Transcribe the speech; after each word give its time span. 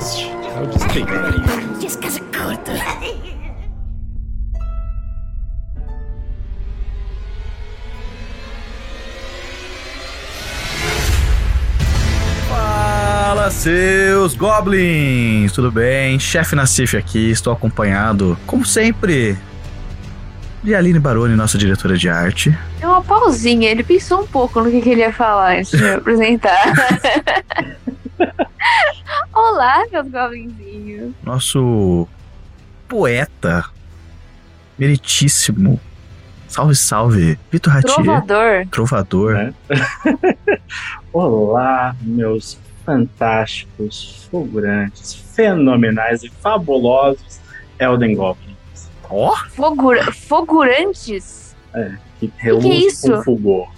exist. 0.00 0.24
I'll 0.56 0.66
just 0.66 0.88
take 0.90 1.06
that. 1.06 1.78
Just 1.80 2.00
cause 2.00 2.16
it 2.16 2.24
could. 2.32 2.58
Fala, 12.48 13.50
seus 13.50 14.34
goblins! 14.34 15.52
Tudo 15.52 15.70
bem? 15.70 16.18
Chefe 16.18 16.56
Nassif 16.56 16.96
aqui, 16.96 17.30
estou 17.30 17.52
acompanhado, 17.52 18.36
como 18.46 18.64
sempre, 18.64 19.38
de 20.62 20.74
Aline 20.74 20.98
Baroni, 20.98 21.36
nossa 21.36 21.56
diretora 21.56 21.96
de 21.96 22.08
arte. 22.08 22.58
É 22.80 22.86
uma 22.86 23.02
pausinha, 23.02 23.70
ele 23.70 23.84
pensou 23.84 24.22
um 24.22 24.26
pouco 24.26 24.60
no 24.60 24.70
que, 24.70 24.80
que 24.80 24.90
ele 24.90 25.02
ia 25.02 25.12
falar 25.12 25.58
antes 25.58 25.70
de 25.70 25.82
me 25.82 25.90
apresentar. 25.90 26.72
Olá, 29.42 29.86
meus 29.90 30.06
goblinzinhos. 30.08 31.14
Nosso 31.22 32.06
poeta, 32.86 33.64
meritíssimo, 34.78 35.80
salve, 36.46 36.76
salve, 36.76 37.38
Vitor 37.50 37.72
Ratier. 37.72 37.94
Trovador. 37.94 38.66
Trovador. 38.70 39.32
Né? 39.32 39.54
Olá, 41.10 41.96
meus 42.02 42.58
fantásticos, 42.84 44.28
fulgurantes, 44.30 45.14
fenomenais 45.14 46.22
e 46.22 46.28
fabulosos 46.28 47.40
Elden 47.78 48.16
Goblins. 48.16 48.90
Ó, 49.08 49.34
Fogura... 49.56 50.12
Fogurantes? 50.12 51.56
Que 52.18 52.30
reluz 52.36 52.62
que 52.62 52.70
é 52.70 52.74
isso? 52.74 53.10
com 53.10 53.22
fulgor. 53.22 53.68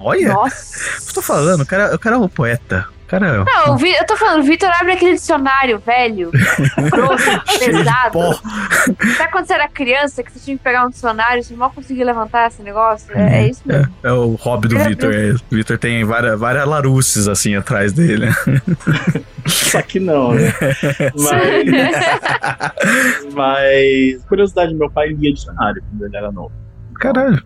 olha, 0.00 0.32
Nossa. 0.32 1.08
eu 1.08 1.14
tô 1.14 1.22
falando, 1.22 1.60
o 1.60 1.66
cara, 1.66 1.94
o 1.94 1.98
cara 1.98 2.16
é 2.16 2.18
um 2.18 2.28
poeta. 2.28 2.88
Cara 3.12 3.26
é 3.26 3.44
Não, 3.44 3.74
o 3.74 3.76
Vi- 3.76 3.92
eu 3.94 4.06
tô 4.06 4.16
falando, 4.16 4.40
o 4.40 4.42
Vitor 4.42 4.70
abre 4.80 4.92
aquele 4.94 5.12
dicionário 5.12 5.78
velho, 5.84 6.30
grosso, 6.90 7.42
pesado. 7.58 8.18
Sabe 9.18 9.30
quando 9.30 9.44
você 9.46 9.52
era 9.52 9.68
criança 9.68 10.22
que 10.22 10.32
você 10.32 10.38
tinha 10.40 10.56
que 10.56 10.64
pegar 10.64 10.86
um 10.86 10.88
dicionário 10.88 11.44
você 11.44 11.54
mal 11.54 11.70
conseguia 11.70 12.06
levantar 12.06 12.48
esse 12.48 12.62
negócio? 12.62 13.14
É, 13.14 13.42
é 13.42 13.48
isso 13.50 13.60
É, 13.68 13.72
mesmo. 13.80 13.94
é 14.02 14.12
o 14.14 14.34
hobby 14.36 14.68
do 14.68 14.78
É, 14.78 14.88
Vitor. 14.88 15.12
é. 15.12 15.32
O 15.32 15.54
Vitor 15.54 15.76
tem 15.76 16.02
várias, 16.04 16.40
várias 16.40 16.66
laruces 16.66 17.28
assim 17.28 17.54
atrás 17.54 17.92
dele. 17.92 18.28
Só 19.46 19.82
que 19.82 20.00
não, 20.00 20.32
né? 20.32 20.54
Mas, 21.18 21.66
mas, 23.34 24.24
curiosidade, 24.24 24.74
meu 24.74 24.90
pai 24.90 25.08
lia 25.08 25.34
dicionário 25.34 25.82
quando 25.90 26.06
ele 26.06 26.16
era 26.16 26.32
novo. 26.32 26.50
Caralho. 26.98 27.42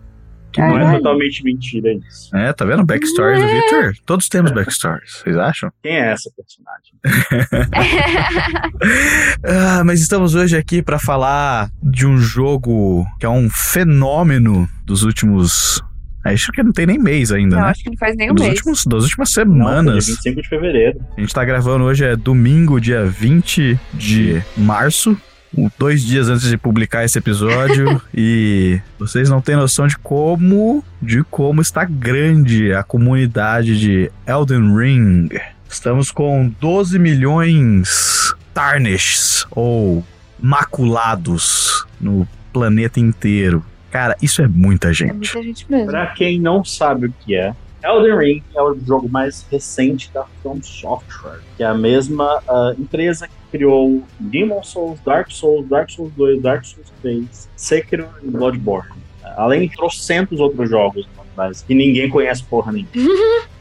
Que 0.57 0.61
Não 0.63 0.69
é 0.75 0.79
Caralho. 0.79 0.97
totalmente 0.97 1.43
mentira 1.43 1.93
isso. 1.93 2.35
É, 2.35 2.51
tá 2.51 2.65
vendo? 2.65 2.83
Backstory 2.83 3.37
do 3.37 3.43
É. 3.45 3.53
Victor? 3.61 3.93
Todos 4.07 4.27
temos 4.27 4.51
backstories, 4.51 5.21
vocês 5.21 5.37
acham? 5.37 5.71
Quem 5.83 5.91
é 5.97 6.11
essa 6.13 6.31
personagem? 6.35 6.97
Ah, 9.45 9.83
mas 9.85 10.01
estamos 10.01 10.33
hoje 10.35 10.57
aqui 10.57 10.81
pra 10.81 10.97
falar 10.99 11.69
de 11.81 12.05
um 12.07 12.17
jogo 12.17 13.05
que 13.19 13.25
é 13.25 13.29
um 13.29 13.49
fenômeno 13.49 14.67
dos 14.83 15.03
últimos. 15.03 15.81
Acho 16.25 16.51
que 16.51 16.61
não 16.63 16.71
tem 16.73 16.85
nem 16.87 16.97
mês 16.99 17.31
ainda, 17.31 17.55
Não, 17.55 17.63
né? 17.63 17.69
acho 17.69 17.83
que 17.83 17.89
não 17.89 17.97
faz 17.97 18.15
nem 18.17 18.31
um 18.31 18.33
Dos 18.33 18.45
mês. 18.45 18.57
últimos, 18.57 18.85
das 18.85 19.03
últimas 19.03 19.29
Não, 19.29 19.33
foi 19.35 19.43
semanas. 19.53 20.05
dia 20.05 20.15
25 20.15 20.41
de 20.41 20.49
fevereiro. 20.49 20.99
A 21.15 21.21
gente 21.21 21.33
tá 21.33 21.45
gravando 21.45 21.85
hoje, 21.85 22.03
é 22.03 22.15
domingo, 22.15 22.81
dia 22.81 23.05
20 23.05 23.79
de 23.93 24.41
março. 24.57 25.15
Dois 25.77 26.01
dias 26.03 26.29
antes 26.29 26.47
de 26.47 26.57
publicar 26.57 27.03
esse 27.03 27.17
episódio. 27.17 28.01
e 28.13 28.79
vocês 28.99 29.29
não 29.29 29.41
têm 29.41 29.55
noção 29.55 29.87
de 29.87 29.97
como. 29.97 30.83
De 31.01 31.23
como 31.23 31.61
está 31.61 31.83
grande 31.85 32.73
a 32.73 32.83
comunidade 32.83 33.79
de 33.79 34.11
Elden 34.25 34.75
Ring. 34.77 35.29
Estamos 35.69 36.11
com 36.11 36.51
12 36.61 36.97
milhões 36.99 38.33
tarnishes 38.53 39.45
ou 39.51 40.03
maculados 40.39 41.85
no 41.99 42.27
planeta 42.53 42.99
inteiro. 42.99 43.63
Cara, 43.91 44.15
isso 44.21 44.41
é 44.41 44.47
muita 44.47 44.89
É 44.89 44.93
gente. 44.93 45.13
muita 45.13 45.43
gente 45.43 45.65
mesmo. 45.69 45.87
Pra 45.87 46.07
quem 46.07 46.39
não 46.39 46.63
sabe 46.63 47.07
o 47.07 47.13
que 47.25 47.35
é, 47.35 47.53
Elden 47.87 48.17
Ring 48.17 48.43
é 48.55 48.61
o 48.61 48.77
jogo 48.85 49.07
mais 49.07 49.45
recente 49.49 50.11
da 50.13 50.25
From 50.41 50.61
Software, 50.61 51.39
que 51.55 51.63
é 51.63 51.65
a 51.65 51.73
mesma 51.73 52.41
ah, 52.47 52.73
empresa 52.77 53.27
que 53.27 53.33
criou 53.51 54.03
Demon 54.19 54.61
Souls, 54.63 54.99
Dark 55.05 55.31
Souls, 55.31 55.67
Dark 55.67 55.89
Souls 55.89 56.11
2, 56.15 56.41
Dark 56.41 56.65
Souls 56.65 56.91
3, 57.01 57.49
Sekiro 57.55 58.07
e 58.21 58.27
Bloodborne. 58.27 58.91
Além 59.35 59.67
de 59.67 59.75
trocentos 59.75 60.39
outros 60.39 60.69
jogos 60.69 61.07
mas 61.37 61.61
que 61.61 61.75
ninguém 61.75 62.09
conhece 62.09 62.43
porra 62.43 62.71
nenhuma. 62.71 62.89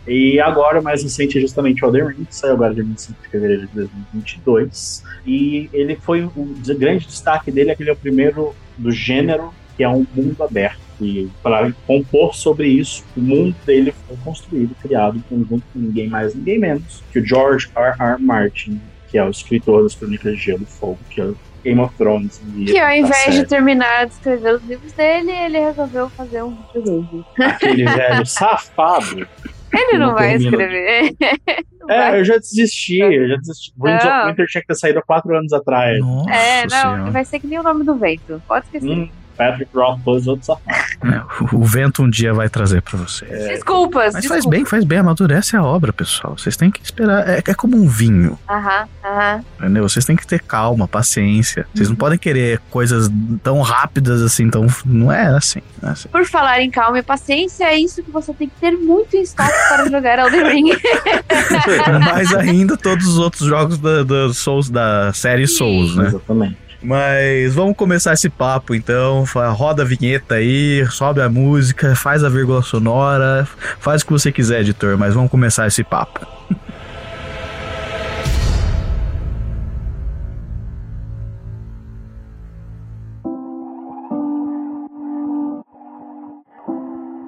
E 0.08 0.40
agora, 0.40 0.80
o 0.80 0.82
mais 0.82 1.02
recente 1.02 1.36
é 1.36 1.40
justamente 1.40 1.84
Elden 1.84 2.06
Ring, 2.06 2.24
que 2.24 2.34
saiu 2.34 2.54
agora 2.54 2.72
dia 2.72 2.82
25 2.82 3.22
de 3.22 3.28
fevereiro 3.28 3.66
de 3.66 3.74
2022. 3.74 5.04
E 5.26 5.68
ele 5.72 5.96
foi 5.96 6.22
o 6.22 6.54
grande 6.78 7.06
destaque 7.06 7.50
dele 7.50 7.70
é 7.70 7.74
que 7.74 7.82
ele 7.82 7.90
é 7.90 7.92
o 7.92 7.96
primeiro 7.96 8.54
do 8.78 8.90
gênero 8.90 9.52
que 9.76 9.84
é 9.84 9.88
um 9.88 10.06
mundo 10.14 10.42
aberto. 10.42 10.85
E 11.00 11.28
para 11.42 11.72
compor 11.86 12.34
sobre 12.34 12.68
isso, 12.68 13.04
o 13.16 13.20
mundo 13.20 13.54
dele 13.66 13.92
foi 14.06 14.16
construído, 14.24 14.74
criado 14.80 15.22
junto 15.30 15.62
com 15.72 15.78
ninguém 15.78 16.08
mais, 16.08 16.34
ninguém 16.34 16.58
menos 16.58 17.02
que 17.12 17.18
o 17.18 17.26
George 17.26 17.68
R. 17.76 17.94
R. 17.98 18.22
Martin, 18.22 18.80
que 19.08 19.18
é 19.18 19.24
o 19.24 19.28
escritor 19.30 19.82
das 19.82 19.94
Crônicas 19.94 20.36
de 20.36 20.42
Gelo 20.42 20.62
e 20.62 20.66
Fogo, 20.66 20.98
que 21.10 21.20
é 21.20 21.24
o 21.24 21.36
Game 21.62 21.80
of 21.80 21.94
Thrones. 21.96 22.40
e 22.56 22.64
Que 22.64 22.78
ao 22.78 22.86
da 22.88 22.96
invés 22.96 23.24
de 23.26 23.32
série. 23.32 23.46
terminar 23.46 24.06
de 24.06 24.12
escrever 24.14 24.54
os 24.54 24.62
livros 24.64 24.92
dele, 24.92 25.32
ele 25.32 25.58
resolveu 25.58 26.08
fazer 26.10 26.42
um 26.42 26.56
videogame. 26.74 27.24
aquele 27.40 27.84
velho 27.90 28.24
safado. 28.26 29.26
Ele 29.72 29.98
não 29.98 30.08
Não 30.08 30.14
vai 30.14 30.34
escrever. 30.36 31.14
Não 31.80 31.94
É, 31.94 32.10
vai. 32.10 32.20
eu 32.20 32.24
já 32.24 32.36
desisti, 32.36 32.98
eu 32.98 33.28
já 33.28 33.36
desisti. 33.36 33.72
Winds 33.78 34.04
of 34.04 34.12
Não. 34.12 34.26
Winter 34.28 34.46
tinha 34.46 34.60
que 34.62 34.66
ter 34.66 34.74
saído 34.74 34.98
há 34.98 35.02
quatro 35.02 35.36
anos 35.36 35.52
atrás. 35.52 36.00
Nossa 36.00 36.30
É, 36.32 36.62
não, 36.62 36.68
Senhora. 36.68 37.10
vai 37.12 37.24
ser 37.24 37.38
que 37.38 37.46
nem 37.46 37.58
o 37.60 37.62
nome 37.62 37.84
do 37.84 37.94
vento. 37.94 38.42
Pode 38.48 38.64
esquecer. 38.66 38.88
Hum, 38.90 39.08
Patrick 39.36 39.70
Rothfuss, 39.74 40.26
outro 40.26 40.46
safado. 40.46 40.76
É, 41.04 41.44
o- 41.44 41.60
o 41.60 41.64
vento 41.64 42.02
um 42.02 42.08
dia 42.10 42.32
vai 42.32 42.48
trazer 42.48 42.80
pra 42.82 42.96
você. 42.98 43.24
Desculpas, 43.26 44.14
Mas 44.14 44.22
desculpas. 44.22 44.44
faz 44.44 44.46
bem, 44.46 44.64
faz 44.64 44.84
bem, 44.84 44.98
amadurece 44.98 45.56
a 45.56 45.62
obra, 45.62 45.92
pessoal. 45.92 46.36
Vocês 46.38 46.56
têm 46.56 46.70
que 46.70 46.80
esperar. 46.82 47.28
É, 47.28 47.42
é 47.46 47.54
como 47.54 47.76
um 47.76 47.86
vinho, 47.88 48.38
Aham, 48.48 48.88
aham. 49.04 49.44
entendeu? 49.60 49.88
Vocês 49.88 50.04
têm 50.04 50.16
que 50.16 50.26
ter 50.26 50.40
calma, 50.40 50.88
paciência. 50.88 51.66
Vocês 51.74 51.88
não 51.88 51.96
podem 51.96 52.18
querer 52.18 52.60
coisas 52.70 53.10
tão 53.42 53.60
rápidas 53.60 54.22
assim, 54.22 54.48
tão. 54.48 54.66
Não 54.84 55.12
é 55.12 55.26
assim. 55.26 55.60
Não 55.82 55.90
é 55.90 55.92
assim. 55.92 56.08
Por 56.08 56.24
falar 56.26 56.60
em 56.62 56.70
calma 56.70 56.98
e 56.98 57.02
paciência, 57.02 57.64
é 57.64 57.76
isso 57.78 58.02
que 58.02 58.10
você 58.10 58.32
tem 58.32 58.48
que 58.48 58.54
ter 58.60 58.72
muito 58.72 59.16
em 59.16 59.22
estoque 59.22 59.52
para 59.68 59.88
jogar 59.90 60.18
Elden 60.18 60.48
Ring. 60.50 60.70
Mais 62.00 62.34
ainda 62.34 62.76
todos 62.76 63.06
os 63.06 63.18
outros 63.18 63.46
jogos 63.46 63.78
da, 63.78 64.02
da 64.02 64.32
Souls, 64.32 64.70
da 64.70 65.12
série 65.12 65.46
Souls, 65.46 65.94
né? 65.96 66.06
Exatamente. 66.06 66.65
Mas 66.86 67.52
vamos 67.52 67.76
começar 67.76 68.12
esse 68.12 68.30
papo 68.30 68.72
então. 68.72 69.24
Roda 69.52 69.82
a 69.82 69.84
vinheta 69.84 70.36
aí, 70.36 70.86
sobe 70.88 71.20
a 71.20 71.28
música, 71.28 71.96
faz 71.96 72.22
a 72.22 72.28
vírgula 72.28 72.62
sonora, 72.62 73.44
faz 73.80 74.02
o 74.02 74.06
que 74.06 74.12
você 74.12 74.30
quiser, 74.30 74.60
editor, 74.60 74.96
mas 74.96 75.12
vamos 75.12 75.28
começar 75.28 75.66
esse 75.66 75.82
papo. 75.82 76.24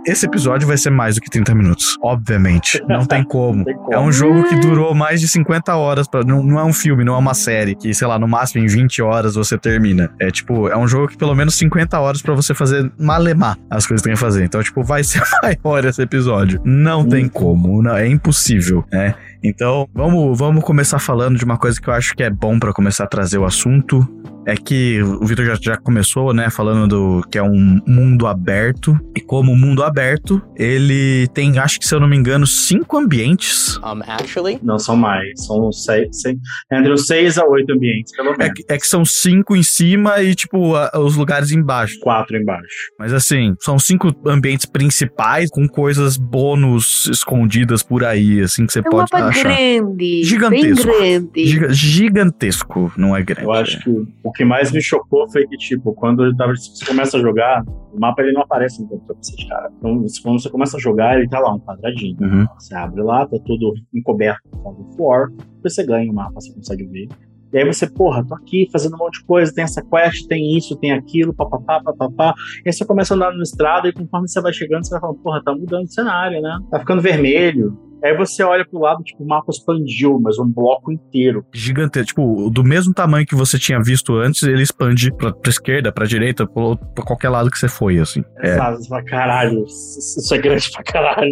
Esse 0.09 0.25
episódio 0.25 0.67
vai 0.67 0.79
ser 0.79 0.89
mais 0.89 1.17
do 1.17 1.21
que 1.21 1.29
30 1.29 1.55
minutos, 1.55 1.99
obviamente. 2.03 2.83
Não 2.89 3.05
tem 3.05 3.23
como. 3.23 3.59
Não 3.59 3.65
tem 3.65 3.77
como. 3.77 3.93
É 3.93 4.01
um 4.01 4.11
jogo 4.11 4.49
que 4.49 4.57
durou 4.57 4.95
mais 4.95 5.21
de 5.21 5.29
50 5.29 5.77
horas. 5.77 6.09
Pra, 6.09 6.25
não, 6.25 6.43
não 6.43 6.59
é 6.59 6.65
um 6.65 6.73
filme, 6.73 7.05
não 7.05 7.15
é 7.15 7.19
uma 7.19 7.35
série 7.35 7.75
que, 7.75 7.93
sei 7.93 8.07
lá, 8.07 8.19
no 8.19 8.27
máximo 8.27 8.65
em 8.65 8.67
20 8.67 9.03
horas 9.03 9.35
você 9.35 9.59
termina. 9.59 10.11
É 10.19 10.31
tipo, 10.31 10.67
é 10.69 10.77
um 10.79 10.89
jogo 10.89 11.09
que 11.09 11.19
pelo 11.19 11.35
menos 11.35 11.57
50 11.57 12.01
horas 12.01 12.23
pra 12.23 12.33
você 12.33 12.55
fazer 12.55 12.91
malemar 12.99 13.59
as 13.71 13.87
coisas 13.87 14.01
que 14.01 14.09
tem 14.09 14.15
que 14.15 14.21
fazer. 14.21 14.45
Então, 14.45 14.63
tipo, 14.63 14.83
vai 14.83 15.05
ser 15.05 15.23
maior 15.43 15.85
esse 15.85 16.01
episódio. 16.01 16.59
Não 16.65 17.07
tem 17.07 17.29
como, 17.29 17.83
não, 17.83 17.95
é 17.95 18.07
impossível, 18.07 18.85
né? 18.91 19.15
Então, 19.43 19.87
vamos, 19.95 20.39
vamos 20.39 20.65
começar 20.65 20.99
falando 20.99 21.37
de 21.37 21.45
uma 21.45 21.59
coisa 21.59 21.79
que 21.79 21.89
eu 21.89 21.93
acho 21.93 22.15
que 22.15 22.23
é 22.23 22.31
bom 22.31 22.59
pra 22.59 22.73
começar 22.73 23.05
a 23.05 23.09
trazer 23.09 23.37
o 23.37 23.45
assunto. 23.45 24.07
É 24.47 24.57
que 24.57 25.03
o 25.03 25.27
Vitor 25.27 25.45
já, 25.45 25.55
já 25.61 25.77
começou, 25.77 26.33
né, 26.33 26.49
falando 26.49 26.89
do 27.21 27.29
que 27.29 27.37
é 27.37 27.43
um 27.43 27.81
mundo 27.87 28.27
aberto. 28.27 28.99
E 29.15 29.21
como 29.21 29.55
mundo 29.55 29.83
aberto, 29.85 30.41
ele 30.57 31.29
tem, 31.35 31.59
acho 31.59 31.79
que 31.79 31.87
se 31.87 31.95
eu 31.95 32.01
não 32.01 32.09
me 32.09 32.17
engano, 32.17 32.47
cinco 32.47 32.97
ambientes. 32.97 33.77
Um, 33.79 34.01
actually, 34.07 34.59
Não 34.63 34.79
são 34.79 34.97
mais, 34.97 35.45
são 35.45 35.71
seis, 35.71 36.09
seis, 36.23 36.39
entre 36.73 36.91
os 36.91 37.07
seis 37.07 37.37
a 37.37 37.45
oito 37.45 37.73
ambientes, 37.75 38.17
pelo 38.17 38.31
É, 38.35 38.39
menos. 38.39 38.53
que- 38.55 38.65
é 38.73 38.79
que 38.79 38.87
são 38.87 39.05
cinco 39.05 39.55
em 39.55 39.63
cima 39.63 40.23
e, 40.23 40.35
tipo, 40.35 40.75
a- 40.75 40.93
os 40.99 41.15
lugares 41.15 41.51
embaixo. 41.53 41.99
Quatro 42.01 42.35
embaixo. 42.37 42.65
Mas 42.99 43.13
assim, 43.13 43.55
são 43.61 43.79
cinco 43.79 44.11
ambientes 44.27 44.65
principais 44.65 45.51
com 45.51 45.69
coisas 45.69 46.17
bônus 46.17 47.07
escondidas 47.09 47.83
por 47.83 48.03
aí, 48.03 48.41
assim, 48.41 48.65
que 48.65 48.73
você 48.73 48.79
É 48.79 48.83
um 48.83 48.85
pode 48.91 49.11
mapa 49.13 49.27
achar. 49.27 49.43
grande. 49.43 50.23
Gigantesco. 50.25 50.87
Bem 50.87 51.21
grande. 51.21 51.47
Giga- 51.47 51.73
gigantesco, 51.73 52.93
não 52.97 53.15
é 53.15 53.23
grande. 53.23 53.43
Eu 53.43 53.53
acho 53.53 53.79
que 53.81 53.91
o 53.91 54.33
que 54.39 54.45
mais 54.45 54.71
me 54.71 54.81
chocou 54.81 55.29
foi 55.31 55.47
que, 55.49 55.57
tipo, 55.57 55.93
quando 55.95 56.25
eu 56.25 56.37
tava, 56.37 56.55
você 56.55 56.85
começa 56.87 57.19
a 57.19 57.21
jogar, 57.21 57.65
o 57.93 57.99
mapa 57.99 58.23
ele 58.23 58.33
não 58.33 58.43
aparece 58.43 58.81
no 58.81 58.89
computador 58.89 59.21
pra 59.21 59.49
cara. 59.49 59.73
Então, 59.77 60.05
quando 60.23 60.41
você 60.41 60.49
começa 60.49 60.77
a 60.77 60.81
jogar, 60.81 61.19
ele 61.19 61.29
tá 61.29 61.41
lá, 61.41 61.53
um 61.53 61.59
quadradinho. 61.59 62.17
Uhum. 62.21 62.47
Você 62.57 62.75
abre 62.75 63.03
lá, 63.03 63.27
tá 63.27 63.37
tudo 63.45 63.75
encoberto 63.93 64.49
com 64.63 64.71
o 64.71 64.93
floor, 64.95 65.33
você 65.63 65.85
ganha 65.85 66.11
o 66.11 66.15
mapa, 66.15 66.35
você 66.35 66.55
consegue 66.55 66.87
ver. 66.87 67.09
E 67.53 67.59
aí 67.59 67.65
você, 67.65 67.91
porra, 67.91 68.25
tô 68.25 68.35
aqui 68.35 68.69
fazendo 68.71 68.95
um 68.95 68.99
monte 68.99 69.21
de 69.21 69.25
coisa, 69.25 69.53
tem 69.53 69.65
essa 69.65 69.83
quest, 69.83 70.29
tem 70.29 70.57
isso, 70.57 70.77
tem 70.77 70.93
aquilo, 70.93 71.35
papapá, 71.35 71.83
papapá. 71.83 72.35
E 72.65 72.69
aí 72.69 72.73
você 72.73 72.85
começa 72.85 73.15
a 73.15 73.17
andar 73.17 73.33
na 73.33 73.43
estrada 73.43 73.89
e 73.89 73.93
conforme 73.93 74.29
você 74.29 74.41
vai 74.41 74.53
chegando, 74.53 74.85
você 74.85 74.91
vai 74.91 75.01
falando, 75.01 75.19
porra, 75.19 75.43
tá 75.43 75.53
mudando 75.53 75.85
o 75.85 75.91
cenário, 75.91 76.41
né? 76.41 76.59
Tá 76.71 76.79
ficando 76.79 77.03
vermelho. 77.03 77.88
Aí 78.05 78.17
você 78.17 78.43
olha 78.43 78.65
pro 78.69 78.79
lado, 78.81 79.03
tipo, 79.03 79.23
o 79.25 79.27
mapa 79.27 79.51
expandiu, 79.51 80.19
mas 80.21 80.39
um 80.39 80.47
bloco 80.47 80.93
inteiro. 80.93 81.45
Gigante, 81.53 82.05
tipo, 82.05 82.49
do 82.51 82.63
mesmo 82.63 82.95
tamanho 82.95 83.27
que 83.27 83.35
você 83.35 83.59
tinha 83.59 83.81
visto 83.83 84.15
antes, 84.17 84.43
ele 84.45 84.63
expande 84.63 85.13
pra, 85.15 85.33
pra 85.33 85.51
esquerda, 85.51 85.91
pra 85.93 86.07
direita, 86.07 86.47
pra, 86.47 86.77
pra 86.95 87.05
qualquer 87.05 87.29
lado 87.29 87.51
que 87.51 87.59
você 87.59 87.69
foi, 87.69 87.99
assim. 87.99 88.23
É. 88.41 88.57
Fala, 88.57 88.79
caralho, 89.05 89.65
isso 89.65 90.33
é 90.35 90.39
grande 90.39 90.71
pra 90.73 90.83
caralho. 90.85 91.31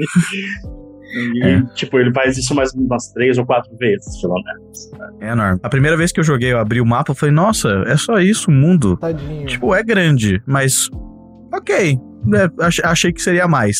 E, 1.37 1.43
É. 1.43 1.63
tipo, 1.75 1.99
ele 1.99 2.13
faz 2.13 2.37
isso 2.37 2.53
mais 2.55 2.73
umas 2.75 3.13
três 3.13 3.39
ou 3.39 3.47
quatro 3.47 3.75
vezes, 3.79 4.21
pelo 4.21 4.35
menos. 4.43 4.91
É 5.21 5.31
enorme. 5.31 5.61
A 5.63 5.69
primeira 5.69 5.97
vez 5.97 6.11
que 6.13 6.19
eu 6.21 6.25
joguei, 6.25 6.53
eu 6.53 6.59
abri 6.59 6.81
o 6.81 6.85
mapa, 6.87 7.13
eu 7.13 7.15
falei, 7.17 7.35
nossa, 7.35 7.69
é 7.87 7.97
só 7.97 8.19
isso 8.19 8.51
o 8.51 8.55
mundo. 8.55 8.97
Tadinho. 8.97 9.47
Tipo, 9.47 9.73
é 9.75 9.83
grande, 9.85 10.43
mas. 10.47 10.91
Ok. 11.55 11.97
É, 12.35 12.51
ach- 12.65 12.81
achei 12.85 13.13
que 13.13 13.23
seria 13.23 13.47
mais. 13.47 13.79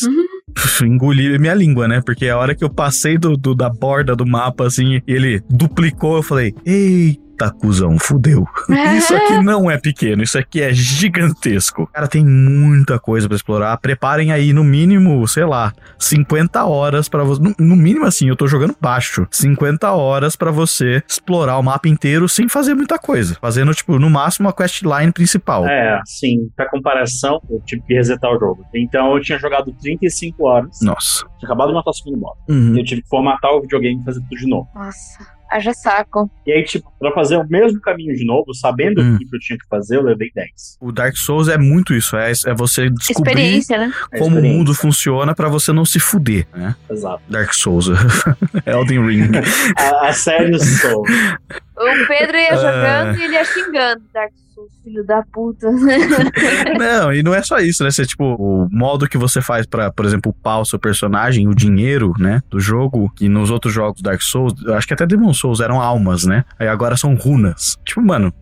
Engoli 0.83 1.37
minha 1.39 1.53
língua, 1.53 1.87
né? 1.87 2.01
Porque 2.05 2.27
a 2.27 2.37
hora 2.37 2.55
que 2.55 2.63
eu 2.63 2.69
passei 2.69 3.17
do, 3.17 3.35
do- 3.37 3.55
da 3.55 3.69
borda 3.69 4.15
do 4.15 4.25
mapa, 4.25 4.65
assim, 4.67 5.01
e 5.07 5.13
ele 5.13 5.41
duplicou, 5.49 6.17
eu 6.17 6.23
falei, 6.23 6.53
eita, 6.65 7.21
cuzão, 7.51 7.97
fudeu. 7.99 8.45
Isso 8.97 9.15
aqui 9.15 9.39
não 9.43 9.69
é 9.69 9.77
pequeno, 9.77 10.23
isso 10.23 10.37
aqui 10.37 10.61
é 10.61 10.73
gigantesco. 10.73 11.87
Cara, 11.87 12.07
tem 12.07 12.25
muita 12.25 12.99
coisa 12.99 13.27
pra 13.27 13.35
explorar. 13.35 13.77
Preparem 13.77 14.31
aí, 14.31 14.53
no 14.53 14.63
mínimo, 14.63 15.27
sei 15.27 15.45
lá, 15.45 15.73
50 15.99 16.65
horas 16.65 17.07
pra 17.07 17.23
você. 17.23 17.41
No, 17.41 17.55
no 17.59 17.75
mínimo, 17.75 18.05
assim, 18.05 18.27
eu 18.27 18.35
tô 18.35 18.47
jogando 18.47 18.75
baixo. 18.79 19.27
50 19.31 19.91
horas 19.91 20.35
pra 20.35 20.51
você 20.51 21.03
explorar 21.07 21.57
o 21.57 21.63
mapa 21.63 21.87
inteiro 21.87 22.27
sem 22.27 22.47
fazer 22.49 22.73
muita 22.73 22.97
coisa. 22.97 23.37
Fazendo, 23.41 23.73
tipo, 23.73 23.99
no 23.99 24.09
máximo 24.09 24.49
a 24.49 24.53
questline 24.53 25.11
principal. 25.11 25.65
É, 25.67 25.99
sim, 26.05 26.49
pra 26.55 26.69
comparação, 26.69 27.41
eu 27.49 27.61
tive 27.65 27.81
que 27.83 27.93
resetar 27.93 28.31
o 28.31 28.39
jogo. 28.39 28.65
Então 28.73 29.15
eu 29.15 29.21
tinha 29.21 29.37
jogado 29.39 29.71
35 29.81 30.45
horas, 30.45 30.79
Nossa. 30.81 31.25
tinha 31.37 31.47
acabado 31.47 31.69
de 31.69 31.75
matar 31.75 31.91
o 31.91 31.93
segundo 31.93 32.17
boss. 32.17 32.37
Uhum. 32.49 32.77
Eu 32.77 32.83
tive 32.83 33.01
que 33.01 33.09
formatar 33.09 33.51
o 33.51 33.61
videogame 33.61 34.01
e 34.01 34.05
fazer 34.05 34.21
tudo 34.21 34.37
de 34.37 34.47
novo. 34.47 34.67
Nossa, 34.75 35.36
haja 35.51 35.73
saco. 35.73 36.29
E 36.45 36.51
aí, 36.51 36.63
tipo, 36.63 36.91
pra 36.99 37.11
fazer 37.13 37.37
o 37.37 37.47
mesmo 37.47 37.79
caminho 37.81 38.15
de 38.15 38.25
novo, 38.25 38.53
sabendo 38.53 39.01
Hum. 39.01 39.15
o 39.15 39.17
que 39.17 39.25
eu 39.35 39.39
tinha 39.39 39.57
que 39.57 39.67
fazer, 39.69 39.97
eu 39.97 40.03
levei 40.03 40.31
10. 40.33 40.77
O 40.81 40.91
Dark 40.91 41.15
Souls 41.15 41.47
é 41.47 41.57
muito 41.57 41.93
isso, 41.93 42.15
é, 42.17 42.31
é 42.45 42.53
você 42.53 42.89
descobrir 42.89 43.31
Experiência, 43.31 43.77
né? 43.77 43.93
É 44.11 44.19
como 44.19 44.39
o 44.39 44.43
mundo 44.43 44.73
funciona 44.73 45.33
pra 45.35 45.47
você 45.49 45.71
não 45.73 45.85
se 45.85 45.99
fuder, 45.99 46.47
né? 46.55 46.75
Exato. 46.89 47.21
Dark 47.29 47.53
Souls, 47.53 47.87
Elden 48.65 49.05
Ring. 49.05 49.31
A, 49.77 50.07
a 50.07 50.13
série 50.13 50.57
Soul. 50.59 51.03
O 51.03 52.07
Pedro 52.07 52.37
ia 52.37 52.53
Ah. 52.53 52.55
jogando 52.57 53.19
e 53.19 53.23
ele 53.23 53.33
ia 53.33 53.43
xingando. 53.45 54.01
Dark 54.13 54.31
Souls, 54.35 54.46
filho 54.83 55.05
da 55.05 55.23
puta. 55.23 55.69
não, 56.77 57.13
e 57.13 57.21
não 57.21 57.33
é 57.33 57.41
só 57.41 57.57
isso, 57.59 57.83
né? 57.83 57.91
Você, 57.91 58.05
tipo, 58.05 58.23
o 58.23 58.67
modo 58.71 59.07
que 59.07 59.17
você 59.17 59.41
faz 59.41 59.65
pra, 59.65 59.91
por 59.91 60.05
exemplo, 60.05 60.31
upar 60.31 60.61
o 60.61 60.65
seu 60.65 60.79
personagem, 60.79 61.47
o 61.47 61.55
dinheiro, 61.55 62.13
né, 62.17 62.41
do 62.49 62.59
jogo, 62.59 63.11
que 63.15 63.27
nos 63.29 63.51
outros 63.51 63.73
jogos 63.73 64.01
Dark 64.01 64.21
Souls, 64.21 64.53
acho 64.69 64.87
que 64.87 64.93
até 64.93 65.05
Demon 65.05 65.33
Souls 65.33 65.59
eram 65.59 65.81
almas, 65.81 66.25
né? 66.25 66.43
Aí 66.59 66.67
agora 66.67 66.95
são 66.97 67.15
runas. 67.15 67.77
Tipo, 67.85 68.01
mano, 68.01 68.33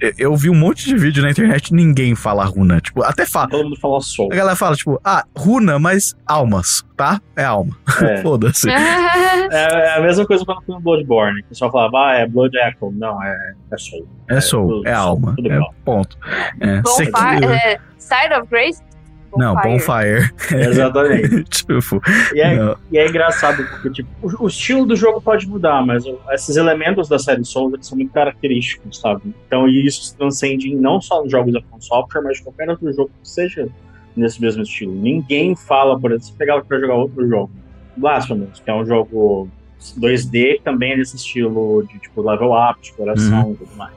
eu, 0.00 0.12
eu 0.18 0.36
vi 0.36 0.50
um 0.50 0.54
monte 0.54 0.84
de 0.86 0.96
vídeo 0.96 1.22
na 1.22 1.30
internet 1.30 1.68
e 1.68 1.74
ninguém 1.74 2.14
fala 2.14 2.44
runa. 2.44 2.80
Tipo, 2.80 3.02
até 3.02 3.24
fala. 3.26 3.48
Todo 3.48 3.64
mundo 3.64 3.76
fala 3.80 4.00
Soul. 4.00 4.28
A 4.32 4.36
galera 4.36 4.56
fala, 4.56 4.74
tipo, 4.76 5.00
ah, 5.04 5.24
runa, 5.36 5.78
mas 5.78 6.14
almas, 6.26 6.84
tá? 6.96 7.20
É 7.36 7.44
alma. 7.44 7.76
É. 8.02 8.16
Foda-se. 8.22 8.68
É, 9.48 9.62
é 9.62 9.96
a 9.98 10.00
mesma 10.00 10.26
coisa 10.26 10.44
quando 10.44 10.58
eu 10.58 10.64
fui 10.64 10.74
no 10.74 10.80
Bloodborne. 10.80 11.40
O 11.42 11.44
pessoal 11.44 11.70
falava, 11.70 11.98
ah, 12.08 12.14
é 12.14 12.26
Blood 12.26 12.56
Echo. 12.56 12.90
Não, 12.92 13.22
é, 13.22 13.36
é 13.72 13.76
Soul. 13.76 14.08
É 14.28 14.40
soul, 14.40 14.68
tudo- 14.68 14.88
é 14.88 14.92
alma. 14.92 15.34
tudo 15.36 15.52
É 15.52 15.60
ponto. 15.84 16.18
É, 16.60 16.80
Bonfire, 16.80 17.44
é, 17.44 17.78
Side 17.98 18.34
of 18.34 18.48
Grace? 18.50 18.82
Não, 19.38 19.54
Bonfire. 19.54 20.30
Exatamente. 20.52 21.44
tipo, 21.50 22.00
E 22.34 22.40
é, 22.40 22.56
não. 22.56 22.76
e 22.90 22.98
é 22.98 23.06
engraçado, 23.08 23.64
porque 23.68 23.90
tipo, 23.90 24.08
o, 24.22 24.44
o 24.44 24.48
estilo 24.48 24.84
do 24.86 24.94
jogo 24.96 25.20
pode 25.20 25.46
mudar, 25.48 25.84
mas 25.84 26.04
o- 26.06 26.18
esses 26.32 26.56
elementos 26.56 27.08
da 27.08 27.18
série 27.18 27.44
Souls 27.44 27.74
são 27.86 27.96
muito 27.96 28.12
característicos, 28.12 28.98
sabe? 29.00 29.22
Então 29.46 29.68
e 29.68 29.86
isso 29.86 30.02
se 30.04 30.16
transcende 30.16 30.68
em 30.70 30.76
não 30.76 31.00
só 31.00 31.22
nos 31.22 31.30
jogos 31.30 31.52
da 31.52 31.60
From 31.62 31.80
Software, 31.80 32.22
mas 32.22 32.40
qualquer 32.40 32.68
outro 32.70 32.92
jogo 32.92 33.10
que 33.22 33.28
seja 33.28 33.68
nesse 34.16 34.40
mesmo 34.40 34.62
estilo. 34.62 34.94
Ninguém 34.94 35.54
fala, 35.54 35.98
por 36.00 36.10
exemplo, 36.10 36.26
se 36.26 36.32
pegar 36.32 36.62
pra 36.64 36.78
jogar 36.80 36.94
outro 36.94 37.28
jogo, 37.28 37.50
Blasphemous, 37.96 38.60
que 38.60 38.70
é 38.70 38.74
um 38.74 38.84
jogo 38.84 39.48
2D, 39.98 40.56
que 40.56 40.62
também 40.64 40.92
é 40.92 40.96
desse 40.96 41.16
estilo 41.16 41.86
de 41.90 41.98
tipo 41.98 42.22
level 42.22 42.52
up, 42.52 42.78
exploração 42.82 43.52
e 43.52 43.56
tudo 43.56 43.76
mais. 43.76 43.92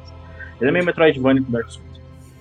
Ele 0.59 0.69
é 0.69 0.73
meio 0.73 0.85
Metroidvania 0.85 1.41
com 1.41 1.51
Dark 1.51 1.69
Souls. 1.69 1.88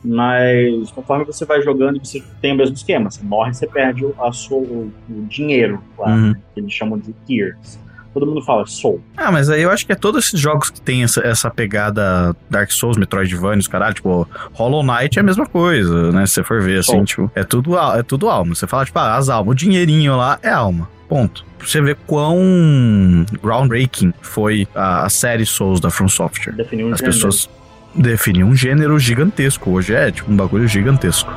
Mas 0.04 0.90
conforme 0.90 1.24
você 1.24 1.44
vai 1.44 1.62
jogando, 1.62 1.98
você 2.04 2.22
tem 2.40 2.52
o 2.52 2.56
mesmo 2.56 2.74
esquema. 2.74 3.10
Você 3.10 3.22
morre, 3.22 3.54
você 3.54 3.66
perde 3.66 4.04
o, 4.04 4.14
sua, 4.32 4.58
o, 4.58 4.92
dinheiro, 5.28 5.80
claro, 5.96 6.12
Uhum. 6.12 6.34
que 6.54 6.60
eles 6.60 6.72
chamam 6.72 6.98
de 6.98 7.12
tears. 7.26 7.78
Todo 8.14 8.26
mundo 8.26 8.42
fala 8.42 8.66
soul. 8.66 9.00
Ah, 9.16 9.30
mas 9.30 9.48
aí 9.50 9.62
eu 9.62 9.70
acho 9.70 9.86
que 9.86 9.92
é 9.92 9.94
todos 9.94 10.26
esses 10.26 10.40
jogos 10.40 10.70
que 10.70 10.80
tem 10.80 11.04
essa, 11.04 11.20
essa 11.20 11.50
pegada 11.50 12.34
Dark 12.50 12.70
Souls, 12.72 12.96
Metroidvania, 12.96 13.58
os 13.58 13.68
caralho, 13.68 13.94
tipo, 13.94 14.26
Hollow 14.54 14.82
Knight 14.82 15.18
é 15.18 15.20
a 15.20 15.24
mesma 15.24 15.46
coisa, 15.46 16.10
né? 16.10 16.26
Se 16.26 16.34
você 16.34 16.42
for 16.42 16.60
ver, 16.60 16.78
assim, 16.80 16.92
Soul. 16.92 17.04
tipo, 17.04 17.30
é 17.34 17.44
tudo, 17.44 17.78
é 17.78 18.02
tudo 18.02 18.28
alma. 18.28 18.54
Você 18.54 18.66
fala, 18.66 18.84
tipo, 18.84 18.98
ah, 18.98 19.14
as 19.16 19.28
almas, 19.28 19.52
o 19.52 19.54
dinheirinho 19.54 20.16
lá 20.16 20.38
é 20.42 20.48
alma. 20.48 20.88
Ponto. 21.08 21.44
Pra 21.58 21.66
você 21.66 21.80
ver 21.80 21.96
quão 22.06 23.24
groundbreaking 23.42 24.12
foi 24.20 24.66
a, 24.74 25.04
a 25.04 25.08
série 25.08 25.46
Souls 25.46 25.80
da 25.80 25.90
From 25.90 26.08
Software. 26.08 26.54
Definiu 26.54 26.88
um 26.88 26.92
As 26.92 26.98
gênero. 26.98 27.14
pessoas 27.14 27.48
definiam 27.94 28.49
um 28.49 28.55
gênero 28.55 28.99
gigantesco. 28.99 29.70
Hoje 29.70 29.94
é, 29.94 30.11
tipo, 30.11 30.31
um 30.31 30.37
bagulho 30.37 30.67
gigantesco. 30.69 31.31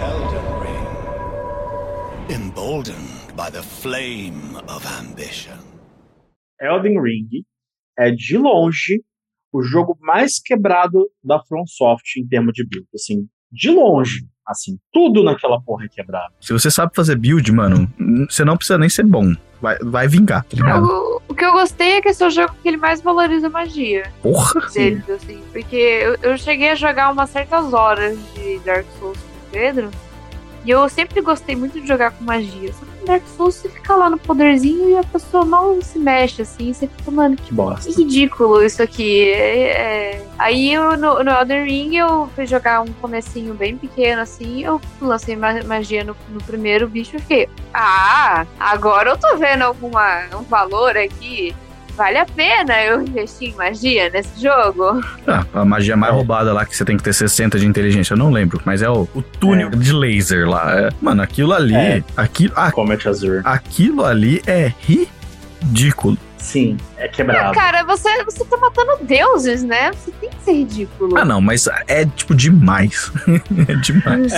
Elden 0.00 0.46
Ring, 0.62 2.34
emboldened 2.34 3.36
by 3.36 3.50
the 3.50 3.62
flame 3.62 4.56
of 4.68 4.86
ambition. 5.00 5.58
Elden 6.60 7.00
Ring 7.00 7.28
é, 7.98 8.10
de 8.10 8.36
longe, 8.36 9.02
o 9.52 9.62
jogo 9.62 9.96
mais 10.00 10.38
quebrado 10.38 11.08
da 11.22 11.42
From 11.44 11.64
Software 11.66 12.22
em 12.22 12.26
termos 12.26 12.52
de 12.54 12.64
build. 12.64 12.86
Assim, 12.94 13.28
de 13.50 13.70
longe. 13.70 14.26
Assim, 14.46 14.78
tudo 14.92 15.22
naquela 15.22 15.60
porra 15.60 15.84
é 15.84 15.88
quebrado. 15.88 16.32
Se 16.40 16.52
você 16.52 16.70
sabe 16.70 16.92
fazer 16.94 17.16
build, 17.16 17.50
mano, 17.52 17.90
você 18.30 18.44
não 18.44 18.56
precisa 18.56 18.78
nem 18.78 18.88
ser 18.88 19.04
bom. 19.04 19.34
Vai, 19.60 19.76
vai 19.80 20.06
vingar, 20.06 20.44
tá 20.44 20.56
ligado? 20.56 20.84
O, 20.84 21.22
o 21.28 21.34
que 21.34 21.44
eu 21.44 21.52
gostei 21.52 21.92
é 21.92 22.00
que 22.00 22.08
esse 22.08 22.22
é 22.22 22.26
o 22.26 22.30
jogo 22.30 22.54
que 22.62 22.68
ele 22.68 22.76
mais 22.76 23.00
valoriza 23.00 23.48
magia 23.48 24.12
Porra! 24.22 24.68
deles, 24.72 25.08
assim. 25.10 25.42
Porque 25.52 25.76
eu, 25.76 26.16
eu 26.22 26.38
cheguei 26.38 26.70
a 26.70 26.74
jogar 26.74 27.10
umas 27.10 27.30
certas 27.30 27.72
horas 27.72 28.16
de 28.34 28.58
Dark 28.60 28.86
Souls 28.98 29.18
com 29.18 29.48
o 29.48 29.50
Pedro. 29.50 29.90
E 30.64 30.70
eu 30.70 30.88
sempre 30.88 31.20
gostei 31.20 31.56
muito 31.56 31.80
de 31.80 31.86
jogar 31.86 32.12
com 32.12 32.24
magia. 32.24 32.72
Só 32.72 32.84
Dark 33.08 33.22
Souls 33.36 33.54
você 33.54 33.68
fica 33.70 33.96
lá 33.96 34.10
no 34.10 34.18
poderzinho 34.18 34.90
e 34.90 34.96
a 34.96 35.02
pessoa 35.02 35.44
não 35.44 35.80
se 35.80 35.98
mexe, 35.98 36.42
assim. 36.42 36.72
Você 36.72 36.86
fica, 36.86 37.10
mano, 37.10 37.36
que 37.36 37.52
bosta. 37.54 37.90
Que 37.90 38.02
ridículo 38.02 38.62
isso 38.62 38.82
aqui. 38.82 39.30
É, 39.30 39.70
é. 39.70 40.26
Aí 40.38 40.72
eu, 40.72 40.96
no, 40.96 41.24
no 41.24 41.30
Elden 41.30 41.64
Ring 41.64 41.96
eu 41.96 42.28
fui 42.34 42.46
jogar 42.46 42.82
um 42.82 42.92
comecinho 43.00 43.54
bem 43.54 43.76
pequeno 43.76 44.20
assim. 44.22 44.62
Eu 44.62 44.80
lancei 45.00 45.34
ma- 45.36 45.62
magia 45.64 46.04
no, 46.04 46.14
no 46.28 46.42
primeiro 46.42 46.86
bicho 46.86 47.16
e 47.16 47.20
fiquei. 47.20 47.48
Ah, 47.72 48.46
agora 48.60 49.10
eu 49.10 49.16
tô 49.18 49.36
vendo 49.36 49.62
alguma 49.62 50.24
um 50.38 50.42
valor 50.42 50.96
aqui. 50.96 51.54
Vale 51.98 52.16
a 52.18 52.24
pena 52.24 52.80
eu 52.84 53.02
investir 53.02 53.48
em 53.50 53.54
magia 53.56 54.08
nesse 54.08 54.40
jogo? 54.40 55.00
Ah, 55.26 55.44
a 55.52 55.64
magia 55.64 55.96
mais 55.96 56.14
roubada 56.14 56.52
lá 56.52 56.64
que 56.64 56.76
você 56.76 56.84
tem 56.84 56.96
que 56.96 57.02
ter 57.02 57.12
60 57.12 57.58
de 57.58 57.66
inteligência, 57.66 58.14
eu 58.14 58.16
não 58.16 58.30
lembro, 58.30 58.60
mas 58.64 58.82
é 58.82 58.88
o, 58.88 59.08
o 59.12 59.20
túnel 59.20 59.68
de 59.70 59.92
laser 59.92 60.48
lá. 60.48 60.78
É, 60.78 60.90
mano, 61.02 61.20
aquilo 61.22 61.52
ali. 61.52 61.74
É. 61.74 62.04
Aquilo, 62.16 62.52
ah, 62.54 62.70
Comet 62.70 63.08
Azure. 63.08 63.40
aquilo 63.44 64.04
ali 64.04 64.40
é 64.46 64.72
ridículo. 64.80 66.16
Sim, 66.36 66.76
é 66.96 67.06
Ah, 67.06 67.08
quebrado. 67.08 67.52
cara, 67.52 67.82
você, 67.82 68.22
você 68.24 68.44
tá 68.44 68.56
matando 68.56 69.04
deuses, 69.04 69.64
né? 69.64 69.90
Você 69.92 70.12
tem 70.12 70.30
que 70.30 70.40
ser 70.44 70.52
ridículo. 70.52 71.18
Ah, 71.18 71.24
não, 71.24 71.40
mas 71.40 71.68
é 71.88 72.06
tipo 72.06 72.32
demais. 72.32 73.10
é 73.68 73.74
demais. 73.74 74.32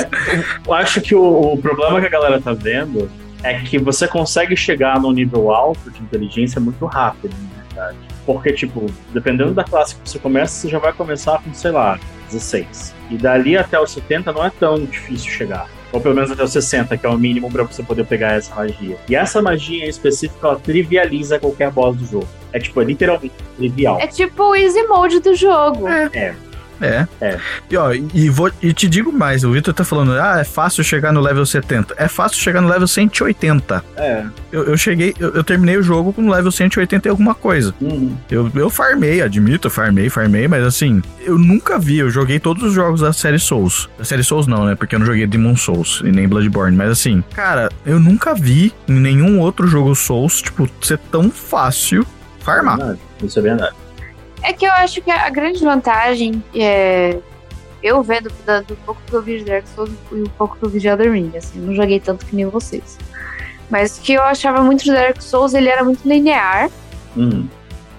Eu 0.67 0.73
acho 0.73 1.02
que 1.02 1.14
o, 1.14 1.52
o 1.52 1.59
problema 1.59 2.00
que 2.00 2.07
a 2.07 2.11
galera 2.11 2.40
tá 2.40 2.55
vendo 2.55 3.11
é 3.42 3.61
que 3.61 3.78
você 3.78 4.06
consegue 4.06 4.56
chegar 4.56 5.00
num 5.00 5.12
nível 5.12 5.50
alto 5.52 5.90
de 5.90 6.00
inteligência 6.02 6.61
muito 6.61 6.85
rápido, 6.87 7.35
na 7.54 7.62
verdade. 7.62 7.99
Porque, 8.26 8.52
tipo, 8.52 8.87
dependendo 9.12 9.52
da 9.52 9.64
classe 9.64 9.97
que 9.97 10.09
você 10.09 10.18
começa, 10.18 10.54
você 10.54 10.68
já 10.68 10.78
vai 10.78 10.92
começar 10.92 11.42
com, 11.42 11.52
sei 11.54 11.70
lá, 11.70 11.99
16. 12.30 12.94
E 13.11 13.16
dali 13.16 13.56
até 13.56 13.80
os 13.80 13.90
70 13.90 14.32
não 14.32 14.44
é 14.44 14.50
tão 14.50 14.85
difícil 14.85 15.30
chegar. 15.30 15.68
Ou 15.92 16.00
pelo 16.00 16.14
menos 16.14 16.30
até 16.30 16.44
os 16.44 16.52
60, 16.52 16.97
que 16.97 17.04
é 17.04 17.09
o 17.09 17.18
mínimo 17.18 17.50
pra 17.50 17.64
você 17.64 17.82
poder 17.82 18.06
pegar 18.06 18.35
essa 18.35 18.54
magia. 18.54 18.97
E 19.09 19.16
essa 19.16 19.42
magia 19.42 19.85
em 19.85 19.88
específico, 19.88 20.47
ela 20.47 20.56
trivializa 20.56 21.38
qualquer 21.38 21.70
boss 21.70 21.97
do 21.97 22.06
jogo. 22.06 22.28
É 22.52 22.61
tipo, 22.61 22.80
é 22.80 22.85
literalmente 22.85 23.35
trivial. 23.56 23.99
É 24.00 24.06
tipo 24.06 24.42
o 24.44 24.54
easy 24.54 24.82
mode 24.85 25.18
do 25.20 25.35
jogo. 25.35 25.88
É. 25.88 26.11
É. 26.12 26.35
É. 26.80 27.06
E, 27.70 27.76
ó, 27.76 27.92
e, 27.92 28.28
vou, 28.28 28.50
e 28.62 28.72
te 28.72 28.88
digo 28.88 29.12
mais, 29.12 29.44
o 29.44 29.52
Victor 29.52 29.75
tá 29.75 29.84
falando, 29.84 30.12
ah, 30.12 30.40
é 30.40 30.44
fácil 30.44 30.82
chegar 30.82 31.12
no 31.12 31.20
level 31.20 31.44
70. 31.44 31.94
É 31.96 32.08
fácil 32.08 32.38
chegar 32.38 32.60
no 32.60 32.68
level 32.68 32.88
180. 32.88 33.84
É. 33.96 34.25
Eu, 34.50 34.64
eu 34.64 34.76
cheguei, 34.76 35.14
eu, 35.18 35.34
eu 35.34 35.44
terminei 35.44 35.76
o 35.76 35.82
jogo 35.82 36.12
com 36.12 36.28
level 36.28 36.50
180 36.50 37.06
e 37.06 37.10
alguma 37.10 37.34
coisa. 37.34 37.75
Uhum. 37.80 38.16
Eu, 38.30 38.50
eu 38.54 38.70
farmei, 38.70 39.22
admito, 39.22 39.68
farmei, 39.70 40.08
farmei, 40.08 40.49
mas 40.49 40.64
assim, 40.64 41.02
eu 41.20 41.38
nunca 41.38 41.78
vi, 41.78 41.99
eu 41.99 42.10
joguei 42.10 42.38
todos 42.38 42.62
os 42.62 42.72
jogos 42.72 43.00
da 43.00 43.12
série 43.12 43.38
Souls. 43.38 43.88
Da 43.99 44.04
série 44.04 44.22
Souls 44.25 44.46
não, 44.46 44.64
né? 44.64 44.75
Porque 44.75 44.94
eu 44.94 44.99
não 44.99 45.06
joguei 45.06 45.26
Demon 45.26 45.56
Souls 45.56 46.02
e 46.04 46.10
nem 46.10 46.28
Bloodborne, 46.28 46.76
mas 46.76 46.90
assim, 46.90 47.22
cara, 47.34 47.68
eu 47.84 47.99
nunca 47.99 48.34
vi 48.34 48.72
em 48.88 48.94
nenhum 48.94 49.40
outro 49.40 49.66
jogo 49.66 49.94
Souls, 49.94 50.42
tipo, 50.42 50.68
ser 50.82 50.99
tão 51.10 51.30
fácil 51.30 52.06
farmar. 52.40 52.96
Isso 53.22 53.38
é 53.38 53.42
verdade. 53.42 53.75
É 54.42 54.52
que 54.52 54.64
eu 54.64 54.73
acho 54.73 55.00
que 55.02 55.11
a 55.11 55.28
grande 55.28 55.62
vantagem 55.62 56.42
é. 56.54 57.18
Eu 57.82 58.02
vendo 58.02 58.30
do 58.66 58.76
pouco 58.85 59.00
que 59.06 59.12
eu 59.14 59.23
vi 59.23 59.38
de 59.38 59.44
Dark 59.44 59.66
Souls 59.75 59.90
e 60.12 60.23
o 60.23 60.28
pouco 60.30 60.56
que 60.59 60.64
eu 60.64 60.68
vi 60.68 60.78
de 60.80 60.88
Elden 60.88 61.12
Ring, 61.12 61.32
assim, 61.35 61.59
não 61.59 61.75
joguei 61.75 61.99
tanto 61.99 62.26
que 62.26 62.37
nem 62.37 62.44
vocês. 62.44 62.99
Mas 63.70 63.97
o 63.97 64.02
que 64.02 64.12
eu 64.12 64.23
achava 64.23 64.62
muito 64.62 64.85
de 64.85 64.92
Dark 64.92 65.23
Souls, 65.23 65.54
ele 65.54 65.68
era 65.68 65.82
muito 65.82 66.06
linear. 66.06 66.68
Uhum. 67.16 67.49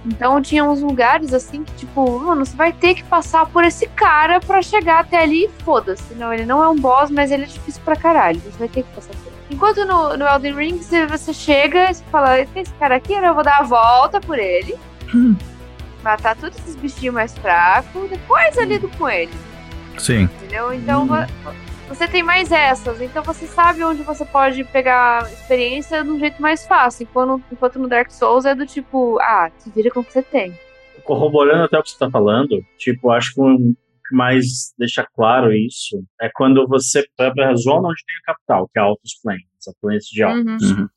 Então 0.05 0.41
tinha 0.41 0.63
uns 0.63 0.81
lugares 0.81 1.33
assim 1.33 1.63
que, 1.63 1.73
tipo, 1.73 2.19
mano, 2.19 2.45
você 2.45 2.55
vai 2.55 2.73
ter 2.73 2.95
que 2.95 3.03
passar 3.03 3.45
por 3.45 3.63
esse 3.63 3.87
cara 3.87 4.39
pra 4.39 4.61
chegar 4.61 4.99
até 4.99 5.21
ali 5.21 5.45
e 5.45 5.63
foda-se. 5.63 6.13
Não, 6.15 6.33
ele 6.33 6.45
não 6.45 6.63
é 6.63 6.69
um 6.69 6.75
boss, 6.75 7.09
mas 7.09 7.31
ele 7.31 7.43
é 7.43 7.47
difícil 7.47 7.81
pra 7.85 7.95
caralho. 7.95 8.39
Você 8.41 8.57
vai 8.57 8.67
ter 8.67 8.83
que 8.83 8.93
passar 8.93 9.13
por 9.13 9.27
ele. 9.27 9.35
Enquanto 9.51 9.85
no, 9.85 10.17
no 10.17 10.25
Elden 10.25 10.55
Ring 10.55 10.77
você, 10.77 11.05
você 11.05 11.33
chega 11.33 11.91
e 11.91 11.95
fala, 12.11 12.45
tem 12.45 12.63
esse 12.63 12.73
cara 12.73 12.95
aqui, 12.95 13.19
né? 13.19 13.27
eu 13.27 13.35
vou 13.35 13.43
dar 13.43 13.59
a 13.59 13.63
volta 13.63 14.19
por 14.19 14.39
ele. 14.39 14.75
Hum. 15.13 15.35
Matar 16.03 16.35
todos 16.35 16.57
esses 16.59 16.75
bichinhos 16.75 17.13
mais 17.13 17.37
fracos, 17.37 18.09
depois 18.09 18.57
eu 18.57 18.63
lido 18.65 18.89
com 18.97 19.07
ele. 19.09 19.31
Sim. 19.97 20.23
Entendeu? 20.23 20.73
Então 20.73 21.03
Hum. 21.03 21.07
vo- 21.07 21.53
você 21.89 22.07
tem 22.07 22.23
mais 22.23 22.51
essas. 22.51 22.99
Então 23.01 23.21
você 23.23 23.45
sabe 23.45 23.83
onde 23.83 24.01
você 24.03 24.25
pode 24.25 24.63
pegar 24.63 25.23
experiência 25.31 26.03
de 26.03 26.09
um 26.09 26.17
jeito 26.19 26.41
mais 26.41 26.65
fácil. 26.65 27.03
Enquanto, 27.03 27.43
enquanto 27.51 27.77
no 27.79 27.87
Dark 27.87 28.09
Souls 28.09 28.45
é 28.45 28.55
do 28.55 28.65
tipo, 28.65 29.19
ah, 29.19 29.51
se 29.57 29.69
vira 29.69 29.91
com 29.91 29.99
o 29.99 30.03
que 30.03 30.11
você 30.13 30.23
tem. 30.23 30.53
Corroborando 31.03 31.63
até 31.65 31.77
o 31.77 31.83
que 31.83 31.89
você 31.91 31.97
tá 31.99 32.09
falando, 32.09 32.63
tipo, 32.77 33.09
acho 33.11 33.33
que 33.33 33.41
o 33.41 33.57
que 33.57 34.15
mais 34.15 34.73
deixa 34.77 35.05
claro 35.15 35.51
isso 35.53 36.03
é 36.21 36.29
quando 36.33 36.67
você 36.67 37.05
vai 37.17 37.31
pra 37.33 37.53
zona 37.55 37.89
onde 37.89 38.03
tem 38.05 38.15
a 38.17 38.33
capital, 38.33 38.69
que 38.73 38.79
é 38.79 38.81
Altos 38.81 39.19
Plains, 39.21 39.41
a 39.67 39.71
planície 39.81 40.13
de 40.13 40.23
Altos. 40.23 40.71
Uhum. 40.71 40.87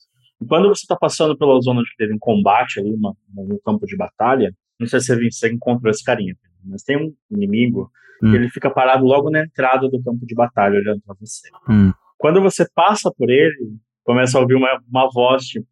E 0.41 0.47
quando 0.47 0.69
você 0.69 0.87
tá 0.87 0.97
passando 0.97 1.37
pela 1.37 1.59
zona 1.61 1.81
onde 1.81 1.91
teve 1.97 2.13
um 2.15 2.19
combate 2.19 2.81
ali, 2.81 2.93
uma, 2.95 3.15
um 3.37 3.59
campo 3.65 3.87
de 3.87 3.97
batalha, 3.97 4.53
não 4.79 4.87
sei 4.87 5.01
se 5.01 5.31
você 5.31 5.53
encontrou 5.53 5.91
esse 5.91 6.05
carinha, 6.05 6.35
mas 6.65 6.83
tem 6.83 6.97
um 6.97 7.13
inimigo 7.31 7.91
Hum. 8.23 8.31
que 8.31 8.37
ele 8.37 8.49
fica 8.49 8.71
parado 8.71 9.05
logo 9.05 9.31
na 9.31 9.41
entrada 9.41 9.89
do 9.89 10.03
campo 10.03 10.25
de 10.25 10.35
batalha, 10.35 10.79
olhando 10.79 11.03
pra 11.05 11.15
você. 11.21 11.49
Hum. 11.69 11.93
Quando 12.17 12.41
você 12.41 12.67
passa 12.75 13.13
por 13.17 13.29
ele, 13.29 13.77
começa 14.03 14.39
a 14.39 14.41
ouvir 14.41 14.55
uma, 14.55 14.81
uma 14.89 15.09
voz 15.13 15.45
tipo, 15.45 15.67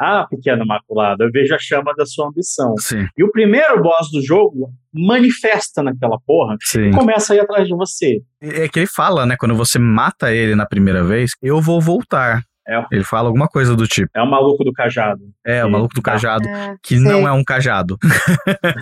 ah, 0.00 0.24
pequeno 0.30 0.64
maculado, 0.64 1.24
eu 1.24 1.30
vejo 1.30 1.54
a 1.54 1.58
chama 1.58 1.92
da 1.96 2.06
sua 2.06 2.28
ambição. 2.28 2.72
Sim. 2.78 3.06
E 3.16 3.24
o 3.24 3.32
primeiro 3.32 3.82
boss 3.82 4.10
do 4.12 4.22
jogo 4.22 4.70
manifesta 4.92 5.82
naquela 5.82 6.18
porra 6.24 6.56
Sim. 6.62 6.90
e 6.90 6.92
começa 6.92 7.32
a 7.32 7.36
ir 7.36 7.40
atrás 7.40 7.66
de 7.66 7.74
você. 7.74 8.20
É 8.40 8.68
que 8.68 8.78
ele 8.78 8.86
fala, 8.86 9.26
né? 9.26 9.36
Quando 9.36 9.56
você 9.56 9.78
mata 9.78 10.32
ele 10.32 10.54
na 10.54 10.66
primeira 10.66 11.02
vez, 11.02 11.32
eu 11.42 11.60
vou 11.60 11.80
voltar. 11.80 12.42
É. 12.68 12.84
Ele 12.92 13.04
fala 13.04 13.28
alguma 13.28 13.48
coisa 13.48 13.74
do 13.74 13.86
tipo. 13.86 14.10
É 14.14 14.22
o 14.22 14.30
maluco 14.30 14.62
do 14.62 14.72
cajado. 14.72 15.20
É, 15.46 15.62
o 15.62 15.66
Sim. 15.66 15.72
maluco 15.72 15.94
do 15.94 16.02
Tá. 16.02 16.12
cajado, 16.12 16.46
É, 16.48 16.76
que 16.82 16.98
sei. 16.98 17.04
não 17.10 17.26
é 17.26 17.32
um 17.32 17.42
cajado. 17.42 17.96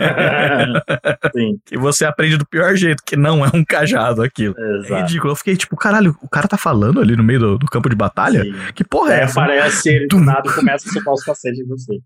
Sim, 1.34 1.58
Que 1.64 1.76
você 1.78 2.04
aprende 2.04 2.36
do 2.36 2.46
pior 2.46 2.74
jeito, 2.76 3.02
que 3.06 3.16
não 3.16 3.44
é 3.44 3.50
um 3.54 3.64
cajado 3.64 4.22
aquilo. 4.22 4.54
É 4.58 4.76
exato. 4.78 5.02
ridículo. 5.02 5.32
Eu 5.32 5.36
fiquei 5.36 5.56
tipo, 5.56 5.76
caralho, 5.76 6.16
o 6.22 6.28
cara 6.28 6.48
tá 6.48 6.56
falando 6.56 7.00
ali 7.00 7.16
no 7.16 7.22
meio 7.22 7.40
do, 7.40 7.58
do 7.58 7.66
campo 7.66 7.88
de 7.88 7.96
batalha? 7.96 8.42
Sim. 8.42 8.52
Que 8.74 8.84
porra 8.84 9.14
é 9.14 9.20
É, 9.20 9.22
essa? 9.22 9.40
aparece 9.40 9.88
ele 9.88 10.06
do 10.08 10.18
nada 10.20 10.48
e 10.48 10.52
começa 10.54 10.88
a 10.88 10.92
soltar 10.92 11.14
os 11.14 11.22
cacetes 11.22 11.60
em 11.60 11.66
você. 11.66 11.98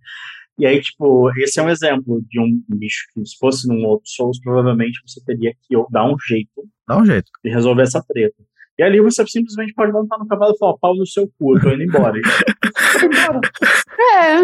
E 0.59 0.67
aí, 0.67 0.81
tipo, 0.83 1.31
esse 1.39 1.59
é 1.59 1.63
um 1.63 1.71
exemplo 1.71 2.21
de 2.29 2.39
um 2.39 2.61
bicho 2.69 3.05
que, 3.15 3.25
se 3.25 3.39
fosse 3.39 3.67
num 3.67 3.83
outro 3.87 4.05
Souls, 4.07 4.39
provavelmente 4.43 5.01
você 5.07 5.19
teria 5.25 5.53
que 5.53 5.75
dar 5.91 6.05
um 6.05 6.15
jeito 6.29 6.51
Dá 6.87 6.99
um 6.99 7.07
jeito. 7.07 7.31
de 7.43 7.51
resolver 7.51 7.83
essa 7.83 8.05
treta. 8.07 8.35
E 8.81 8.83
ali 8.83 8.99
você 8.99 9.27
simplesmente 9.27 9.75
pode 9.75 9.93
montar 9.93 10.17
no 10.17 10.27
cavalo 10.27 10.55
e 10.55 10.59
falar, 10.59 10.73
pau 10.81 10.97
no 10.97 11.07
seu 11.07 11.31
cu, 11.39 11.55
eu 11.55 11.61
tô 11.61 11.69
indo 11.69 11.83
embora. 11.83 12.17
E. 12.17 12.23
É, 14.01 14.41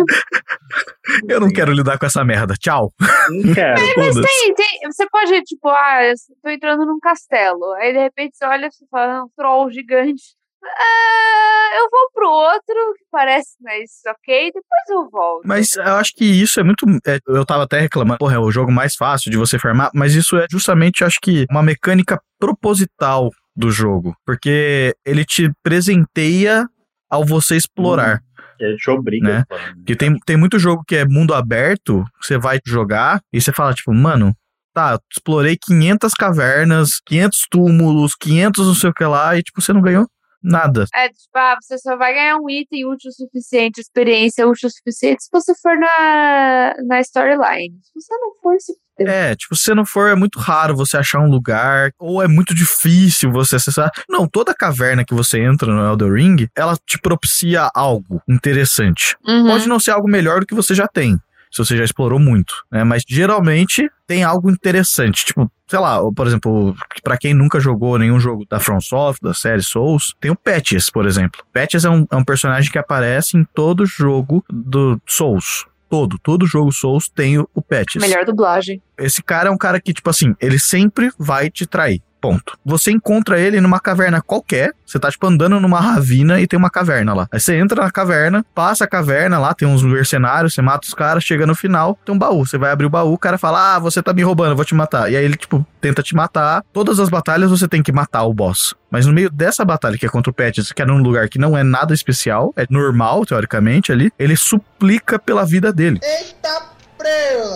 Eu 1.26 1.40
não 1.40 1.48
quero 1.48 1.72
lidar 1.72 1.98
com 1.98 2.04
essa 2.04 2.22
merda. 2.22 2.52
Tchau. 2.60 2.92
Não 3.30 3.54
quero. 3.54 3.80
Foda-se. 3.94 4.20
tem, 4.20 4.54
tem, 4.54 4.80
você 4.84 5.06
pode, 5.08 5.42
tipo, 5.44 5.70
ah, 5.70 6.04
eu 6.04 6.12
tô 6.42 6.50
entrando 6.50 6.84
num 6.84 7.00
castelo. 7.00 7.72
Aí 7.78 7.94
de 7.94 7.98
repente 7.98 8.36
você 8.36 8.44
olha 8.44 8.66
e 8.66 8.70
você 8.70 8.84
fala, 8.90 9.20
"Ah, 9.20 9.24
um 9.24 9.28
troll 9.34 9.70
gigante. 9.70 10.22
Ah, 10.62 11.70
eu 11.78 11.88
vou 11.90 12.10
pro 12.12 12.28
outro, 12.28 12.94
que 12.98 13.04
parece 13.10 13.56
mais 13.62 13.88
ok, 14.06 14.52
depois 14.52 14.88
eu 14.90 15.08
volto. 15.08 15.46
Mas 15.46 15.76
eu 15.76 15.94
acho 15.94 16.12
que 16.14 16.26
isso 16.26 16.60
é 16.60 16.62
muito. 16.62 16.84
é, 17.06 17.18
eu 17.26 17.46
tava 17.46 17.62
até 17.62 17.80
reclamando, 17.80 18.18
porra, 18.18 18.34
é 18.34 18.38
o 18.38 18.50
jogo 18.50 18.70
mais 18.70 18.96
fácil 18.96 19.30
de 19.30 19.38
você 19.38 19.58
farmar, 19.58 19.90
mas 19.94 20.14
isso 20.14 20.36
é 20.36 20.44
justamente, 20.50 21.04
acho 21.04 21.18
que, 21.22 21.46
uma 21.50 21.62
mecânica 21.62 22.20
proposital 22.38 23.30
do 23.56 23.70
jogo. 23.70 24.14
Porque 24.24 24.94
ele 25.04 25.24
te 25.24 25.50
presenteia 25.62 26.68
ao 27.10 27.24
você 27.24 27.56
explorar. 27.56 28.22
Ele 28.60 28.76
te 28.76 28.90
obriga. 28.90 29.28
Né? 29.28 29.44
Porque 29.76 29.96
tem, 29.96 30.16
tem 30.26 30.36
muito 30.36 30.58
jogo 30.58 30.84
que 30.86 30.96
é 30.96 31.04
mundo 31.04 31.34
aberto, 31.34 32.04
você 32.20 32.38
vai 32.38 32.58
jogar 32.64 33.20
e 33.32 33.40
você 33.40 33.52
fala, 33.52 33.74
tipo, 33.74 33.92
mano, 33.92 34.34
tá, 34.74 34.98
explorei 35.10 35.56
500 35.56 36.12
cavernas, 36.12 37.00
500 37.06 37.46
túmulos, 37.50 38.14
500 38.14 38.66
não 38.66 38.74
sei 38.74 38.90
o 38.90 38.94
que 38.94 39.04
lá, 39.04 39.36
e 39.36 39.42
tipo, 39.42 39.60
você 39.60 39.72
não 39.72 39.80
ganhou 39.80 40.06
nada. 40.46 40.86
É, 40.94 41.08
tipo, 41.08 41.36
ah, 41.36 41.56
você 41.60 41.76
só 41.78 41.96
vai 41.96 42.14
ganhar 42.14 42.36
um 42.36 42.48
item 42.48 42.86
útil 42.86 43.10
o 43.10 43.12
suficiente, 43.12 43.80
experiência 43.80 44.46
útil 44.46 44.68
o 44.68 44.72
suficiente, 44.72 45.24
se 45.24 45.28
você 45.32 45.52
for 45.60 45.76
na, 45.76 46.74
na 46.86 47.00
storyline. 47.00 47.74
Se 47.82 47.92
você 47.94 48.14
não 48.16 48.32
for, 48.40 48.56
se. 48.60 48.72
É, 48.98 49.36
tipo, 49.36 49.54
se 49.54 49.74
não 49.74 49.84
for, 49.84 50.08
é 50.08 50.14
muito 50.14 50.38
raro 50.38 50.74
você 50.74 50.96
achar 50.96 51.20
um 51.20 51.28
lugar, 51.28 51.90
ou 51.98 52.22
é 52.22 52.28
muito 52.28 52.54
difícil 52.54 53.30
você 53.30 53.56
acessar. 53.56 53.90
Não, 54.08 54.26
toda 54.26 54.54
caverna 54.54 55.04
que 55.04 55.12
você 55.12 55.38
entra 55.38 55.70
no 55.70 55.84
Elder 55.84 56.12
Ring, 56.12 56.48
ela 56.56 56.78
te 56.86 56.98
propicia 56.98 57.68
algo 57.74 58.22
interessante. 58.26 59.14
Uhum. 59.26 59.48
Pode 59.48 59.68
não 59.68 59.78
ser 59.78 59.90
algo 59.90 60.08
melhor 60.08 60.40
do 60.40 60.46
que 60.46 60.54
você 60.54 60.74
já 60.74 60.88
tem, 60.88 61.18
se 61.50 61.58
você 61.58 61.76
já 61.76 61.84
explorou 61.84 62.18
muito, 62.18 62.54
né? 62.70 62.84
Mas 62.84 63.02
geralmente 63.08 63.90
tem 64.06 64.22
algo 64.24 64.50
interessante, 64.50 65.24
tipo, 65.24 65.50
sei 65.68 65.78
lá, 65.78 65.98
por 66.12 66.26
exemplo, 66.26 66.74
pra 67.02 67.16
quem 67.16 67.34
nunca 67.34 67.58
jogou 67.58 67.98
nenhum 67.98 68.20
jogo 68.20 68.46
da 68.48 68.60
FromSoft, 68.60 69.20
da 69.22 69.34
série 69.34 69.62
Souls, 69.62 70.14
tem 70.20 70.30
o 70.30 70.36
Patches, 70.36 70.90
por 70.90 71.06
exemplo. 71.06 71.42
Patches 71.52 71.84
é 71.84 71.90
um, 71.90 72.06
é 72.10 72.16
um 72.16 72.24
personagem 72.24 72.70
que 72.70 72.78
aparece 72.78 73.36
em 73.36 73.44
todo 73.44 73.86
jogo 73.86 74.44
do 74.48 75.00
Souls. 75.06 75.66
Todo, 75.88 76.18
todo 76.18 76.46
jogo 76.46 76.72
Souls 76.72 77.08
tem 77.08 77.38
o, 77.38 77.48
o 77.54 77.62
Patches. 77.62 78.02
Melhor 78.02 78.24
dublagem. 78.24 78.82
Esse 78.98 79.22
cara 79.22 79.48
é 79.48 79.52
um 79.52 79.58
cara 79.58 79.80
que, 79.80 79.92
tipo 79.92 80.10
assim, 80.10 80.34
ele 80.40 80.58
sempre 80.58 81.10
vai 81.18 81.48
te 81.48 81.64
trair. 81.66 82.02
Ponto. 82.20 82.58
Você 82.64 82.90
encontra 82.90 83.38
ele 83.38 83.60
numa 83.60 83.78
caverna 83.78 84.20
qualquer. 84.20 84.72
Você 84.84 84.98
tá, 84.98 85.10
tipo, 85.10 85.26
andando 85.26 85.60
numa 85.60 85.80
ravina 85.80 86.40
e 86.40 86.46
tem 86.46 86.58
uma 86.58 86.70
caverna 86.70 87.14
lá. 87.14 87.28
Aí 87.30 87.38
você 87.38 87.56
entra 87.56 87.82
na 87.82 87.90
caverna, 87.90 88.44
passa 88.54 88.84
a 88.84 88.86
caverna 88.86 89.38
lá, 89.38 89.52
tem 89.54 89.66
uns 89.66 89.82
mercenários, 89.82 90.54
você 90.54 90.62
mata 90.62 90.86
os 90.86 90.94
caras, 90.94 91.24
chega 91.24 91.46
no 91.46 91.54
final, 91.54 91.98
tem 92.04 92.14
um 92.14 92.18
baú. 92.18 92.46
Você 92.46 92.56
vai 92.58 92.70
abrir 92.70 92.86
o 92.86 92.90
baú, 92.90 93.12
o 93.12 93.18
cara 93.18 93.38
fala: 93.38 93.76
Ah, 93.76 93.78
você 93.78 94.02
tá 94.02 94.12
me 94.12 94.22
roubando, 94.22 94.56
vou 94.56 94.64
te 94.64 94.74
matar. 94.74 95.10
E 95.10 95.16
aí 95.16 95.24
ele, 95.24 95.36
tipo, 95.36 95.64
tenta 95.80 96.02
te 96.02 96.14
matar. 96.14 96.64
Todas 96.72 96.98
as 96.98 97.08
batalhas 97.08 97.50
você 97.50 97.68
tem 97.68 97.82
que 97.82 97.92
matar 97.92 98.24
o 98.24 98.34
boss. 98.34 98.74
Mas 98.90 99.06
no 99.06 99.12
meio 99.12 99.30
dessa 99.30 99.64
batalha, 99.64 99.98
que 99.98 100.06
é 100.06 100.08
contra 100.08 100.30
o 100.30 100.34
Patches, 100.34 100.72
que 100.72 100.82
é 100.82 100.86
num 100.86 101.02
lugar 101.02 101.28
que 101.28 101.38
não 101.38 101.56
é 101.56 101.62
nada 101.62 101.92
especial, 101.92 102.52
é 102.56 102.66
normal, 102.70 103.26
teoricamente, 103.26 103.92
ali, 103.92 104.12
ele 104.18 104.36
suplica 104.36 105.18
pela 105.18 105.44
vida 105.44 105.72
dele. 105.72 106.00
Eita 106.02 106.75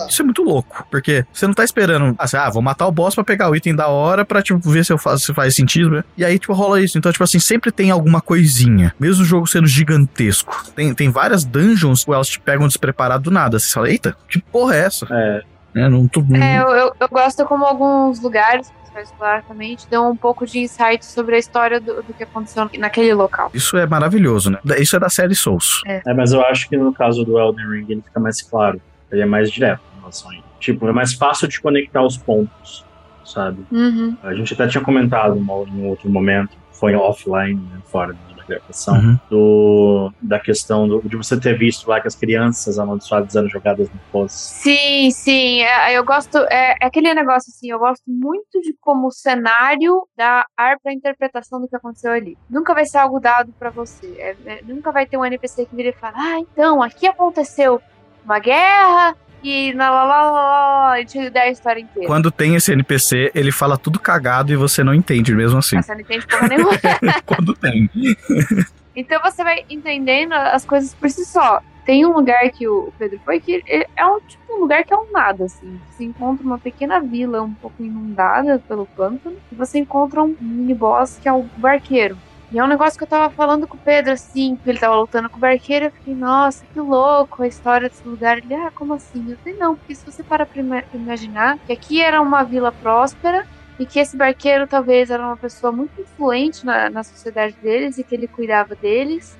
Isso 0.07 0.21
é 0.21 0.25
muito 0.25 0.43
louco, 0.43 0.85
porque 0.89 1.25
você 1.31 1.47
não 1.47 1.53
tá 1.53 1.63
esperando, 1.63 2.15
assim, 2.17 2.37
ah, 2.37 2.49
vou 2.49 2.61
matar 2.61 2.87
o 2.87 2.91
boss 2.91 3.15
pra 3.15 3.23
pegar 3.23 3.49
o 3.49 3.55
item 3.55 3.75
da 3.75 3.87
hora 3.87 4.25
pra, 4.25 4.41
tipo, 4.41 4.59
ver 4.69 4.83
se, 4.85 4.91
eu 4.91 4.97
faço, 4.97 5.25
se 5.25 5.33
faz 5.33 5.55
sentido, 5.55 5.89
né? 5.91 6.03
E 6.17 6.25
aí, 6.25 6.37
tipo, 6.37 6.53
rola 6.53 6.81
isso. 6.81 6.97
Então, 6.97 7.11
tipo 7.11 7.23
assim, 7.23 7.39
sempre 7.39 7.71
tem 7.71 7.91
alguma 7.91 8.21
coisinha. 8.21 8.93
Mesmo 8.99 9.23
o 9.23 9.25
jogo 9.25 9.47
sendo 9.47 9.67
gigantesco. 9.67 10.65
Tem, 10.75 10.93
tem 10.93 11.09
várias 11.09 11.43
dungeons 11.43 12.03
que 12.03 12.11
elas 12.11 12.27
te 12.27 12.39
pegam 12.39 12.67
despreparado 12.67 13.23
do 13.23 13.31
nada. 13.31 13.59
Você 13.59 13.73
fala, 13.73 13.89
eita, 13.89 14.15
que 14.27 14.39
porra 14.41 14.75
é 14.75 14.79
essa? 14.85 15.07
É, 15.11 15.43
É, 15.75 15.89
não 15.89 16.07
tô... 16.07 16.21
É, 16.33 16.57
eu, 16.59 16.69
eu, 16.69 16.93
eu 16.99 17.07
gosto 17.09 17.45
como 17.45 17.65
alguns 17.65 18.19
lugares, 18.21 18.67
que 18.67 18.73
você 18.87 18.93
vai 18.93 19.03
explorar 19.03 19.43
também, 19.43 19.75
te 19.75 19.87
dão 19.89 20.11
um 20.11 20.15
pouco 20.15 20.45
de 20.45 20.59
insight 20.59 21.05
sobre 21.05 21.35
a 21.35 21.39
história 21.39 21.79
do, 21.79 22.03
do 22.03 22.13
que 22.13 22.23
aconteceu 22.23 22.69
naquele 22.77 23.13
local. 23.13 23.49
Isso 23.53 23.77
é 23.77 23.85
maravilhoso, 23.85 24.51
né? 24.51 24.59
Isso 24.77 24.95
é 24.95 24.99
da 24.99 25.09
série 25.09 25.35
Souls. 25.35 25.81
é, 25.85 26.13
mas 26.13 26.33
eu 26.33 26.41
acho 26.45 26.67
que 26.67 26.75
no 26.75 26.93
caso 26.93 27.23
do 27.23 27.39
Elden 27.39 27.69
Ring 27.69 27.85
ele 27.89 28.01
fica 28.01 28.19
mais 28.19 28.41
claro. 28.41 28.81
Ele 29.11 29.21
é 29.21 29.25
mais 29.25 29.51
direto 29.51 29.81
em 29.95 29.99
relação 29.99 30.29
a 30.31 30.33
ele. 30.33 30.43
Tipo, 30.59 30.87
é 30.87 30.91
mais 30.93 31.13
fácil 31.13 31.47
de 31.47 31.59
conectar 31.59 32.03
os 32.03 32.17
pontos, 32.17 32.85
sabe? 33.25 33.65
Uhum. 33.71 34.15
A 34.23 34.33
gente 34.33 34.53
até 34.53 34.67
tinha 34.67 34.83
comentado 34.83 35.37
em 35.37 35.41
um 35.41 35.87
outro 35.87 36.09
momento, 36.09 36.55
foi 36.71 36.95
offline, 36.95 37.55
né, 37.55 37.79
fora 37.85 38.13
da 38.13 38.31
interpretação 38.31 38.95
Uhum. 38.95 39.19
do, 39.29 40.13
da 40.21 40.39
questão 40.39 40.87
do- 40.87 41.01
de 41.07 41.15
você 41.15 41.39
ter 41.39 41.57
visto 41.57 41.87
lá 41.87 42.01
que 42.01 42.07
as 42.07 42.15
crianças 42.15 42.79
amaldiçoadas 42.79 43.35
eram 43.35 43.47
jogadas 43.47 43.87
no 43.89 43.99
poço. 44.11 44.35
Sim, 44.35 45.09
sim. 45.11 45.61
é, 45.61 45.93
eu 45.97 46.03
gosto. 46.03 46.37
É, 46.49 46.75
é 46.81 46.85
aquele 46.87 47.13
negócio 47.13 47.51
assim, 47.55 47.69
eu 47.71 47.77
gosto 47.79 48.03
muito 48.07 48.59
de 48.61 48.75
como 48.81 49.07
o 49.07 49.11
cenário 49.11 50.01
dá 50.17 50.45
ar 50.57 50.77
pra 50.81 50.91
interpretação 50.91 51.61
do 51.61 51.67
que 51.67 51.75
aconteceu 51.75 52.11
ali. 52.11 52.35
Nunca 52.49 52.73
vai 52.73 52.85
ser 52.85 52.97
algo 52.97 53.19
dado 53.19 53.53
pra 53.59 53.69
você. 53.69 54.07
é- 54.17 54.35
é, 54.45 54.61
nunca 54.63 54.91
vai 54.91 55.05
ter 55.05 55.17
um 55.17 55.25
NPC 55.25 55.65
que 55.67 55.75
vira 55.75 55.89
e 55.89 55.93
fala, 55.93 56.13
ah, 56.17 56.39
então, 56.39 56.81
aqui 56.81 57.07
aconteceu 57.07 57.79
uma 58.23 58.39
guerra 58.39 59.15
e 59.43 59.73
lá 59.73 59.89
lá 59.89 60.03
lá 60.03 60.31
lá, 60.31 60.87
lá 60.89 61.01
e 61.01 61.05
te 61.05 61.29
dá 61.29 61.41
a 61.41 61.49
história 61.49 61.81
inteira. 61.81 62.07
Quando 62.07 62.31
tem 62.31 62.55
esse 62.55 62.71
NPC, 62.71 63.31
ele 63.33 63.51
fala 63.51 63.77
tudo 63.77 63.99
cagado 63.99 64.51
e 64.51 64.55
você 64.55 64.83
não 64.83 64.93
entende 64.93 65.33
mesmo 65.33 65.59
assim. 65.59 65.77
Mas 65.77 65.85
Você 65.85 65.93
não 65.93 66.01
entende 66.01 66.27
porra 66.27 66.47
nenhuma. 66.47 66.71
Quando 67.25 67.55
tem. 67.55 67.89
Então 68.93 69.21
você 69.21 69.41
vai 69.41 69.63
entendendo 69.69 70.33
as 70.33 70.65
coisas 70.65 70.93
por 70.93 71.09
si 71.09 71.23
só. 71.25 71.61
Tem 71.85 72.05
um 72.05 72.13
lugar 72.13 72.49
que 72.51 72.67
o 72.67 72.93
Pedro 72.99 73.19
foi 73.23 73.39
que 73.39 73.63
é 73.65 74.05
um 74.05 74.19
tipo 74.19 74.53
um 74.53 74.59
lugar 74.59 74.83
que 74.83 74.93
é 74.93 74.97
um 74.97 75.11
nada, 75.11 75.45
assim. 75.45 75.79
Você 75.89 76.03
encontra 76.03 76.45
uma 76.45 76.59
pequena 76.59 76.99
vila 76.99 77.41
um 77.41 77.53
pouco 77.53 77.81
inundada 77.81 78.61
pelo 78.67 78.85
pântano 78.85 79.37
e 79.51 79.55
você 79.55 79.79
encontra 79.79 80.21
um 80.21 80.35
mini 80.39 80.73
boss 80.73 81.17
que 81.21 81.27
é 81.27 81.33
o 81.33 81.43
barqueiro. 81.57 82.17
E 82.51 82.59
é 82.59 82.63
um 82.63 82.67
negócio 82.67 82.97
que 82.97 83.03
eu 83.03 83.07
tava 83.07 83.33
falando 83.33 83.67
com 83.67 83.77
o 83.77 83.79
Pedro, 83.79 84.11
assim, 84.11 84.57
que 84.57 84.69
ele 84.69 84.77
tava 84.79 84.95
lutando 84.97 85.29
com 85.29 85.37
o 85.37 85.39
barqueiro. 85.39 85.85
Eu 85.85 85.91
fiquei, 85.91 86.13
nossa, 86.15 86.65
que 86.67 86.79
louco 86.79 87.41
a 87.43 87.47
história 87.47 87.87
desse 87.89 88.05
lugar. 88.07 88.37
Ele, 88.39 88.53
ah, 88.53 88.71
como 88.75 88.93
assim? 88.93 89.31
Eu 89.31 89.37
falei, 89.39 89.57
não, 89.57 89.77
porque 89.77 89.95
se 89.95 90.05
você 90.05 90.23
para 90.23 90.45
pra 90.45 90.59
ima- 90.61 90.83
imaginar 90.93 91.57
que 91.65 91.71
aqui 91.71 92.01
era 92.01 92.21
uma 92.21 92.43
vila 92.43 92.71
próspera 92.73 93.47
e 93.79 93.85
que 93.87 93.99
esse 93.99 94.17
barqueiro 94.17 94.67
talvez 94.67 95.09
era 95.09 95.25
uma 95.25 95.37
pessoa 95.37 95.71
muito 95.71 95.99
influente 96.01 96.65
na, 96.65 96.89
na 96.89 97.03
sociedade 97.03 97.57
deles 97.61 97.97
e 97.97 98.03
que 98.03 98.13
ele 98.15 98.27
cuidava 98.27 98.75
deles. 98.75 99.39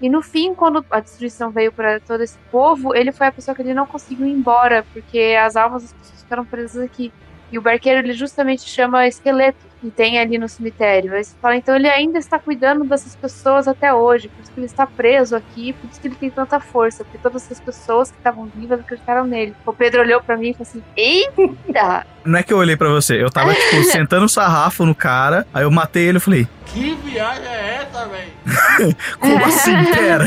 E 0.00 0.08
no 0.10 0.22
fim, 0.22 0.54
quando 0.54 0.84
a 0.90 1.00
destruição 1.00 1.52
veio 1.52 1.72
para 1.72 2.00
todo 2.00 2.22
esse 2.22 2.38
povo, 2.50 2.94
ele 2.94 3.12
foi 3.12 3.26
a 3.28 3.32
pessoa 3.32 3.54
que 3.54 3.62
ele 3.62 3.74
não 3.74 3.86
conseguiu 3.86 4.26
ir 4.26 4.32
embora, 4.32 4.86
porque 4.92 5.36
as 5.42 5.56
almas 5.56 5.82
das 5.82 5.92
pessoas 5.94 6.22
ficaram 6.22 6.46
presas 6.46 6.82
aqui. 6.82 7.14
E 7.50 7.58
o 7.58 7.62
barqueiro, 7.62 8.00
ele 8.00 8.12
justamente 8.14 8.62
chama 8.68 9.06
esqueleto, 9.06 9.68
que 9.80 9.90
tem 9.90 10.18
ali 10.18 10.38
no 10.38 10.48
cemitério. 10.48 11.14
Aí 11.14 11.24
você 11.24 11.34
fala, 11.40 11.56
então 11.56 11.74
ele 11.74 11.88
ainda 11.88 12.18
está 12.18 12.38
cuidando 12.38 12.84
dessas 12.84 13.16
pessoas 13.16 13.66
até 13.66 13.92
hoje, 13.92 14.28
por 14.28 14.42
isso 14.42 14.52
que 14.52 14.60
ele 14.60 14.66
está 14.66 14.86
preso 14.86 15.34
aqui, 15.36 15.72
por 15.72 15.90
isso 15.90 16.00
que 16.00 16.08
ele 16.08 16.14
tem 16.16 16.30
tanta 16.30 16.60
força, 16.60 17.04
porque 17.04 17.18
todas 17.18 17.44
essas 17.44 17.60
pessoas 17.60 18.10
que 18.10 18.16
estavam 18.18 18.46
vivas 18.54 18.80
acreditaram 18.80 19.24
nele. 19.26 19.54
O 19.64 19.72
Pedro 19.72 20.00
olhou 20.02 20.20
para 20.22 20.36
mim 20.36 20.50
e 20.50 20.52
falou 20.54 20.68
assim: 20.68 20.82
Eita! 20.96 22.06
Não 22.22 22.38
é 22.38 22.42
que 22.42 22.52
eu 22.52 22.58
olhei 22.58 22.76
pra 22.76 22.90
você, 22.90 23.22
eu 23.22 23.30
tava, 23.30 23.54
tipo, 23.54 23.82
sentando 23.90 24.26
o 24.26 24.28
sarrafo 24.28 24.84
no 24.84 24.94
cara, 24.94 25.46
aí 25.54 25.62
eu 25.62 25.70
matei 25.70 26.06
ele 26.06 26.18
e 26.18 26.20
falei, 26.20 26.46
Que 26.66 26.94
viagem 26.96 27.46
é 27.46 27.76
essa, 27.82 28.06
velho? 28.06 28.30
como 29.18 29.44
assim, 29.46 29.72
pera? 29.90 30.24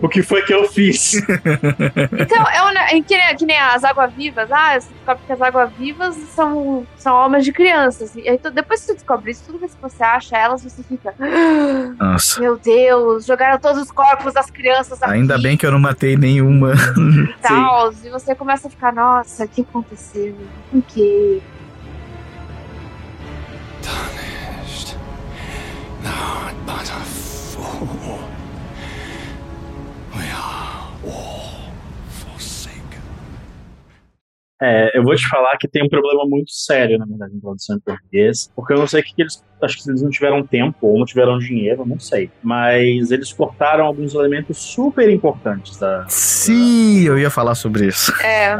O 0.00 0.08
que 0.08 0.22
foi 0.22 0.40
que 0.42 0.54
eu 0.54 0.66
fiz? 0.70 1.14
Então, 2.18 2.46
é 2.48 2.62
um, 2.62 2.70
ne- 2.72 3.02
que, 3.02 3.16
nem, 3.16 3.36
que 3.36 3.44
nem 3.44 3.58
as 3.58 3.84
águas-vivas. 3.84 4.50
Ah, 4.50 4.80
você 4.80 4.88
descobre 4.88 5.22
que 5.26 5.32
as 5.32 5.42
águas-vivas 5.42 6.16
são, 6.34 6.86
são 6.96 7.14
almas 7.16 7.44
de 7.44 7.52
crianças. 7.96 8.14
E 8.16 8.28
aí, 8.28 8.38
depois 8.52 8.80
que 8.80 8.86
você 8.86 8.94
descobre 8.94 9.30
isso, 9.30 9.42
toda 9.46 9.58
vez 9.58 9.74
que 9.74 9.80
você 9.82 10.02
acha 10.02 10.36
elas, 10.36 10.62
você 10.62 10.82
fica. 10.82 11.14
"Ah, 11.20 11.94
Nossa, 12.12 12.40
Meu 12.40 12.56
Deus, 12.58 13.26
jogaram 13.26 13.58
todos 13.58 13.82
os 13.82 13.90
corpos 13.90 14.32
das 14.34 14.50
crianças 14.50 15.02
aqui. 15.02 15.12
ainda 15.12 15.38
bem 15.38 15.56
que 15.56 15.66
eu 15.66 15.72
não 15.72 15.78
matei 15.80 16.16
nenhuma. 16.16 16.72
e 17.38 17.42
tal. 17.42 17.92
E 18.04 18.08
você 18.10 18.34
começa 18.34 18.68
a 18.68 18.70
ficar, 18.70 18.92
nossa, 18.92 19.44
o 19.44 19.48
que 19.48 19.62
aconteceu? 19.62 20.34
Por 20.70 20.82
quê? 20.82 21.40
Tarnished. 23.82 24.96
Thou 26.02 26.12
art 26.12 26.54
but 26.66 26.90
a 26.90 27.00
fool. 27.04 28.29
É, 34.62 34.96
eu 34.96 35.02
vou 35.02 35.14
te 35.14 35.26
falar 35.26 35.56
que 35.56 35.66
tem 35.66 35.82
um 35.82 35.88
problema 35.88 36.24
muito 36.26 36.50
sério, 36.52 36.98
na 36.98 37.06
verdade, 37.06 37.34
em 37.34 37.40
tradução 37.40 37.76
em 37.76 37.80
português, 37.80 38.50
porque 38.54 38.74
eu 38.74 38.78
não 38.78 38.86
sei 38.86 39.00
o 39.00 39.04
que, 39.04 39.14
que 39.14 39.22
eles. 39.22 39.42
Acho 39.62 39.82
que 39.82 39.90
eles 39.90 40.02
não 40.02 40.10
tiveram 40.10 40.42
tempo 40.42 40.86
ou 40.86 40.98
não 40.98 41.04
tiveram 41.04 41.38
dinheiro, 41.38 41.84
não 41.86 41.98
sei. 41.98 42.30
Mas 42.42 43.10
eles 43.10 43.32
cortaram 43.32 43.84
alguns 43.84 44.14
elementos 44.14 44.58
super 44.58 45.08
importantes 45.10 45.78
da, 45.78 46.06
Sim, 46.08 47.02
eu 47.02 47.18
ia 47.18 47.30
falar 47.30 47.54
sobre 47.54 47.86
isso. 47.86 48.12
É, 48.22 48.56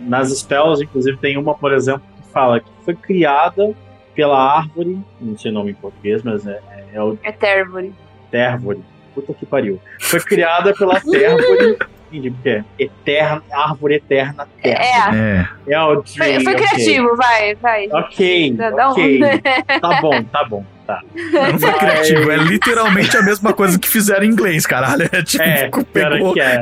Nas 0.00 0.30
spells, 0.30 0.82
inclusive, 0.82 1.16
tem 1.18 1.36
uma, 1.36 1.54
por 1.54 1.72
exemplo, 1.72 2.02
que 2.22 2.32
fala 2.32 2.60
que 2.60 2.70
foi 2.84 2.94
criada 2.94 3.74
pela 4.14 4.58
árvore, 4.58 5.00
não 5.20 5.36
sei 5.36 5.50
o 5.50 5.54
nome 5.54 5.72
em 5.72 5.74
português, 5.74 6.22
mas 6.22 6.46
é, 6.46 6.60
é 6.92 7.02
o 7.02 7.18
é 7.22 7.32
Tervore. 7.32 7.92
Térvore. 8.30 8.80
Puta 9.14 9.34
que 9.34 9.46
pariu. 9.46 9.80
Foi 10.00 10.20
criada 10.20 10.72
pela 10.74 11.00
Térvore. 11.00 11.76
Entendi, 12.16 12.30
porque 12.30 12.48
é 12.48 12.64
eterna, 12.78 13.42
árvore 13.52 13.94
eterna 13.96 14.46
terra. 14.62 15.14
É, 15.14 15.46
É. 15.68 15.72
É 15.74 15.82
o 15.82 16.02
foi, 16.02 16.02
tree, 16.04 16.44
foi 16.44 16.54
ok. 16.54 16.66
criativo, 16.66 17.16
vai, 17.16 17.54
vai. 17.56 17.88
Ok, 17.92 18.52
Dá- 18.54 18.70
dá 18.70 18.88
um- 18.88 18.92
ok. 18.92 19.20
Tá 19.80 20.00
bom, 20.00 20.22
tá 20.24 20.44
bom, 20.44 20.64
tá. 20.86 21.02
Não 21.16 21.58
foi 21.58 21.72
criativo, 21.72 22.30
é 22.30 22.36
literalmente 22.36 23.16
a 23.16 23.22
mesma 23.22 23.52
coisa 23.52 23.78
que 23.78 23.88
fizeram 23.88 24.24
em 24.24 24.28
inglês, 24.28 24.66
caralho. 24.66 25.08
É 25.12 25.22
tipo, 25.22 25.42
É, 25.42 25.68
pegou. 25.92 26.32
que 26.32 26.40
é. 26.40 26.60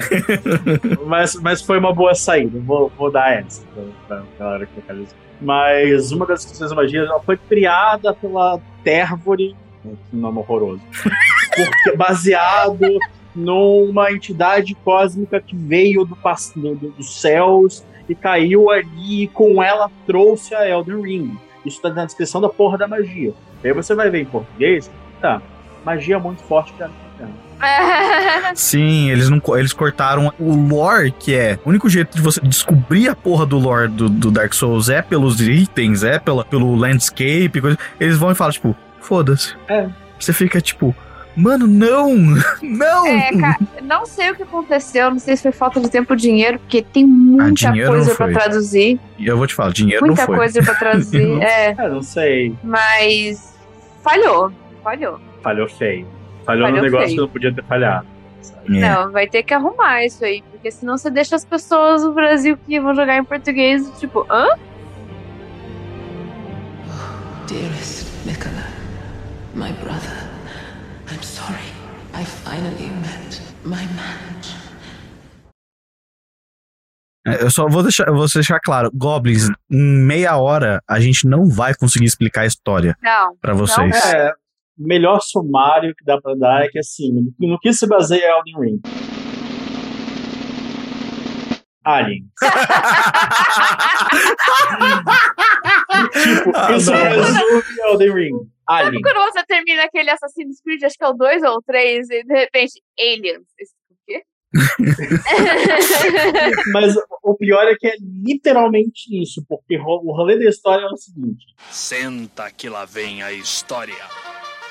mas, 1.07 1.35
mas 1.37 1.63
foi 1.63 1.79
uma 1.79 1.93
boa 1.95 2.15
saída. 2.15 2.59
Vou, 2.61 2.91
vou 2.97 3.11
dar 3.11 3.33
essa 3.33 3.63
pra, 3.75 3.85
pra 4.09 4.23
galera 4.39 4.67
que 4.67 4.73
localizou. 4.81 5.15
Mas 5.41 6.13
uma 6.13 6.27
das 6.27 6.45
questões 6.45 6.71
da 6.71 6.77
magia 6.77 7.01
ela 7.03 7.21
foi 7.21 7.37
criada 7.37 8.15
pela 8.15 8.59
Térvore. 8.83 9.55
Que 10.11 10.17
nome 10.17 10.39
horroroso. 10.39 10.81
Porque, 11.55 11.97
baseado 11.97 12.99
numa 13.35 14.13
entidade 14.13 14.75
cósmica 14.85 15.41
que 15.41 15.57
veio 15.57 16.05
do, 16.05 16.17
do- 16.57 16.75
do- 16.75 16.91
dos 16.93 17.21
céus 17.21 17.85
e 18.09 18.15
caiu 18.15 18.71
ali 18.71 19.23
e 19.25 19.27
com 19.29 19.63
ela 19.63 19.91
trouxe 20.07 20.55
a 20.55 20.69
Elden 20.69 21.01
Ring. 21.03 21.37
Isso 21.65 21.81
tá 21.81 21.89
na 21.91 22.05
descrição 22.05 22.41
da 22.41 22.49
porra 22.49 22.77
da 22.79 22.87
magia. 22.87 23.33
Aí 23.63 23.73
você 23.73 23.95
vai 23.95 24.11
ver 24.11 24.21
em 24.23 24.25
português, 24.27 24.91
tá, 25.21 25.41
magia 25.85 26.19
muito 26.19 26.43
forte 26.43 26.73
pra 26.75 26.89
Sim, 28.55 29.11
eles 29.11 29.31
não 29.31 29.41
eles 29.57 29.73
cortaram 29.73 30.33
o 30.39 30.55
lore, 30.55 31.13
que 31.13 31.35
é 31.35 31.59
o 31.65 31.69
único 31.71 31.89
jeito 31.89 32.15
de 32.17 32.21
você 32.23 32.41
descobrir 32.41 33.09
a 33.09 33.15
porra 33.17 33.47
do 33.47 33.59
lore 33.59 33.89
do, 33.89 34.09
do 34.09 34.31
Dark 34.31 34.53
Souls 34.53 34.89
é 34.89 35.01
pelos 35.01 35.41
itens, 35.41 36.03
é 36.03 36.19
pela, 36.19 36.45
pelo 36.45 36.75
landscape, 36.75 37.61
coisa. 37.61 37.79
Eles 37.99 38.19
vão 38.19 38.31
e 38.33 38.35
falam, 38.35 38.53
tipo, 38.53 38.77
foda-se. 39.01 39.55
É. 39.69 39.89
Você 40.19 40.33
fica 40.33 40.61
tipo, 40.61 40.95
mano, 41.37 41.67
não! 41.67 42.15
Não! 42.63 43.07
É, 43.07 43.31
cara, 43.39 43.59
não 43.83 44.07
sei 44.07 44.31
o 44.31 44.35
que 44.37 44.43
aconteceu, 44.43 45.11
não 45.11 45.19
sei 45.19 45.37
se 45.37 45.43
foi 45.43 45.53
falta 45.53 45.81
de 45.81 45.91
tempo 45.91 46.13
ou 46.13 46.17
dinheiro, 46.17 46.59
porque 46.59 46.83
tem 46.83 47.05
muita 47.07 47.69
Ah, 47.71 47.73
coisa 47.87 48.09
não 48.11 48.17
pra 48.17 48.27
foi. 48.27 48.33
traduzir. 48.35 49.01
E 49.19 49.27
eu 49.27 49.37
vou 49.37 49.47
te 49.47 49.55
falar, 49.55 49.73
dinheiro 49.73 50.05
Muita 50.07 50.23
não 50.23 50.27
foi. 50.27 50.37
coisa 50.37 50.63
pra 50.63 50.75
traduzir. 50.75 51.31
é, 51.43 51.71
É, 51.77 51.89
não 51.89 52.03
sei. 52.03 52.55
mas 52.63 53.55
falhou. 54.03 54.51
Falhou. 54.83 55.21
Falhou 55.43 55.69
feio. 55.69 56.07
Falhou, 56.45 56.67
no 56.69 56.75
Falhou 56.75 56.83
negócio 56.85 57.07
feio. 57.07 57.17
que 57.17 57.21
não 57.23 57.29
podia 57.29 57.55
ter 57.55 57.65
falhado. 57.65 58.07
É. 58.67 58.71
Não, 58.81 59.11
vai 59.13 59.27
ter 59.27 59.43
que 59.43 59.55
arrumar 59.55 60.05
isso 60.05 60.25
aí, 60.25 60.43
porque 60.51 60.71
senão 60.71 60.97
você 60.99 61.11
deixa 61.11 61.35
as 61.37 61.45
pessoas 61.45 62.03
do 62.03 62.13
Brasil 62.13 62.59
que 62.67 62.79
vão 62.81 62.95
jogar 62.95 63.17
em 63.17 63.25
português, 63.25 63.91
tipo, 63.99 64.27
hã? 64.31 64.47
Dearest 67.47 68.07
Nicola, 68.25 68.65
my 69.55 69.73
brother, 69.83 70.24
sorry. 71.25 71.73
I 72.13 72.25
finally 72.25 72.91
met 73.01 73.41
my 73.65 73.85
match. 73.97 74.55
É, 77.27 77.43
Eu 77.43 77.51
só 77.51 77.67
vou 77.67 77.83
deixar, 77.83 78.07
eu 78.07 78.15
vou 78.15 78.27
deixar 78.33 78.61
claro, 78.61 78.91
Goblins, 78.95 79.49
em 79.71 79.79
meia 80.07 80.37
hora 80.37 80.83
a 80.87 81.01
gente 81.01 81.27
não 81.27 81.49
vai 81.49 81.75
conseguir 81.75 82.05
explicar 82.05 82.43
a 82.43 82.47
história 82.47 82.95
Não. 83.03 83.35
pra 83.41 83.55
vocês. 83.55 83.97
É, 84.15 84.31
melhor 84.77 85.21
sumário 85.23 85.95
que 85.97 86.05
dá 86.05 86.21
pra 86.21 86.35
dar 86.35 86.65
é 86.65 86.69
que 86.69 86.79
assim, 86.79 87.33
no, 87.41 87.59
que 87.59 87.73
se 87.73 87.87
baseia 87.87 88.31
Elden 88.31 88.61
Ring? 88.61 88.81
Alien. 91.87 92.25
tipo, 96.13 96.53
Ah, 96.55 96.73
isso 96.77 96.91
não. 96.91 96.99
resume 96.99 97.63
Elden 97.87 98.13
Ring. 98.15 98.51
Sabe 98.69 98.89
Alien. 98.89 99.03
quando 99.03 99.33
você 99.33 99.45
termina 99.45 99.85
aquele 99.85 100.11
Assassin's 100.11 100.61
Creed, 100.63 100.83
acho 100.85 100.97
que 100.97 101.05
é 101.05 101.09
o 101.09 101.13
2 101.13 101.43
ou 101.43 101.57
o 101.57 101.63
3, 101.63 102.09
e 102.11 102.23
de 102.25 102.35
repente, 102.35 102.81
Aliens. 102.99 103.45
Esse- 103.59 103.75
O 103.91 103.97
quê? 104.07 104.23
Mas 106.73 106.95
o 107.23 107.35
pior 107.35 107.65
é 107.67 107.75
que 107.77 107.87
é 107.87 107.95
literalmente 108.01 109.21
isso, 109.21 109.45
porque 109.49 109.77
o 109.79 110.13
rolê 110.13 110.39
da 110.39 110.49
história 110.49 110.85
é 110.85 110.89
o 110.89 110.97
seguinte. 110.97 111.47
Senta 111.71 112.51
que 112.51 112.69
lá 112.69 112.85
vem 112.85 113.23
a 113.23 113.33
história. 113.33 113.95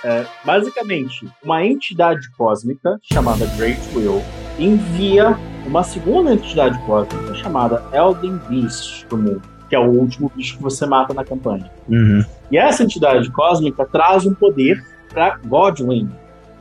É, 0.04 0.26
basicamente, 0.44 1.26
uma 1.42 1.66
entidade 1.66 2.30
cósmica 2.36 3.00
chamada 3.02 3.46
Great 3.56 3.80
Will 3.96 4.22
envia 4.60 5.30
uma 5.66 5.82
segunda 5.84 6.34
entidade 6.34 6.78
cósmica 6.86 7.34
chamada 7.36 7.82
Elden 7.94 8.38
Beast 8.50 9.06
pro 9.08 9.18
mundo, 9.18 9.42
que 9.74 9.76
é 9.76 9.80
o 9.80 9.90
último 9.90 10.32
bicho 10.36 10.58
que 10.58 10.62
você 10.62 10.86
mata 10.86 11.16
na 11.16 11.26
campanha. 11.26 11.68
Uhum. 11.90 12.24
E 12.52 12.60
essa 12.60 12.84
entidade 12.84 13.32
cósmica 13.32 13.84
traz 13.84 14.24
um 14.24 14.32
poder 14.36 14.86
para 15.10 15.40
Godwin, 15.44 16.12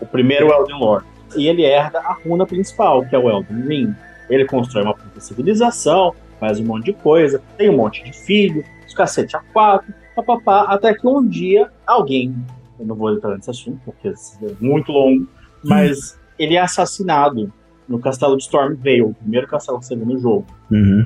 o 0.00 0.06
primeiro 0.06 0.50
Elden 0.50 0.78
Lord. 0.78 1.06
E 1.36 1.46
ele 1.46 1.62
herda 1.62 1.98
a 1.98 2.14
runa 2.14 2.46
principal, 2.46 3.04
que 3.04 3.14
é 3.14 3.18
o 3.18 3.28
Elden 3.28 3.66
Ring. 3.66 3.94
Ele 4.30 4.46
constrói 4.46 4.84
uma 4.84 4.94
puta 4.94 5.20
civilização, 5.20 6.14
faz 6.40 6.58
um 6.58 6.64
monte 6.64 6.86
de 6.86 6.94
coisa, 6.94 7.42
tem 7.58 7.68
um 7.68 7.76
monte 7.76 8.02
de 8.02 8.14
filho, 8.14 8.64
os 8.88 8.94
cacete 8.94 9.36
a 9.36 9.40
quatro, 9.52 9.92
papapá, 10.16 10.62
até 10.68 10.94
que 10.94 11.06
um 11.06 11.28
dia 11.28 11.70
alguém, 11.86 12.34
eu 12.80 12.86
não 12.86 12.94
vou 12.94 13.12
entrar 13.12 13.36
nesse 13.36 13.50
assunto 13.50 13.78
porque 13.84 14.08
é 14.08 14.14
muito 14.58 14.90
longo, 14.90 15.28
mas 15.62 16.18
ele 16.38 16.54
é 16.54 16.60
assassinado 16.60 17.52
no 17.86 17.98
castelo 17.98 18.38
de 18.38 18.44
Stormvale, 18.44 19.02
o 19.02 19.12
primeiro 19.12 19.46
castelo 19.46 19.80
que 19.80 19.84
você 19.84 19.96
vê 19.96 20.02
no 20.02 20.18
jogo. 20.18 20.46
Uhum. 20.70 21.04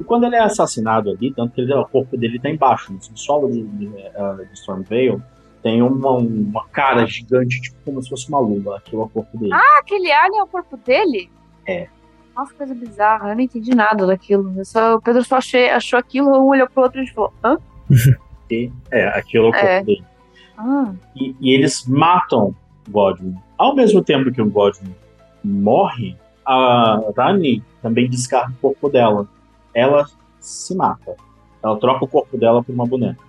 E 0.00 0.04
quando 0.04 0.24
ele 0.24 0.36
é 0.36 0.40
assassinado 0.40 1.10
ali, 1.10 1.32
tanto 1.32 1.52
que 1.54 1.60
ele, 1.60 1.74
o 1.74 1.84
corpo 1.84 2.16
dele 2.16 2.38
tá 2.40 2.48
embaixo, 2.48 2.92
no 2.92 3.02
subsolo 3.02 3.50
de, 3.50 3.62
de, 3.62 3.86
eh, 3.96 4.44
de 4.46 4.54
Stormvale, 4.54 5.22
tem 5.62 5.82
uma, 5.82 6.12
uma 6.12 6.66
cara 6.68 7.06
gigante, 7.06 7.60
tipo 7.60 7.76
como 7.84 8.02
se 8.02 8.08
fosse 8.08 8.28
uma 8.30 8.40
luva, 8.40 8.78
aquilo 8.78 9.02
é 9.02 9.04
o 9.04 9.08
corpo 9.08 9.36
dele. 9.36 9.52
Ah, 9.52 9.78
aquele 9.78 10.10
alien 10.10 10.40
é 10.40 10.42
o 10.42 10.46
corpo 10.46 10.76
dele? 10.78 11.30
É. 11.66 11.86
Nossa, 12.34 12.54
coisa 12.54 12.74
bizarra. 12.74 13.30
Eu 13.30 13.34
não 13.34 13.42
entendi 13.42 13.74
nada 13.74 14.06
daquilo. 14.06 14.54
Eu 14.56 14.64
só, 14.64 14.94
o 14.94 15.02
Pedro 15.02 15.22
só 15.22 15.36
achei, 15.36 15.68
achou 15.68 15.98
aquilo, 15.98 16.30
um 16.30 16.46
olhou 16.48 16.66
pro 16.70 16.84
outro 16.84 17.02
e 17.02 17.06
falou: 17.08 17.32
hã? 17.44 17.58
E, 18.50 18.68
é, 18.90 19.06
aquilo 19.16 19.46
é 19.46 19.48
o 19.48 19.52
corpo 19.52 19.66
É. 19.66 19.82
dele. 19.84 20.04
Ah, 20.58 20.92
E, 21.14 21.36
e 21.40 21.54
eles 21.54 21.86
matam 21.86 22.52
Godwin. 22.88 23.36
Ao 23.56 23.76
mesmo 23.76 24.02
tempo 24.02 24.32
que 24.32 24.42
o 24.42 24.50
Godwin 24.50 24.92
morre, 25.44 26.16
a 26.44 27.00
Rani 27.16 27.62
também 27.80 28.08
descarta 28.10 28.50
o 28.50 28.56
corpo 28.60 28.88
dela. 28.88 29.28
Ela 29.74 30.06
se 30.40 30.74
mata. 30.74 31.16
Ela 31.62 31.78
troca 31.78 32.04
o 32.04 32.08
corpo 32.08 32.36
dela 32.38 32.62
por 32.62 32.72
uma 32.72 32.86
boneca. 32.86 33.22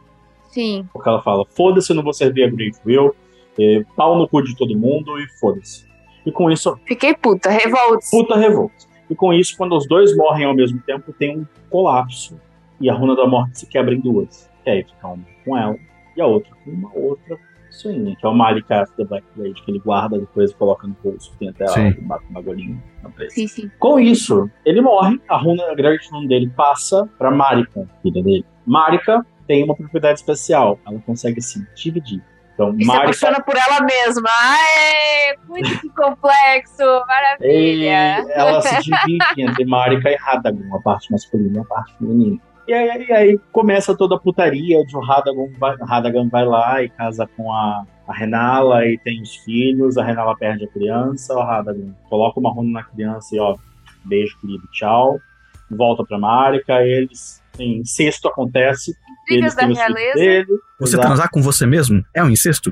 sim. 0.49 0.87
Porque 0.93 1.07
ela 1.07 1.21
fala: 1.21 1.45
foda-se, 1.45 1.91
eu 1.91 1.95
não 1.95 2.03
vou 2.03 2.13
servir 2.13 2.43
a 2.43 2.85
Will, 2.85 3.13
eh, 3.59 3.83
pau 3.95 4.17
no 4.17 4.27
cu 4.27 4.41
de 4.41 4.55
todo 4.55 4.77
mundo 4.77 5.19
e 5.19 5.27
foda-se. 5.39 5.85
E 6.25 6.31
com 6.31 6.51
isso, 6.51 6.77
Fiquei 6.85 7.15
puta, 7.15 7.49
revolts. 7.49 8.09
puta 8.09 8.37
revolta. 8.37 8.75
E 9.09 9.15
com 9.15 9.33
isso, 9.33 9.57
quando 9.57 9.75
os 9.75 9.87
dois 9.87 10.15
morrem 10.15 10.45
ao 10.45 10.55
mesmo 10.55 10.79
tempo, 10.81 11.11
tem 11.11 11.39
um 11.39 11.45
colapso. 11.69 12.39
E 12.79 12.89
a 12.89 12.93
runa 12.93 13.15
da 13.15 13.27
morte 13.27 13.59
se 13.59 13.65
quebra 13.67 13.93
em 13.93 13.99
duas. 13.99 14.49
E 14.65 14.69
aí 14.69 14.83
fica 14.83 15.07
uma 15.07 15.25
com 15.43 15.57
ela 15.57 15.75
e 16.15 16.21
a 16.21 16.25
outra 16.25 16.51
com 16.63 16.71
uma 16.71 16.91
outra 16.93 17.37
pessoinha, 17.71 18.15
que 18.15 18.25
é 18.25 18.29
o 18.29 18.33
Marika 18.33 18.83
da 18.97 19.05
Black 19.05 19.25
Blade, 19.35 19.61
que 19.63 19.71
ele 19.71 19.79
guarda 19.79 20.19
depois 20.19 20.51
e 20.51 20.55
coloca 20.55 20.85
no 20.85 20.95
bolso. 21.01 21.33
Tem 21.39 21.49
até 21.49 21.67
Sim. 21.67 21.87
a, 21.87 22.07
bate 22.07 22.25
uma 22.29 22.41
golinha 22.41 22.83
na 23.01 23.09
presa. 23.09 23.33
Sim, 23.33 23.47
sim. 23.47 23.71
Com 23.79 23.99
isso, 23.99 24.49
ele 24.65 24.81
morre, 24.81 25.19
a 25.27 25.37
runa 25.37 25.63
a 25.71 25.75
Great 25.75 26.07
Rune 26.11 26.27
dele 26.27 26.51
passa 26.55 27.09
pra 27.17 27.31
Marika, 27.31 27.87
filha 28.03 28.21
dele. 28.21 28.45
Marika 28.65 29.25
tem 29.47 29.63
uma 29.63 29.75
propriedade 29.75 30.19
especial, 30.19 30.79
ela 30.85 30.99
consegue 31.05 31.41
se 31.41 31.65
dividir. 31.75 32.21
Então, 32.53 32.75
E 32.77 32.81
se 32.81 32.85
Marika 32.85 33.05
apaixona 33.05 33.41
por 33.41 33.55
ela 33.55 33.81
mesma. 33.81 34.29
Ai, 34.29 35.35
muito 35.47 35.79
que 35.81 35.89
complexo. 35.89 36.83
E 36.83 37.07
Maravilha. 37.07 38.25
ela 38.33 38.61
se 38.61 38.75
divide 38.83 39.41
entre 39.41 39.65
Marika 39.65 40.09
e 40.09 40.15
Radagon, 40.15 40.75
a 40.75 40.81
parte 40.81 41.11
masculina 41.11 41.57
e 41.57 41.61
a 41.61 41.65
parte 41.65 41.97
feminina. 41.97 42.39
E 42.67 42.73
aí, 42.73 43.05
e 43.07 43.13
aí 43.13 43.39
começa 43.51 43.95
toda 43.95 44.15
a 44.15 44.19
putaria 44.19 44.85
de 44.85 44.95
o 44.95 44.99
Radagon 44.99 45.49
vai, 45.57 45.75
Radagon 45.81 46.29
vai 46.29 46.45
lá 46.45 46.83
e 46.83 46.89
casa 46.89 47.27
com 47.35 47.51
a, 47.51 47.85
a 48.07 48.13
Renala 48.13 48.85
e 48.85 48.97
tem 48.99 49.21
os 49.21 49.35
filhos, 49.37 49.97
a 49.97 50.03
Renala 50.03 50.35
perde 50.37 50.65
a 50.65 50.67
criança, 50.67 51.33
o 51.33 51.43
Radagon 51.43 51.91
coloca 52.09 52.39
uma 52.39 52.51
runa 52.51 52.79
na 52.79 52.83
criança 52.83 53.35
e 53.35 53.39
ó, 53.39 53.55
beijo 54.05 54.37
querido, 54.39 54.67
tchau. 54.71 55.19
Volta 55.69 56.03
pra 56.03 56.19
Marika, 56.19 56.81
eles, 56.83 57.41
em 57.57 57.79
incesto 57.79 58.27
acontece, 58.27 58.93
Intrigas 59.23 59.55
da 59.55 59.65
realeza. 59.65 60.15
dele. 60.15 60.47
Você 60.79 60.95
exato. 60.95 61.07
transar 61.07 61.29
com 61.31 61.41
você 61.41 61.65
mesmo? 61.65 62.03
É 62.13 62.21
um 62.21 62.29
incesto? 62.29 62.71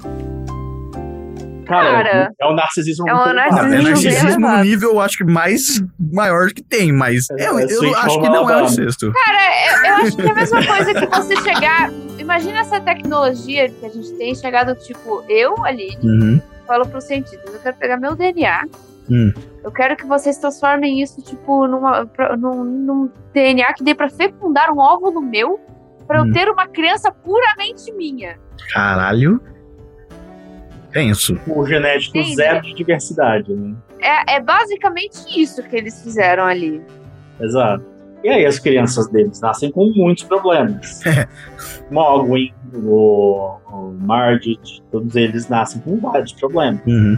Cara, 1.69 1.91
Cara, 2.03 2.31
é 2.39 2.45
o 2.47 2.53
narcisismo 2.55 3.07
é 3.07 3.13
um 3.13 3.17
muito 3.17 3.29
elevado. 3.29 3.55
Não, 3.55 3.73
é 3.73 3.81
Narcisismo 3.81 3.89
narcisismo 4.11 4.47
no 4.49 4.57
nível, 4.63 4.89
eu 4.93 4.99
acho 5.01 5.17
que 5.17 5.23
mais 5.23 5.81
maior 6.11 6.49
que 6.49 6.63
tem, 6.63 6.91
mas 6.91 7.29
É, 7.31 7.43
é, 7.43 7.45
é 7.45 7.49
eu 7.51 7.67
sweet 7.69 7.95
acho 7.95 8.19
que 8.21 8.27
não 8.27 8.35
é 8.35 8.37
Alabama. 8.39 8.65
incesto. 8.65 9.11
Cara, 9.13 9.39
eu, 9.67 9.85
eu 9.85 9.95
acho 10.07 10.15
que 10.17 10.21
é 10.23 10.31
a 10.31 10.33
mesma 10.35 10.65
coisa 10.65 10.93
que 10.93 11.05
você 11.05 11.35
chegar. 11.37 11.89
Imagina 12.17 12.59
essa 12.59 12.79
tecnologia 12.81 13.69
que 13.69 13.85
a 13.85 13.89
gente 13.89 14.11
tem 14.13 14.35
chegado, 14.35 14.75
tipo, 14.75 15.23
eu, 15.29 15.63
Aline, 15.65 15.97
Uhum. 16.03 16.41
falo 16.67 16.85
pros 16.87 17.03
cientistas, 17.05 17.53
eu 17.53 17.59
quero 17.59 17.77
pegar 17.77 17.97
meu 17.97 18.15
DNA. 18.15 18.65
Hum. 19.09 19.33
Eu 19.63 19.71
quero 19.71 19.95
que 19.95 20.05
vocês 20.05 20.37
transformem 20.37 21.01
isso, 21.01 21.21
tipo, 21.21 21.67
numa, 21.67 22.05
pra- 22.05 22.35
num, 22.37 22.63
num 22.63 23.09
DNA 23.33 23.73
que 23.73 23.83
dê 23.83 23.95
pra 23.95 24.09
fecundar 24.09 24.71
um 24.71 24.79
óvulo 24.79 25.21
meu, 25.21 25.59
pra 26.07 26.21
Hum. 26.21 26.27
eu 26.27 26.33
ter 26.33 26.49
uma 26.49 26.67
criança 26.67 27.11
puramente 27.11 27.91
minha. 27.93 28.37
Caralho. 28.73 29.41
Tenso. 30.91 31.39
O 31.47 31.65
genético 31.65 32.17
Entendi. 32.17 32.35
zero 32.35 32.61
de 32.61 32.73
diversidade, 32.73 33.53
né? 33.53 33.75
É, 33.99 34.35
é 34.35 34.39
basicamente 34.41 35.17
isso 35.39 35.61
que 35.63 35.75
eles 35.75 36.01
fizeram 36.01 36.45
ali. 36.45 36.81
Exato. 37.39 37.85
E 38.23 38.29
aí 38.29 38.45
as 38.45 38.59
crianças 38.59 39.07
deles 39.07 39.39
nascem 39.39 39.71
com 39.71 39.91
muitos 39.95 40.23
problemas. 40.23 41.01
Mogwin, 41.89 42.51
o, 42.73 43.55
o 43.71 43.97
Margit, 44.01 44.83
todos 44.91 45.15
eles 45.15 45.47
nascem 45.47 45.81
com 45.81 45.97
vários 45.97 46.33
problemas. 46.33 46.81
Uhum. 46.85 47.17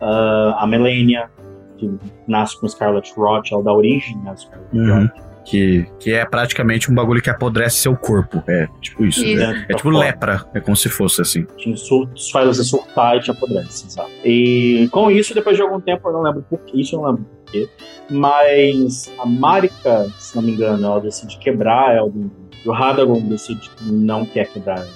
Ah, 0.00 0.56
a 0.58 0.66
Melania, 0.66 1.30
que 1.78 1.90
nasce 2.26 2.60
com 2.60 2.68
Scarlet 2.68 3.12
Rot, 3.16 3.52
ela 3.52 3.62
dá 3.62 3.72
origem 3.72 4.20
a 4.26 4.36
Scarlet 4.36 4.62
Uhum. 4.74 5.08
Que, 5.44 5.86
que 5.98 6.12
é 6.12 6.24
praticamente 6.24 6.90
um 6.90 6.94
bagulho 6.94 7.20
que 7.20 7.28
apodrece 7.28 7.76
seu 7.78 7.96
corpo. 7.96 8.42
É 8.46 8.68
tipo 8.80 9.04
isso. 9.04 9.24
Isso. 9.24 9.36
né? 9.36 9.66
É 9.68 9.74
tipo 9.74 9.90
lepra. 9.90 10.44
É 10.54 10.60
como 10.60 10.76
se 10.76 10.88
fosse 10.88 11.20
assim. 11.20 11.44
Te 11.56 11.68
insultos, 11.70 12.30
faz 12.30 12.46
você 12.46 12.64
surtar 12.64 13.16
e 13.16 13.20
te 13.20 13.30
apodrece, 13.30 13.86
exato. 13.86 14.10
E 14.24 14.88
com 14.92 15.10
isso, 15.10 15.34
depois 15.34 15.56
de 15.56 15.62
algum 15.62 15.80
tempo, 15.80 16.08
eu 16.08 16.12
não 16.12 16.22
lembro 16.22 16.42
por 16.48 16.60
que, 16.60 16.80
isso 16.80 16.94
eu 16.94 17.00
não 17.00 17.08
lembro 17.08 17.24
por 17.24 17.52
quê, 17.52 17.68
mas 18.08 19.12
a 19.18 19.26
Marika, 19.26 20.06
se 20.18 20.36
não 20.36 20.42
me 20.42 20.52
engano, 20.52 20.84
ela 20.84 21.00
decide 21.00 21.36
quebrar 21.38 21.96
Elden 21.96 22.22
Ring. 22.22 22.42
E 22.64 22.68
o 22.68 22.72
Radagon 22.72 23.20
decide 23.22 23.68
que 23.70 23.84
não 23.90 24.24
quer 24.24 24.46
quebrar. 24.46 24.86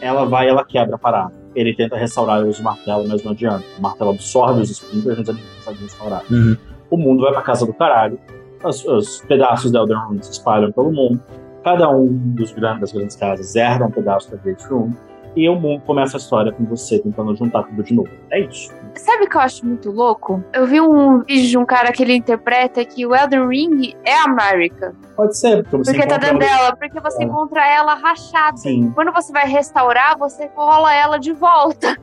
Ela 0.00 0.24
vai 0.24 0.46
e 0.46 0.50
ela 0.50 0.64
quebra 0.64 0.96
a 0.96 0.98
parada. 0.98 1.32
Ele 1.54 1.74
tenta 1.74 1.96
restaurar 1.96 2.44
os 2.44 2.60
martelos, 2.60 3.08
mas 3.08 3.24
não 3.24 3.32
adianta. 3.32 3.64
O 3.78 3.82
martelo 3.82 4.10
absorve 4.10 4.62
os 4.62 4.70
splinters, 4.70 5.18
mas 5.18 5.28
ele 5.28 5.38
não 5.38 5.56
consegue 5.56 5.82
restaurar. 5.82 6.22
Uhum. 6.30 6.56
O 6.90 6.96
mundo 6.96 7.22
vai 7.22 7.32
pra 7.32 7.42
casa 7.42 7.66
do 7.66 7.72
caralho. 7.72 8.18
Os, 8.62 8.84
os 8.84 9.20
pedaços 9.22 9.70
da 9.72 9.80
Elden 9.80 9.98
Ring 10.10 10.22
se 10.22 10.32
espalham 10.32 10.70
pelo 10.72 10.92
mundo. 10.92 11.20
Cada 11.64 11.88
um 11.90 12.06
dos 12.34 12.52
grandes, 12.52 12.80
das 12.80 12.92
grandes 12.92 13.16
casas 13.16 13.54
herda 13.56 13.86
um 13.86 13.90
pedaço 13.90 14.30
da 14.30 14.36
Great 14.38 14.64
Room. 14.66 14.92
E 15.36 15.48
o 15.48 15.54
mundo 15.54 15.80
começa 15.82 16.16
a 16.16 16.18
história 16.18 16.50
com 16.50 16.64
você 16.64 16.98
tentando 16.98 17.36
juntar 17.36 17.62
tudo 17.62 17.82
de 17.84 17.94
novo. 17.94 18.08
É 18.32 18.40
isso. 18.40 18.72
Sabe 18.96 19.24
o 19.24 19.28
que 19.28 19.36
eu 19.36 19.40
acho 19.40 19.64
muito 19.64 19.88
louco? 19.92 20.42
Eu 20.52 20.66
vi 20.66 20.80
um 20.80 21.20
vídeo 21.22 21.48
de 21.48 21.56
um 21.56 21.64
cara 21.64 21.92
que 21.92 22.02
ele 22.02 22.14
interpreta 22.16 22.84
que 22.84 23.06
o 23.06 23.14
Elden 23.14 23.46
Ring 23.46 23.94
é 24.04 24.12
a 24.18 24.26
Marika. 24.26 24.92
Pode 25.14 25.38
ser, 25.38 25.62
porque 25.62 25.76
você 25.84 25.92
Porque 25.92 26.08
tá 26.08 26.16
encontra 26.16 26.32
dentro 26.32 26.48
ela- 26.48 26.56
dela, 26.64 26.76
porque 26.76 27.00
você 27.00 27.22
É. 27.22 27.26
encontra 27.26 27.64
ela 27.72 27.94
rachada. 27.94 28.56
Sim, 28.56 28.90
Quando 28.92 29.12
você 29.12 29.32
vai 29.32 29.46
restaurar, 29.46 30.18
você 30.18 30.48
cola 30.48 30.92
ela 30.92 31.16
de 31.18 31.32
volta, 31.32 31.96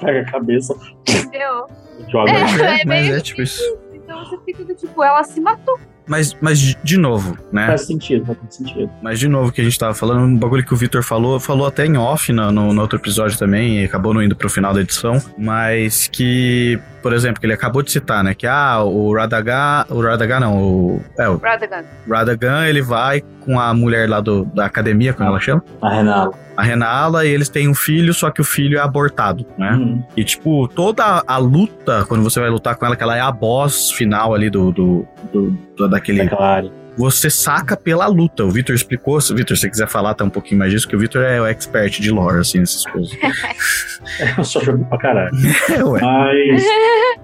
pega 0.00 0.20
a 0.22 0.24
cabeça, 0.32 0.74
entendeu? 1.08 1.66
joga. 2.08 2.32
É. 2.32 2.40
Mas 2.40 2.60
é, 2.60 2.64
é 2.64 2.84
mas 2.84 2.84
meio 2.86 3.14
é 3.16 3.20
tipo 3.20 3.42
isso. 3.42 3.62
Então 4.10 4.24
você 4.24 4.36
fica 4.44 4.64
do 4.64 4.74
tipo, 4.74 5.04
ela 5.04 5.22
se 5.22 5.40
matou. 5.40 5.78
Mas, 6.04 6.36
mas 6.40 6.58
de 6.58 6.96
novo, 6.96 7.38
né? 7.52 7.68
Faz 7.68 7.86
sentido, 7.86 8.26
faz 8.26 8.38
sentido. 8.48 8.90
Mas 9.00 9.20
de 9.20 9.28
novo, 9.28 9.52
que 9.52 9.60
a 9.60 9.64
gente 9.64 9.78
tava 9.78 9.94
falando, 9.94 10.24
um 10.24 10.36
bagulho 10.36 10.66
que 10.66 10.74
o 10.74 10.76
Victor 10.76 11.04
falou, 11.04 11.38
falou 11.38 11.64
até 11.64 11.86
em 11.86 11.96
off 11.96 12.32
no, 12.32 12.50
no, 12.50 12.72
no 12.72 12.82
outro 12.82 12.98
episódio 12.98 13.38
também, 13.38 13.80
e 13.80 13.84
acabou 13.84 14.12
não 14.12 14.20
indo 14.20 14.34
pro 14.34 14.50
final 14.50 14.74
da 14.74 14.80
edição, 14.80 15.22
mas 15.38 16.08
que, 16.08 16.80
por 17.02 17.12
exemplo, 17.12 17.40
que 17.40 17.46
ele 17.46 17.52
acabou 17.52 17.82
de 17.82 17.90
citar, 17.90 18.22
né? 18.22 18.34
Que 18.34 18.46
ah, 18.46 18.82
o 18.82 19.14
Radaga. 19.14 19.86
O 19.88 20.00
Radaga 20.02 20.40
não, 20.40 20.62
o. 20.62 21.00
É, 21.18 21.28
o 21.28 21.36
Radagon. 21.36 21.82
Radagan, 22.08 22.66
ele 22.66 22.82
vai 22.82 23.22
com 23.40 23.58
a 23.58 23.72
mulher 23.74 24.08
lá 24.08 24.20
do, 24.20 24.44
da 24.46 24.66
academia, 24.66 25.12
como 25.12 25.28
ela 25.28 25.40
chama? 25.40 25.62
A 25.80 25.90
Renala. 25.90 26.30
A 26.56 26.62
Renala, 26.62 27.24
e 27.24 27.30
eles 27.30 27.48
têm 27.48 27.68
um 27.68 27.74
filho, 27.74 28.12
só 28.12 28.30
que 28.30 28.40
o 28.40 28.44
filho 28.44 28.76
é 28.78 28.80
abortado, 28.82 29.46
né? 29.56 29.72
Uhum. 29.72 30.04
E, 30.16 30.22
tipo, 30.22 30.68
toda 30.68 31.02
a, 31.04 31.22
a 31.26 31.36
luta, 31.38 32.04
quando 32.06 32.22
você 32.22 32.38
vai 32.38 32.50
lutar 32.50 32.76
com 32.76 32.84
ela, 32.84 32.94
que 32.96 33.02
ela 33.02 33.16
é 33.16 33.20
a 33.20 33.32
boss 33.32 33.90
final 33.92 34.34
ali 34.34 34.50
do, 34.50 34.70
do, 34.70 35.06
do- 35.32 35.58
do- 35.76 35.88
daquele. 35.88 36.24
Daquela 36.24 36.46
área. 36.56 36.79
Você 37.00 37.30
saca 37.30 37.78
pela 37.78 38.06
luta. 38.06 38.44
O 38.44 38.50
Vitor 38.50 38.74
explicou. 38.74 39.18
Se 39.22 39.32
Vitor, 39.32 39.56
se 39.56 39.62
você 39.62 39.70
quiser 39.70 39.88
falar 39.88 40.10
até 40.10 40.22
um 40.22 40.28
pouquinho 40.28 40.58
mais 40.58 40.70
disso, 40.70 40.86
que 40.86 40.94
o 40.94 40.98
Vitor 40.98 41.22
é 41.22 41.40
o 41.40 41.46
expert 41.46 41.98
de 41.98 42.10
lore, 42.10 42.40
assim, 42.40 42.58
nessas 42.58 42.84
coisas. 42.84 43.10
Eu 44.36 44.44
só 44.44 44.60
joguei 44.60 44.84
pra 44.84 44.98
caralho. 44.98 45.34
é, 45.74 45.82
ué. 45.82 46.00
Mas. 46.02 46.62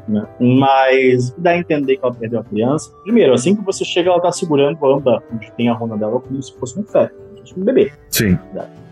né, 0.08 0.26
Mas 0.40 1.30
dá 1.36 1.50
a 1.50 1.58
entender 1.58 1.98
que 1.98 2.04
ela 2.06 2.14
perdeu 2.14 2.40
a 2.40 2.44
criança. 2.44 2.90
Primeiro, 3.02 3.34
assim 3.34 3.54
que 3.54 3.62
você 3.62 3.84
chega, 3.84 4.08
ela 4.08 4.20
tá 4.20 4.32
segurando 4.32 4.82
a 4.82 4.96
amba 4.96 5.22
onde 5.30 5.52
tem 5.52 5.68
a 5.68 5.74
runa 5.74 5.98
dela 5.98 6.20
como 6.20 6.42
se 6.42 6.58
fosse 6.58 6.80
um 6.80 6.82
feto, 6.82 7.14
como 7.14 7.36
se 7.36 7.40
fosse 7.42 7.60
um 7.60 7.64
bebê. 7.64 7.92
Sim. 8.08 8.38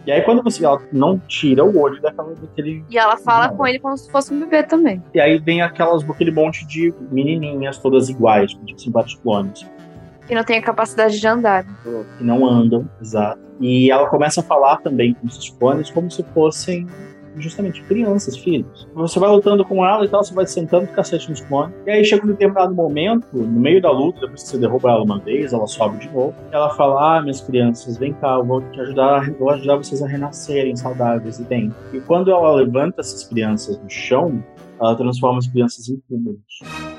E 0.06 0.12
aí 0.12 0.20
quando 0.20 0.42
você 0.42 0.62
ela 0.62 0.82
não 0.92 1.18
tira 1.18 1.64
o 1.64 1.80
olho 1.80 1.98
daquela, 2.02 2.34
daquele. 2.34 2.84
E 2.90 2.98
ela 2.98 3.16
fala 3.16 3.48
Não. 3.48 3.56
com 3.56 3.66
ele 3.66 3.78
como 3.78 3.96
se 3.96 4.10
fosse 4.10 4.34
um 4.34 4.40
bebê 4.40 4.62
também. 4.62 5.02
E 5.14 5.20
aí 5.20 5.38
vem 5.38 5.62
aquelas, 5.62 6.08
aquele 6.08 6.30
monte 6.30 6.66
de 6.66 6.92
menininhas 7.10 7.78
todas 7.78 8.10
iguais, 8.10 8.52
tipo 8.52 9.02
clones. 9.22 9.66
Que 10.26 10.34
não 10.34 10.44
tem 10.44 10.58
a 10.58 10.62
capacidade 10.62 11.20
de 11.20 11.26
andar. 11.26 11.64
que 12.18 12.24
não 12.24 12.46
andam, 12.46 12.88
exato. 13.00 13.40
E 13.60 13.90
ela 13.90 14.08
começa 14.08 14.40
a 14.40 14.44
falar 14.44 14.78
também 14.78 15.14
com 15.14 15.26
esses 15.26 15.50
clones 15.50 15.90
como 15.90 16.10
se 16.10 16.22
fossem 16.34 16.86
justamente 17.36 17.82
crianças, 17.82 18.36
filhos. 18.36 18.88
Você 18.94 19.18
vai 19.18 19.30
lutando 19.30 19.64
com 19.64 19.84
ela 19.84 20.04
e 20.04 20.08
tal, 20.08 20.22
você 20.22 20.34
vai 20.34 20.46
sentando 20.46 20.84
o 20.84 20.88
cacete 20.88 21.30
nos 21.30 21.40
clones. 21.40 21.74
E 21.86 21.90
aí 21.90 22.04
chega 22.04 22.24
um 22.24 22.28
determinado 22.28 22.74
momento, 22.74 23.26
no 23.32 23.60
meio 23.60 23.80
da 23.80 23.90
luta, 23.90 24.20
depois 24.20 24.42
que 24.42 24.48
você 24.50 24.58
derruba 24.58 24.90
ela 24.90 25.02
uma 25.02 25.18
vez, 25.18 25.52
ela 25.52 25.66
sobe 25.66 25.98
de 25.98 26.08
novo. 26.10 26.34
Ela 26.52 26.70
fala: 26.74 27.18
Ah, 27.18 27.22
minhas 27.22 27.40
crianças, 27.40 27.98
vem 27.98 28.12
cá, 28.14 28.34
eu 28.34 28.44
vou 28.44 28.60
te 28.60 28.80
ajudar, 28.80 29.30
vou 29.32 29.50
ajudar 29.50 29.76
vocês 29.76 30.02
a 30.02 30.06
renascerem 30.06 30.76
saudáveis 30.76 31.38
e 31.38 31.44
bem. 31.44 31.72
E 31.92 32.00
quando 32.00 32.30
ela 32.30 32.52
levanta 32.52 33.00
essas 33.00 33.24
crianças 33.24 33.76
do 33.78 33.90
chão, 33.90 34.42
ela 34.80 34.94
transforma 34.94 35.38
as 35.38 35.46
crianças 35.46 35.88
em 35.88 35.96
túmulos. 36.08 36.93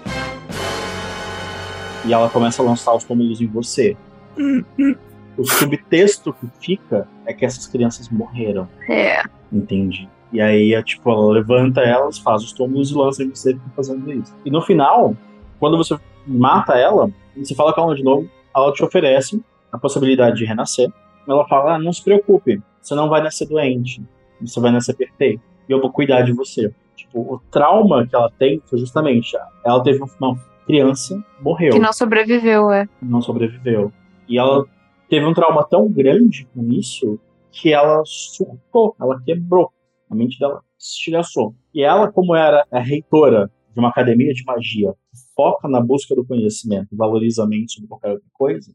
E 2.07 2.13
ela 2.13 2.29
começa 2.29 2.61
a 2.61 2.65
lançar 2.65 2.93
os 2.93 3.03
túmulos 3.03 3.41
em 3.41 3.47
você. 3.47 3.97
o 5.37 5.43
subtexto 5.43 6.33
que 6.33 6.47
fica 6.59 7.07
é 7.25 7.33
que 7.33 7.45
essas 7.45 7.67
crianças 7.67 8.09
morreram. 8.09 8.67
É. 8.89 9.23
Entendi. 9.51 10.07
E 10.31 10.41
aí, 10.41 10.73
é, 10.73 10.83
tipo, 10.83 11.09
ela 11.09 11.31
levanta 11.31 11.81
elas, 11.81 12.17
faz 12.17 12.43
os 12.43 12.51
túmulos 12.51 12.91
e 12.91 12.95
lança 12.95 13.23
em 13.23 13.29
você 13.29 13.57
fazendo 13.75 14.11
isso. 14.11 14.33
E 14.43 14.51
no 14.51 14.61
final, 14.61 15.15
quando 15.59 15.77
você 15.77 15.97
mata 16.27 16.73
ela, 16.73 17.09
você 17.35 17.55
fala 17.55 17.73
com 17.73 17.81
ela 17.81 17.95
de 17.95 18.03
novo, 18.03 18.29
ela 18.55 18.71
te 18.73 18.83
oferece 18.83 19.41
a 19.71 19.77
possibilidade 19.77 20.37
de 20.37 20.45
renascer. 20.45 20.91
Ela 21.27 21.47
fala: 21.47 21.75
ah, 21.75 21.79
não 21.79 21.93
se 21.93 22.03
preocupe, 22.03 22.61
você 22.81 22.95
não 22.95 23.09
vai 23.09 23.21
nascer 23.21 23.47
doente, 23.47 24.01
você 24.41 24.59
vai 24.59 24.71
nascer 24.71 24.95
perfeito. 24.95 25.41
E 25.67 25.71
eu 25.71 25.81
vou 25.81 25.91
cuidar 25.91 26.21
de 26.21 26.33
você. 26.33 26.71
Tipo, 26.95 27.19
o 27.19 27.41
trauma 27.51 28.05
que 28.05 28.15
ela 28.15 28.31
tem 28.37 28.61
foi 28.65 28.79
justamente, 28.79 29.35
ela 29.63 29.81
teve 29.81 29.99
uma 29.99 30.37
criança, 30.65 31.23
morreu, 31.41 31.73
Que 31.73 31.79
não 31.79 31.93
sobreviveu, 31.93 32.71
é. 32.71 32.87
não 33.01 33.21
sobreviveu. 33.21 33.91
E 34.27 34.37
ela 34.37 34.65
teve 35.09 35.25
um 35.25 35.33
trauma 35.33 35.63
tão 35.63 35.89
grande 35.91 36.47
com 36.53 36.63
isso 36.71 37.19
que 37.51 37.71
ela 37.71 38.01
surtou, 38.05 38.95
ela 38.99 39.21
quebrou. 39.23 39.71
A 40.09 40.15
mente 40.15 40.37
dela 40.39 40.61
estilhaçou. 40.77 41.55
E 41.73 41.83
ela, 41.83 42.11
como 42.11 42.35
era 42.35 42.65
a 42.71 42.79
reitora 42.79 43.49
de 43.73 43.79
uma 43.79 43.89
academia 43.89 44.33
de 44.33 44.43
magia, 44.45 44.93
foca 45.35 45.67
na 45.67 45.81
busca 45.81 46.15
do 46.15 46.25
conhecimento 46.25 46.95
valoriza 46.95 47.43
a 47.43 47.47
mente 47.47 47.73
sobre 47.73 47.89
qualquer 47.89 48.11
outra 48.11 48.27
coisa, 48.33 48.71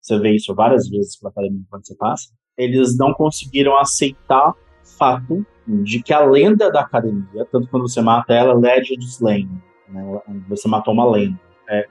você 0.00 0.18
vê 0.18 0.34
isso 0.34 0.54
várias 0.54 0.88
vezes 0.88 1.16
pela 1.18 1.30
academia 1.30 1.62
quando 1.68 1.86
você 1.86 1.94
passa, 1.94 2.30
eles 2.56 2.96
não 2.96 3.12
conseguiram 3.12 3.78
aceitar 3.78 4.50
o 4.50 4.54
fato 4.98 5.46
de 5.66 6.02
que 6.02 6.12
a 6.12 6.24
lenda 6.24 6.70
da 6.70 6.80
academia, 6.80 7.46
tanto 7.50 7.68
quando 7.68 7.88
você 7.88 8.00
mata 8.00 8.32
ela, 8.32 8.54
Legend 8.54 9.04
Slain, 9.04 9.48
né, 9.90 10.20
você 10.48 10.68
matou 10.68 10.94
uma 10.94 11.08
lenda. 11.10 11.38
É, 11.68 11.86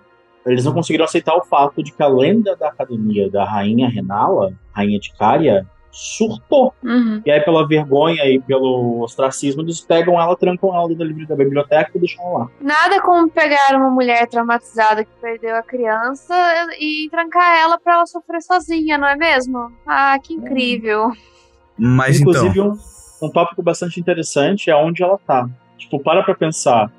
eles 0.46 0.66
não 0.66 0.74
conseguiram 0.74 1.06
aceitar 1.06 1.36
o 1.36 1.44
fato 1.44 1.84
de 1.84 1.92
que 1.92 2.02
a 2.02 2.08
lenda 2.08 2.56
da 2.56 2.70
academia 2.70 3.30
da 3.30 3.44
rainha 3.44 3.90
Renala, 3.90 4.54
rainha 4.74 5.00
de 5.00 5.14
Cária, 5.14 5.68
surtou. 5.92 6.74
Uhum. 6.84 7.22
E 7.26 7.32
aí, 7.32 7.42
pela 7.42 7.68
vergonha 7.68 8.24
e 8.26 8.40
pelo 8.40 9.02
ostracismo, 9.02 9.62
eles 9.62 9.82
pegam 9.82 10.20
ela, 10.20 10.36
trancam 10.36 10.74
ela 10.74 10.88
dentro 10.88 11.28
da 11.28 11.36
biblioteca 11.36 11.92
e 11.96 12.00
deixam 12.00 12.24
ela 12.26 12.40
lá. 12.40 12.50
Nada 12.62 13.02
como 13.02 13.30
pegar 13.30 13.76
uma 13.76 13.90
mulher 13.90 14.28
traumatizada 14.28 15.04
que 15.04 15.12
perdeu 15.20 15.56
a 15.56 15.64
criança 15.64 16.36
e 16.80 17.10
trancar 17.10 17.58
ela 17.60 17.80
pra 17.80 17.96
ela 17.96 18.06
sofrer 18.06 18.42
sozinha, 18.42 18.98
não 18.98 19.08
é 19.08 19.16
mesmo? 19.16 19.72
Ah, 19.86 20.18
que 20.22 20.34
incrível. 20.34 21.12
Mas 21.78 22.20
Inclusive, 22.20 22.60
então. 22.60 22.78
um, 23.22 23.28
um 23.28 23.32
tópico 23.32 23.64
bastante 23.64 24.00
interessante 24.00 24.70
é 24.70 24.76
onde 24.76 25.02
ela 25.02 25.18
tá. 25.26 25.50
Tipo, 25.78 26.00
para 26.00 26.24
pra 26.24 26.36
pensar. 26.36 26.92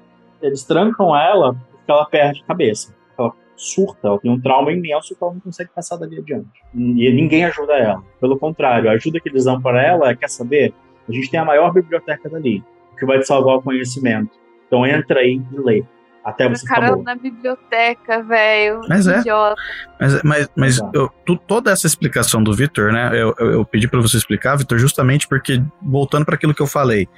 Eles 0.43 0.65
trancam 0.65 1.17
ela 1.17 1.55
porque 1.55 1.91
ela 1.91 2.05
perde 2.07 2.43
a 2.43 2.47
cabeça. 2.47 2.95
Ela 3.19 3.33
surta, 3.57 4.09
ela 4.09 4.19
tem 4.21 4.31
um 4.31 4.41
trauma 4.41 4.73
imenso 4.73 5.15
que 5.15 5.23
ela 5.23 5.33
não 5.35 5.41
consegue 5.41 5.71
passar 5.75 5.97
dali 5.97 6.19
adiante. 6.19 6.49
E 6.75 7.13
ninguém 7.13 7.45
ajuda 7.45 7.75
ela. 7.75 8.03
Pelo 8.21 8.39
contrário, 8.39 8.89
a 8.89 8.93
ajuda 8.95 9.21
que 9.21 9.29
eles 9.29 9.45
dão 9.45 9.61
para 9.61 9.83
ela 9.83 10.11
é, 10.11 10.17
quer 10.17 10.29
saber? 10.31 10.73
A 11.09 11.13
gente 11.13 11.31
tem 11.31 11.41
a 11.41 11.45
maior 11.45 11.73
biblioteca 11.73 12.29
dali, 12.29 12.63
o 12.93 12.97
que 12.97 13.05
vai 13.07 13.19
te 13.19 13.27
salvar 13.27 13.57
o 13.57 13.63
conhecimento. 13.63 14.31
Então 14.67 14.87
entra 14.87 15.21
aí 15.21 15.41
e 15.53 15.59
lê. 15.59 15.85
Até 16.23 16.47
você 16.49 16.61
ficar 16.67 16.77
Caramba, 16.77 16.97
bom. 16.99 17.03
na 17.03 17.15
biblioteca, 17.15 18.23
velho. 18.23 18.83
Mas 18.91 19.07
é. 19.09 19.21
Idiota. 19.21 19.57
Mas, 19.99 20.23
mas, 20.23 20.51
mas 20.55 20.77
Exato. 20.77 20.97
eu- 20.99 21.11
tu- 21.25 21.37
toda 21.39 21.73
essa 21.73 21.87
explicação 21.87 22.43
do 22.43 22.53
Vitor, 22.53 22.93
né? 22.93 23.09
Eu, 23.15 23.35
eu, 23.39 23.51
eu 23.53 23.65
pedi 23.65 23.89
pra 23.89 24.01
você 24.03 24.19
explicar, 24.19 24.55
Vitor, 24.57 24.79
justamente 24.79 25.27
porque, 25.27 25.63
voltando 25.81 26.27
para 26.27 26.35
aquilo 26.35 26.55
que 26.55 26.61
eu 26.61 26.67
falei, 26.67 27.09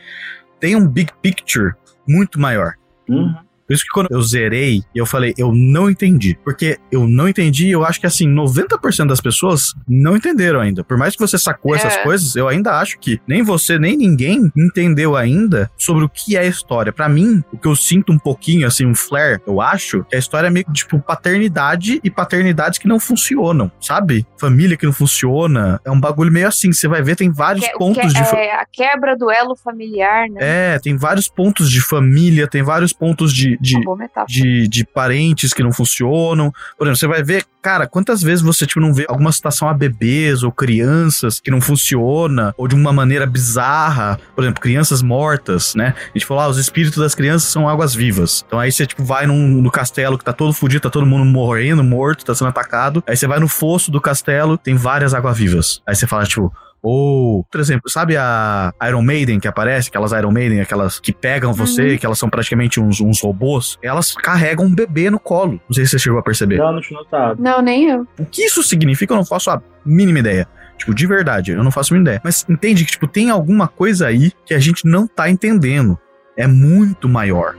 tem 0.61 0.77
um 0.77 0.87
big 0.87 1.13
picture 1.21 1.73
muito 2.09 2.39
maior. 2.41 2.75
Uhum. 3.09 3.52
Por 3.73 3.77
isso 3.77 3.85
que 3.85 3.91
quando 3.91 4.09
eu 4.11 4.21
zerei, 4.21 4.83
eu 4.95 5.07
falei, 5.07 5.33
eu 5.39 5.51
não 5.51 5.89
entendi. 5.89 6.37
Porque 6.45 6.79
eu 6.91 7.09
não 7.09 7.27
entendi, 7.27 7.71
eu 7.71 7.83
acho 7.87 7.99
que 7.99 8.07
assim, 8.07 8.29
90% 8.29 9.07
das 9.07 9.19
pessoas 9.21 9.73
não 9.89 10.15
entenderam 10.15 10.61
ainda. 10.61 10.85
Por 10.85 10.99
mais 10.99 11.15
que 11.17 11.21
você 11.21 11.39
sacou 11.39 11.75
É. 11.75 11.79
essas 11.79 11.97
coisas, 11.99 12.37
eu 12.37 12.49
ainda 12.49 12.79
acho 12.79 12.99
que 12.99 13.19
nem 13.27 13.43
você, 13.43 13.79
nem 13.79 13.97
ninguém 13.97 14.53
entendeu 14.55 15.17
ainda 15.17 15.71
sobre 15.79 16.05
o 16.05 16.09
que 16.09 16.37
é 16.37 16.41
a 16.41 16.45
história. 16.47 16.93
Pra 16.93 17.09
mim, 17.09 17.43
o 17.51 17.57
que 17.57 17.67
eu 17.67 17.75
sinto 17.75 18.13
um 18.13 18.19
pouquinho, 18.19 18.67
assim, 18.67 18.85
um 18.85 18.95
flare, 18.95 19.41
eu 19.47 19.61
acho, 19.61 20.05
que 20.05 20.17
a 20.17 20.19
história 20.19 20.49
é 20.49 20.51
meio 20.51 20.67
que, 20.67 20.73
tipo, 20.73 20.99
paternidade 21.01 21.99
e 22.05 22.11
paternidades 22.11 22.79
que 22.79 22.87
não 22.87 23.01
funcionam, 23.01 23.73
sabe? 23.81 24.27
Família 24.39 24.77
que 24.77 24.85
não 24.85 24.93
funciona. 24.93 25.81
É 25.85 25.91
um 25.91 25.99
bagulho 25.99 26.31
meio 26.31 26.47
assim. 26.49 26.73
Você 26.73 26.87
vai 26.87 27.01
ver, 27.03 27.17
tem 27.17 27.31
vários 27.31 27.67
Que- 27.67 27.79
pontos 27.79 28.03
que- 28.03 28.09
de. 28.21 28.25
fa- 28.29 28.37
é, 28.37 28.53
a 28.53 28.67
quebra 28.71 29.17
do 29.17 29.31
elo 29.31 29.57
familiar, 29.57 30.29
né? 30.29 30.75
É, 30.75 30.79
tem 30.79 30.95
vários 30.97 31.27
pontos 31.29 31.71
de 31.71 31.81
família, 31.81 32.47
tem 32.47 32.63
vários 32.63 32.93
pontos 32.93 33.33
de, 33.33 33.57
de, 33.63 33.79
de, 34.27 34.69
de 34.69 34.85
parentes 34.85 35.55
que 35.55 35.63
não 35.63 35.73
funcionam. 35.73 36.53
Por 36.77 36.87
exemplo, 36.87 36.99
você 36.99 37.07
vai 37.07 37.23
ver, 37.23 37.45
cara, 37.63 37.87
quantas 37.87 38.21
vezes 38.21 38.43
você 38.43 38.67
tipo, 38.67 38.81
não 38.81 38.93
vê 38.93 39.07
alguma 39.09 39.31
citação 39.31 39.69
a 39.69 39.75
bebês 39.75 40.43
ou 40.43 40.51
crianças 40.51 41.39
que 41.39 41.51
não 41.51 41.61
funciona, 41.61 42.53
ou 42.59 42.67
de 42.67 42.75
uma 42.75 42.93
maneira 42.93 43.25
bizarra. 43.25 44.19
Por 44.35 44.43
exemplo, 44.43 44.61
crianças 44.61 45.01
mortas, 45.01 45.75
né? 45.77 45.95
A 45.97 46.19
gente 46.19 46.27
falou, 46.27 46.43
ah, 46.43 46.49
os 46.49 46.59
espíritos 46.59 46.99
das 46.99 47.15
crianças 47.15 47.49
são 47.49 47.69
águas 47.69 47.95
vivas. 47.95 48.45
Então 48.47 48.59
aí 48.59 48.73
você, 48.73 48.85
tipo, 48.85 49.05
vai 49.05 49.27
num, 49.27 49.63
no 49.63 49.71
castelo 49.71 50.19
que 50.19 50.25
tá 50.25 50.33
todo 50.33 50.53
fudido, 50.53 50.83
tá 50.83 50.91
todo 50.91 51.07
mundo 51.07 51.25
morrendo, 51.25 51.85
morto, 51.85 52.25
tá 52.25 52.35
sendo 52.35 52.49
atacado. 52.49 53.03
Aí 53.07 53.17
você 53.17 53.29
vai 53.29 53.39
no 53.39 53.49
fosso 53.49 53.91
do 53.91 54.01
castelo, 54.01 54.59
tem 54.59 54.75
várias 54.75 55.15
águas 55.15 55.39
vivas. 55.39 55.81
Aí 55.87 55.95
você 55.95 56.07
fala, 56.07 56.25
tipo, 56.25 56.53
ou, 56.83 57.45
por 57.45 57.61
exemplo, 57.61 57.89
sabe 57.89 58.17
a 58.17 58.75
Iron 58.89 59.03
Maiden 59.03 59.39
que 59.39 59.47
aparece? 59.47 59.89
Aquelas 59.89 60.11
Iron 60.11 60.33
Maiden, 60.33 60.61
aquelas 60.61 60.99
que 60.99 61.13
pegam 61.13 61.53
você, 61.53 61.97
que 61.97 62.05
elas 62.05 62.19
são 62.19 62.29
praticamente 62.29 62.81
uns, 62.81 63.01
uns 63.01 63.23
robôs. 63.23 63.79
Elas 63.81 64.15
carregam 64.15 64.67
um 64.67 64.75
bebê 64.75 65.09
no 65.09 65.21
colo. 65.21 65.61
Não 65.69 65.75
sei 65.75 65.85
se 65.85 65.93
você 65.93 65.99
chegou 66.01 66.19
a 66.19 66.23
perceber. 66.23 66.57
Já 66.57 66.73
não 66.73 66.81
tinha 66.81 66.99
notado. 66.99 67.41
Não, 67.41 67.63
nem 67.63 67.89
eu. 67.89 68.07
O 68.19 68.27
que 68.27 68.43
isso 68.43 68.65
significa, 68.65 69.13
eu 69.13 69.17
não 69.17 69.25
faço 69.25 69.49
a 69.51 69.63
mínima 69.87 70.19
ideia. 70.19 70.49
Tipo, 70.77 70.93
de 70.93 71.07
verdade, 71.07 71.53
eu 71.53 71.63
não 71.63 71.71
faço 71.71 71.93
a 71.93 71.95
mínima 71.95 72.11
ideia. 72.11 72.21
Mas 72.25 72.45
entende 72.49 72.85
que, 72.85 72.91
tipo, 72.91 73.07
tem 73.07 73.31
alguma 73.31 73.69
coisa 73.69 74.09
aí 74.09 74.33
que 74.45 74.53
a 74.53 74.59
gente 74.59 74.85
não 74.85 75.07
tá 75.07 75.31
entendendo. 75.31 75.97
É 76.37 76.49
muito 76.49 77.09
maior. 77.09 77.55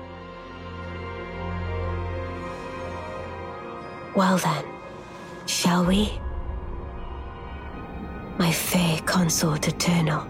Well 4.16 4.38
then, 4.38 4.66
shall 5.48 5.86
we? 5.86 6.23
My 8.44 8.52
fair 8.52 9.02
consort 9.04 9.70
eternal. 9.70 10.28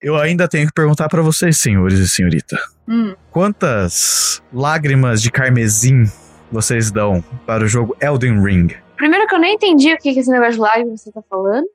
Eu 0.00 0.16
ainda 0.16 0.48
tenho 0.48 0.66
que 0.66 0.72
perguntar 0.72 1.06
pra 1.10 1.20
vocês, 1.20 1.58
senhores 1.58 1.98
e 1.98 2.08
senhorita. 2.08 2.56
Hum. 2.88 3.14
Quantas 3.30 4.42
lágrimas 4.50 5.20
de 5.20 5.30
carmesim 5.30 6.04
vocês 6.50 6.90
dão 6.90 7.22
para 7.44 7.62
o 7.62 7.68
jogo 7.68 7.94
Elden 8.00 8.42
Ring? 8.42 8.74
Primeiro 8.96 9.26
que 9.26 9.34
eu 9.34 9.38
nem 9.38 9.56
entendi 9.56 9.92
o 9.92 9.98
que, 9.98 10.18
esse 10.18 10.30
negócio 10.30 10.54
de 10.54 10.60
live 10.60 10.90
você 10.96 11.12
tá 11.12 11.20
falando. 11.28 11.66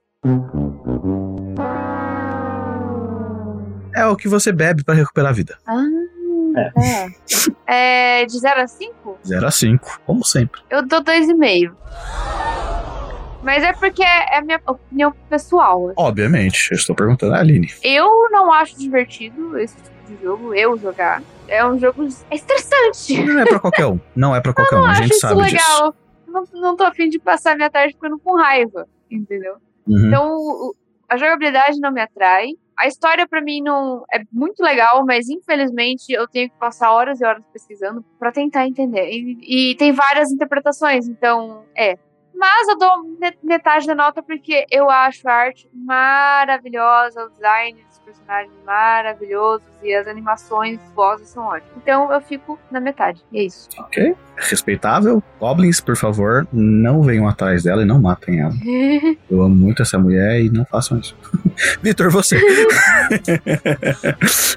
É 3.96 4.04
o 4.08 4.16
que 4.16 4.28
você 4.28 4.52
bebe 4.52 4.84
pra 4.84 4.96
recuperar 4.96 5.30
a 5.30 5.36
vida. 5.36 5.60
Ah, 5.68 5.86
É. 6.56 6.70
tá. 6.72 7.12
É, 7.68 8.26
de 8.26 8.40
0 8.40 8.62
a 8.62 8.68
5? 8.68 9.20
0 9.26 9.48
a 9.48 9.52
5, 9.52 10.02
como 10.06 10.24
sempre. 10.24 10.62
Eu 10.70 10.86
dou 10.86 11.04
2,5. 11.04 11.74
Mas 13.44 13.64
é 13.64 13.74
porque 13.74 14.04
é 14.04 14.38
a 14.38 14.42
minha 14.42 14.60
opinião 14.66 15.14
pessoal. 15.30 15.94
Obviamente, 15.96 16.70
eu 16.72 16.76
estou 16.76 16.96
perguntando 16.96 17.36
a 17.36 17.40
Aline. 17.40 17.72
Eu 17.84 18.30
não 18.32 18.52
acho 18.52 18.78
divertido 18.78 19.58
esse 19.60 19.76
tipo 19.76 20.08
de 20.08 20.24
jogo, 20.24 20.54
eu 20.54 20.76
jogar. 20.80 21.22
É 21.48 21.64
um 21.64 21.78
jogo 21.78 22.08
é 22.32 22.36
estressante. 22.36 23.24
Não 23.24 23.40
é 23.42 23.46
pra 23.46 23.60
qualquer 23.60 23.86
um. 23.86 24.00
Não 24.16 24.36
é 24.36 24.42
pra 24.42 24.52
qualquer 24.52 24.78
um, 24.78 24.80
Eu 24.80 24.86
a 24.86 24.90
acho 24.92 25.04
gente 25.04 25.12
isso 25.12 25.20
sabe 25.20 25.44
disso. 25.44 25.54
legal. 25.54 25.96
Não, 26.28 26.44
não 26.54 26.76
tô 26.76 26.84
afim 26.84 27.08
de 27.08 27.20
passar 27.20 27.56
minha 27.56 27.70
tarde 27.70 27.94
ficando 27.94 28.18
com 28.18 28.36
raiva, 28.36 28.88
entendeu? 29.12 29.58
Uhum. 29.88 30.08
Então, 30.08 30.76
a 31.08 31.16
jogabilidade 31.16 31.80
não 31.80 31.92
me 31.92 32.02
atrai. 32.02 32.48
A 32.78 32.88
história 32.88 33.28
pra 33.28 33.42
mim 33.42 33.62
não 33.62 34.04
é 34.12 34.22
muito 34.32 34.62
legal, 34.62 35.06
mas 35.06 35.30
infelizmente 35.30 36.12
eu 36.12 36.28
tenho 36.28 36.50
que 36.50 36.58
passar 36.58 36.92
horas 36.92 37.22
e 37.22 37.26
horas 37.26 37.44
pesquisando 37.54 38.04
pra 38.20 38.32
tentar 38.32 38.68
entender. 38.68 39.10
E, 39.10 39.72
e 39.72 39.76
tem 39.76 39.92
várias 39.94 40.32
interpretações, 40.32 41.08
então 41.08 41.64
é. 41.76 41.98
Mas 42.38 42.68
eu 42.68 42.78
dou 42.78 43.04
me- 43.04 43.38
metade 43.44 43.88
da 43.88 43.96
nota 43.96 44.22
porque 44.22 44.66
eu 44.70 44.90
acho 44.90 45.28
a 45.28 45.34
arte 45.34 45.70
maravilhosa, 45.74 47.24
o 47.26 47.30
design 47.30 47.78
dos 47.88 48.00
personagens 48.00 48.52
maravilhosos 48.66 49.66
e 49.82 49.94
as 49.94 50.06
animações, 50.08 50.80
as 50.82 50.92
vozes 50.94 51.30
são 51.30 51.46
ótimas. 51.46 51.72
Então 51.78 52.12
eu 52.12 52.20
fico 52.22 52.60
na 52.70 52.80
metade. 52.80 53.24
E 53.32 53.40
é 53.40 53.44
isso. 53.44 53.70
Ok. 53.80 54.16
Respeitável. 54.38 55.24
Goblins, 55.40 55.80
por 55.80 55.96
favor, 55.96 56.46
não 56.52 57.02
venham 57.02 57.28
atrás 57.28 57.64
dela 57.64 57.82
e 57.84 57.86
não 57.86 58.02
matem 58.02 58.42
ela. 58.42 58.54
Eu 59.32 59.42
amo 59.42 59.56
muito 59.56 59.82
essa 59.82 59.98
mulher 59.98 60.42
e 60.42 60.50
não 60.50 60.66
façam 60.66 61.00
isso. 61.00 61.16
Vitor, 61.82 62.10
você. 62.12 62.38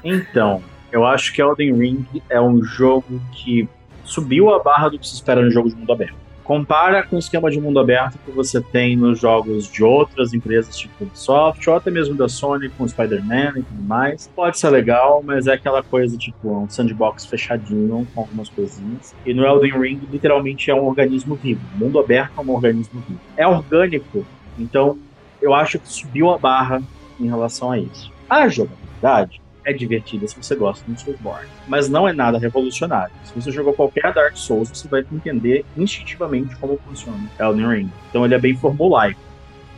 Então, 0.03 0.61
eu 0.91 1.05
acho 1.05 1.33
que 1.33 1.41
Elden 1.41 1.73
Ring 1.75 2.05
é 2.29 2.39
um 2.41 2.63
jogo 2.63 3.21
que 3.31 3.67
subiu 4.03 4.53
a 4.53 4.61
barra 4.61 4.89
do 4.89 4.97
que 4.99 5.07
se 5.07 5.13
espera 5.15 5.41
no 5.41 5.51
jogo 5.51 5.69
de 5.69 5.75
mundo 5.75 5.91
aberto. 5.91 6.15
Compara 6.49 7.03
com 7.03 7.15
o 7.15 7.19
esquema 7.19 7.51
de 7.51 7.61
mundo 7.61 7.79
aberto 7.79 8.17
que 8.25 8.31
você 8.31 8.59
tem 8.59 8.97
nos 8.97 9.19
jogos 9.19 9.71
de 9.71 9.83
outras 9.83 10.33
empresas, 10.33 10.75
tipo 10.75 11.03
Ubisoft, 11.03 11.69
ou 11.69 11.75
até 11.75 11.91
mesmo 11.91 12.15
da 12.15 12.27
Sony 12.27 12.69
com 12.69 12.87
Spider-Man 12.87 13.59
e 13.59 13.61
tudo 13.61 13.83
mais. 13.83 14.27
Pode 14.35 14.57
ser 14.57 14.71
legal, 14.71 15.21
mas 15.23 15.45
é 15.45 15.53
aquela 15.53 15.83
coisa, 15.83 16.17
tipo, 16.17 16.51
um 16.51 16.67
sandbox 16.67 17.27
fechadinho 17.27 18.07
com 18.15 18.21
algumas 18.21 18.49
coisinhas. 18.49 19.13
E 19.23 19.31
no 19.31 19.45
Elden 19.45 19.79
Ring, 19.79 20.01
literalmente, 20.11 20.71
é 20.71 20.73
um 20.73 20.87
organismo 20.87 21.35
vivo. 21.35 21.61
O 21.75 21.85
mundo 21.85 21.99
aberto 21.99 22.31
é 22.35 22.41
um 22.41 22.49
organismo 22.49 22.99
vivo. 23.07 23.21
É 23.37 23.47
orgânico, 23.47 24.25
então 24.57 24.97
eu 25.39 25.53
acho 25.53 25.77
que 25.77 25.87
subiu 25.87 26.31
a 26.31 26.39
barra 26.39 26.81
em 27.19 27.27
relação 27.27 27.71
a 27.71 27.77
isso. 27.77 28.11
A 28.27 28.47
jogabilidade 28.47 29.39
é 29.69 29.73
divertida 29.73 30.27
se 30.27 30.35
você 30.35 30.55
gosta 30.55 30.83
do 30.89 30.99
Soulsborne, 30.99 31.47
mas 31.67 31.87
não 31.89 32.07
é 32.07 32.13
nada 32.13 32.37
revolucionário. 32.37 33.13
Se 33.23 33.33
você 33.33 33.51
jogou 33.51 33.73
qualquer 33.73 34.13
Dark 34.13 34.35
Souls, 34.35 34.69
você 34.69 34.87
vai 34.87 35.05
entender 35.11 35.65
instintivamente 35.77 36.55
como 36.57 36.77
funciona 36.87 37.19
Elden 37.39 37.67
Ring. 37.67 37.91
Então 38.09 38.25
ele 38.25 38.35
é 38.35 38.39
bem 38.39 38.55
formulaico. 38.55 39.19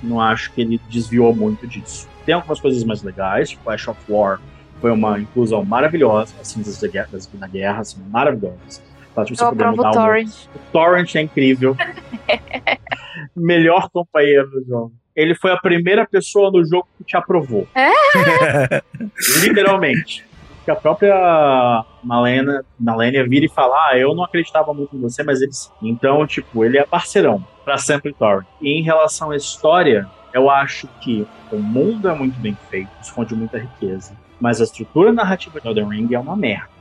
Não 0.01 0.19
acho 0.19 0.51
que 0.54 0.62
ele 0.62 0.80
desviou 0.89 1.36
muito 1.36 1.67
disso. 1.67 2.08
Tem 2.25 2.34
algumas 2.36 2.60
coisas 2.60 2.84
mais 2.84 3.04
legais, 3.04 3.49
tipo 3.51 3.69
Ash 3.69 3.88
of 3.88 3.99
War 4.10 4.39
foi 4.80 4.89
uma 4.91 5.19
inclusão 5.19 5.63
maravilhosa, 5.63 6.34
as 6.41 6.47
cinzas 6.47 6.80
da 6.80 6.88
guerra, 6.88 7.10
das- 7.12 7.27
da 7.27 7.47
guerra 7.47 7.84
são 7.84 8.01
maravilhosas. 8.10 8.82
Tá, 9.13 9.23
tipo, 9.25 9.38
você 9.38 9.43
Eu 9.43 9.54
mudar 9.56 9.89
o 9.89 9.93
Torrent. 9.93 10.30
o 10.56 10.60
Torrent 10.71 11.15
é 11.15 11.21
incrível. 11.21 11.75
Melhor 13.36 13.89
companheiro 13.89 14.49
do 14.49 14.65
jogo. 14.65 14.93
Ele 15.15 15.36
foi 15.36 15.52
a 15.52 15.58
primeira 15.58 16.06
pessoa 16.06 16.52
no 16.52 16.63
jogo 16.63 16.88
que 16.97 17.04
te 17.04 17.17
aprovou. 17.17 17.67
Literalmente. 19.41 20.26
Que 20.63 20.71
a 20.71 20.76
própria 20.76 21.84
Malena, 22.04 22.63
Malenia 22.80 23.28
vira 23.28 23.45
e 23.45 23.50
fala: 23.50 23.76
Ah, 23.88 23.97
eu 23.97 24.13
não 24.13 24.24
acreditava 24.24 24.74
muito 24.74 24.95
em 24.95 25.02
você, 25.02 25.24
mas 25.24 25.41
ele 25.41 25.52
sim. 25.52 25.71
Então, 25.82 26.26
tipo, 26.28 26.63
ele 26.63 26.78
é 26.78 26.86
parceirão 26.86 27.43
pra 27.65 27.78
sempre 27.78 28.13
Torrent. 28.13 28.45
E 28.62 28.69
em 28.69 28.84
relação 28.84 29.32
à 29.32 29.36
história, 29.36 30.08
eu 30.34 30.50
acho 30.50 30.88
que 31.02 31.28
o 31.52 31.58
mundo 31.58 32.08
é 32.08 32.13
muito 32.13 32.39
bem 32.39 32.58
feito, 32.69 32.89
esconde 33.02 33.36
muita 33.36 33.58
riqueza. 33.58 34.15
Mas 34.39 34.62
a 34.62 34.63
estrutura 34.63 35.12
narrativa 35.12 35.60
de 35.60 35.67
Elden 35.67 35.88
Ring 35.88 36.13
é 36.13 36.19
uma 36.19 36.36
merda. 36.36 36.81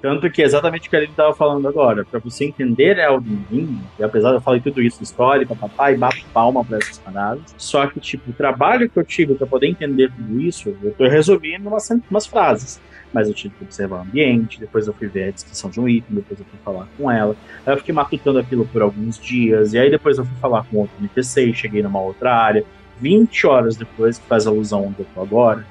Tanto 0.00 0.30
que 0.30 0.42
é 0.42 0.44
exatamente 0.44 0.86
o 0.86 0.90
que 0.90 0.96
ele 0.96 1.06
estava 1.06 1.34
falando 1.34 1.66
agora. 1.66 2.04
Pra 2.04 2.20
você 2.20 2.44
entender 2.44 2.98
Elden 2.98 3.44
Ring, 3.50 3.80
e 3.98 4.04
apesar 4.04 4.30
de 4.30 4.36
eu 4.36 4.40
falar 4.40 4.60
tudo 4.60 4.82
isso, 4.82 5.02
história, 5.02 5.46
papapá, 5.46 5.92
e 5.92 5.96
bato 5.96 6.24
palma 6.32 6.64
pra 6.64 6.78
essas 6.78 6.98
paradas, 6.98 7.54
só 7.56 7.86
que, 7.86 7.98
tipo, 8.00 8.30
o 8.30 8.34
trabalho 8.34 8.88
que 8.88 8.98
eu 8.98 9.04
tive 9.04 9.34
pra 9.34 9.46
poder 9.46 9.66
entender 9.66 10.10
tudo 10.14 10.40
isso, 10.40 10.76
eu 10.82 10.92
tô 10.92 11.08
resolvendo 11.08 11.66
umas, 11.66 11.88
umas 12.10 12.26
frases. 12.26 12.80
Mas 13.12 13.28
eu 13.28 13.34
tive 13.34 13.54
que 13.54 13.64
observar 13.64 13.98
o 13.98 14.02
ambiente, 14.02 14.58
depois 14.58 14.86
eu 14.88 14.92
fui 14.92 15.06
ver 15.06 15.28
a 15.28 15.30
descrição 15.30 15.70
de 15.70 15.80
um 15.80 15.88
item, 15.88 16.16
depois 16.16 16.38
eu 16.38 16.46
fui 16.46 16.58
falar 16.64 16.88
com 16.98 17.10
ela. 17.10 17.36
Aí 17.64 17.72
eu 17.72 17.78
fiquei 17.78 17.94
matutando 17.94 18.40
aquilo 18.40 18.66
por 18.66 18.82
alguns 18.82 19.18
dias, 19.18 19.72
e 19.72 19.78
aí 19.78 19.88
depois 19.88 20.18
eu 20.18 20.24
fui 20.24 20.36
falar 20.40 20.64
com 20.64 20.78
outro 20.78 20.94
NPC 20.98 21.52
cheguei 21.54 21.82
numa 21.82 22.00
outra 22.00 22.34
área. 22.34 22.64
20 23.00 23.46
horas 23.46 23.76
depois, 23.76 24.18
que 24.18 24.26
faz 24.26 24.46
alusão 24.46 24.86
onde 24.86 25.00
eu 25.00 25.06
tô 25.14 25.20
agora. 25.20 25.64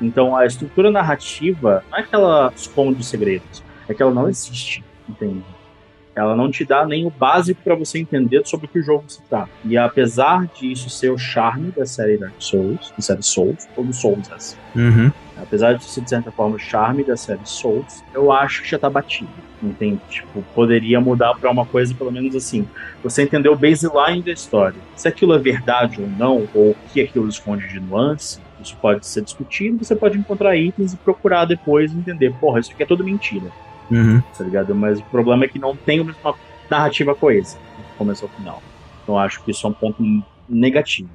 Então 0.00 0.34
a 0.36 0.46
estrutura 0.46 0.90
narrativa 0.90 1.84
não 1.90 1.98
é 1.98 2.02
que 2.02 2.14
ela 2.14 2.52
esconde 2.56 3.00
os 3.00 3.08
segredos, 3.08 3.62
é 3.88 3.94
que 3.94 4.02
ela 4.02 4.12
não 4.12 4.28
existe, 4.28 4.82
entende? 5.08 5.42
Ela 6.14 6.34
não 6.34 6.50
te 6.50 6.64
dá 6.64 6.84
nem 6.84 7.06
o 7.06 7.10
básico 7.10 7.60
para 7.62 7.74
você 7.74 7.98
entender 7.98 8.42
sobre 8.44 8.66
o 8.66 8.68
que 8.68 8.80
o 8.80 8.82
jogo 8.82 9.04
se 9.06 9.22
trata. 9.22 9.48
E 9.64 9.78
apesar 9.78 10.46
de 10.46 10.70
isso 10.70 10.90
ser 10.90 11.10
o 11.10 11.16
charme 11.16 11.70
da 11.70 11.86
série 11.86 12.18
Dark 12.18 12.34
Souls, 12.38 12.92
da 12.96 13.02
série 13.02 13.22
Souls, 13.22 13.68
ou 13.76 13.84
do 13.84 13.92
Souls, 13.92 14.30
assim, 14.32 14.56
Uhum. 14.74 15.12
apesar 15.40 15.74
de 15.74 15.84
ser 15.84 16.00
de 16.00 16.10
certa 16.10 16.30
forma 16.32 16.56
o 16.56 16.58
charme 16.58 17.04
da 17.04 17.16
série 17.16 17.40
Souls, 17.44 18.02
eu 18.12 18.32
acho 18.32 18.62
que 18.62 18.68
já 18.68 18.78
tá 18.78 18.90
batido. 18.90 19.30
Entende? 19.62 20.00
Tipo, 20.08 20.42
poderia 20.54 21.00
mudar 21.00 21.34
pra 21.34 21.50
uma 21.50 21.64
coisa 21.66 21.94
pelo 21.94 22.10
menos 22.10 22.34
assim. 22.34 22.66
Você 23.04 23.22
entendeu 23.22 23.52
o 23.52 23.56
baseline 23.56 24.22
da 24.22 24.32
história. 24.32 24.76
Se 24.96 25.06
aquilo 25.06 25.34
é 25.34 25.38
verdade 25.38 26.00
ou 26.00 26.08
não, 26.08 26.48
ou 26.54 26.70
o 26.70 26.76
que 26.92 27.00
aquilo 27.02 27.28
esconde 27.28 27.68
de 27.68 27.78
nuance, 27.78 28.40
isso 28.62 28.76
pode 28.76 29.06
ser 29.06 29.22
discutido, 29.22 29.84
você 29.84 29.94
pode 29.96 30.18
encontrar 30.18 30.56
itens 30.56 30.92
e 30.92 30.96
procurar 30.96 31.44
depois 31.44 31.92
entender, 31.92 32.32
porra, 32.38 32.60
isso 32.60 32.72
aqui 32.72 32.82
é 32.82 32.86
tudo 32.86 33.04
mentira, 33.04 33.50
Uhum. 33.90 34.20
tá 34.36 34.44
ligado? 34.44 34.74
Mas 34.74 35.00
o 35.00 35.04
problema 35.04 35.44
é 35.44 35.48
que 35.48 35.58
não 35.58 35.74
tem 35.76 36.00
uma 36.00 36.14
narrativa 36.70 37.14
coesa, 37.14 37.56
do 37.56 37.96
começo 37.98 38.24
ao 38.24 38.30
final. 38.30 38.62
Então 39.02 39.14
eu 39.14 39.18
acho 39.18 39.42
que 39.42 39.50
isso 39.50 39.66
é 39.66 39.70
um 39.70 39.72
ponto 39.72 40.02
negativo. 40.48 41.10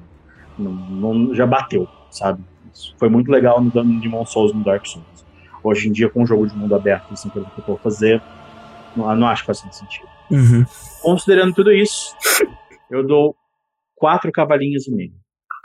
Não, 0.58 0.72
não- 0.72 1.34
já 1.34 1.46
bateu, 1.46 1.86
sabe? 2.10 2.42
Isso 2.72 2.94
foi 2.98 3.08
muito 3.08 3.30
legal 3.30 3.60
no 3.62 3.70
Demon 4.00 4.24
Souls 4.26 4.52
no 4.52 4.62
Dark 4.64 4.84
Souls. 4.86 5.06
Hoje 5.62 5.88
em 5.88 5.92
dia, 5.92 6.08
com 6.08 6.22
um 6.22 6.26
jogo 6.26 6.46
de 6.46 6.54
mundo 6.56 6.74
aberto, 6.74 7.12
assim, 7.12 7.28
coisa 7.28 7.48
que 7.50 7.58
eu 7.60 7.64
vou 7.66 7.78
fazer, 7.78 8.22
não, 8.96 9.14
não 9.16 9.26
acho 9.26 9.42
que 9.42 9.46
faz 9.46 9.58
sentido. 9.58 10.06
Uhum. 10.30 10.64
Considerando 11.02 11.54
tudo 11.54 11.72
isso, 11.72 12.14
eu 12.90 13.06
dou 13.06 13.34
quatro 13.94 14.30
cavalinhos 14.30 14.86
e 14.86 14.90
meio. 14.94 15.12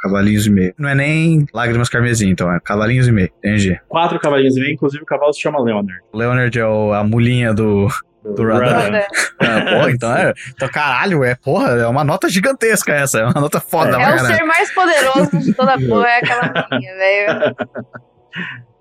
Cavalinhos 0.02 0.48
e 0.48 0.50
meio. 0.50 0.74
Não 0.78 0.90
é 0.90 0.96
nem 0.96 1.46
lágrimas 1.54 1.88
carmesim, 1.90 2.30
então 2.30 2.52
é 2.52 2.60
cavalinhos 2.60 3.08
e 3.08 3.12
meio. 3.12 3.30
Entendi. 3.38 3.80
Quatro 3.88 4.20
cavalinhos 4.20 4.58
e 4.58 4.60
meio, 4.60 4.74
inclusive 4.74 5.04
o 5.04 5.06
cavalo 5.06 5.32
se 5.34 5.42
chama 5.42 5.62
Leonard. 5.62 5.94
Leonard 6.14 6.60
é 6.60 6.66
o- 6.66 6.92
a 6.94 7.04
mulinha 7.04 7.54
do. 7.54 7.88
Do 8.24 8.44
Radan. 8.48 8.98
É, 8.98 9.08
Ah, 9.40 9.62
porra, 9.78 9.92
então 9.92 10.16
é. 10.16 10.34
Então, 10.54 10.70
caralho, 10.70 11.24
é 11.24 11.34
porra, 11.34 11.70
é 11.72 11.88
uma 11.88 12.04
nota 12.04 12.30
gigantesca 12.30 12.94
essa. 12.94 13.18
É 13.20 13.26
uma 13.26 13.42
nota 13.42 13.60
foda, 13.60 13.94
pra 13.98 14.12
É 14.12 14.16
o 14.16 14.26
ser 14.28 14.44
mais 14.44 14.72
poderoso 14.74 15.40
de 15.40 15.54
toda 15.56 15.74
a 15.74 15.80
porra, 15.80 16.08
é 16.08 16.18
aquela 16.18 16.68
menina, 16.72 16.94
velho. 16.98 17.56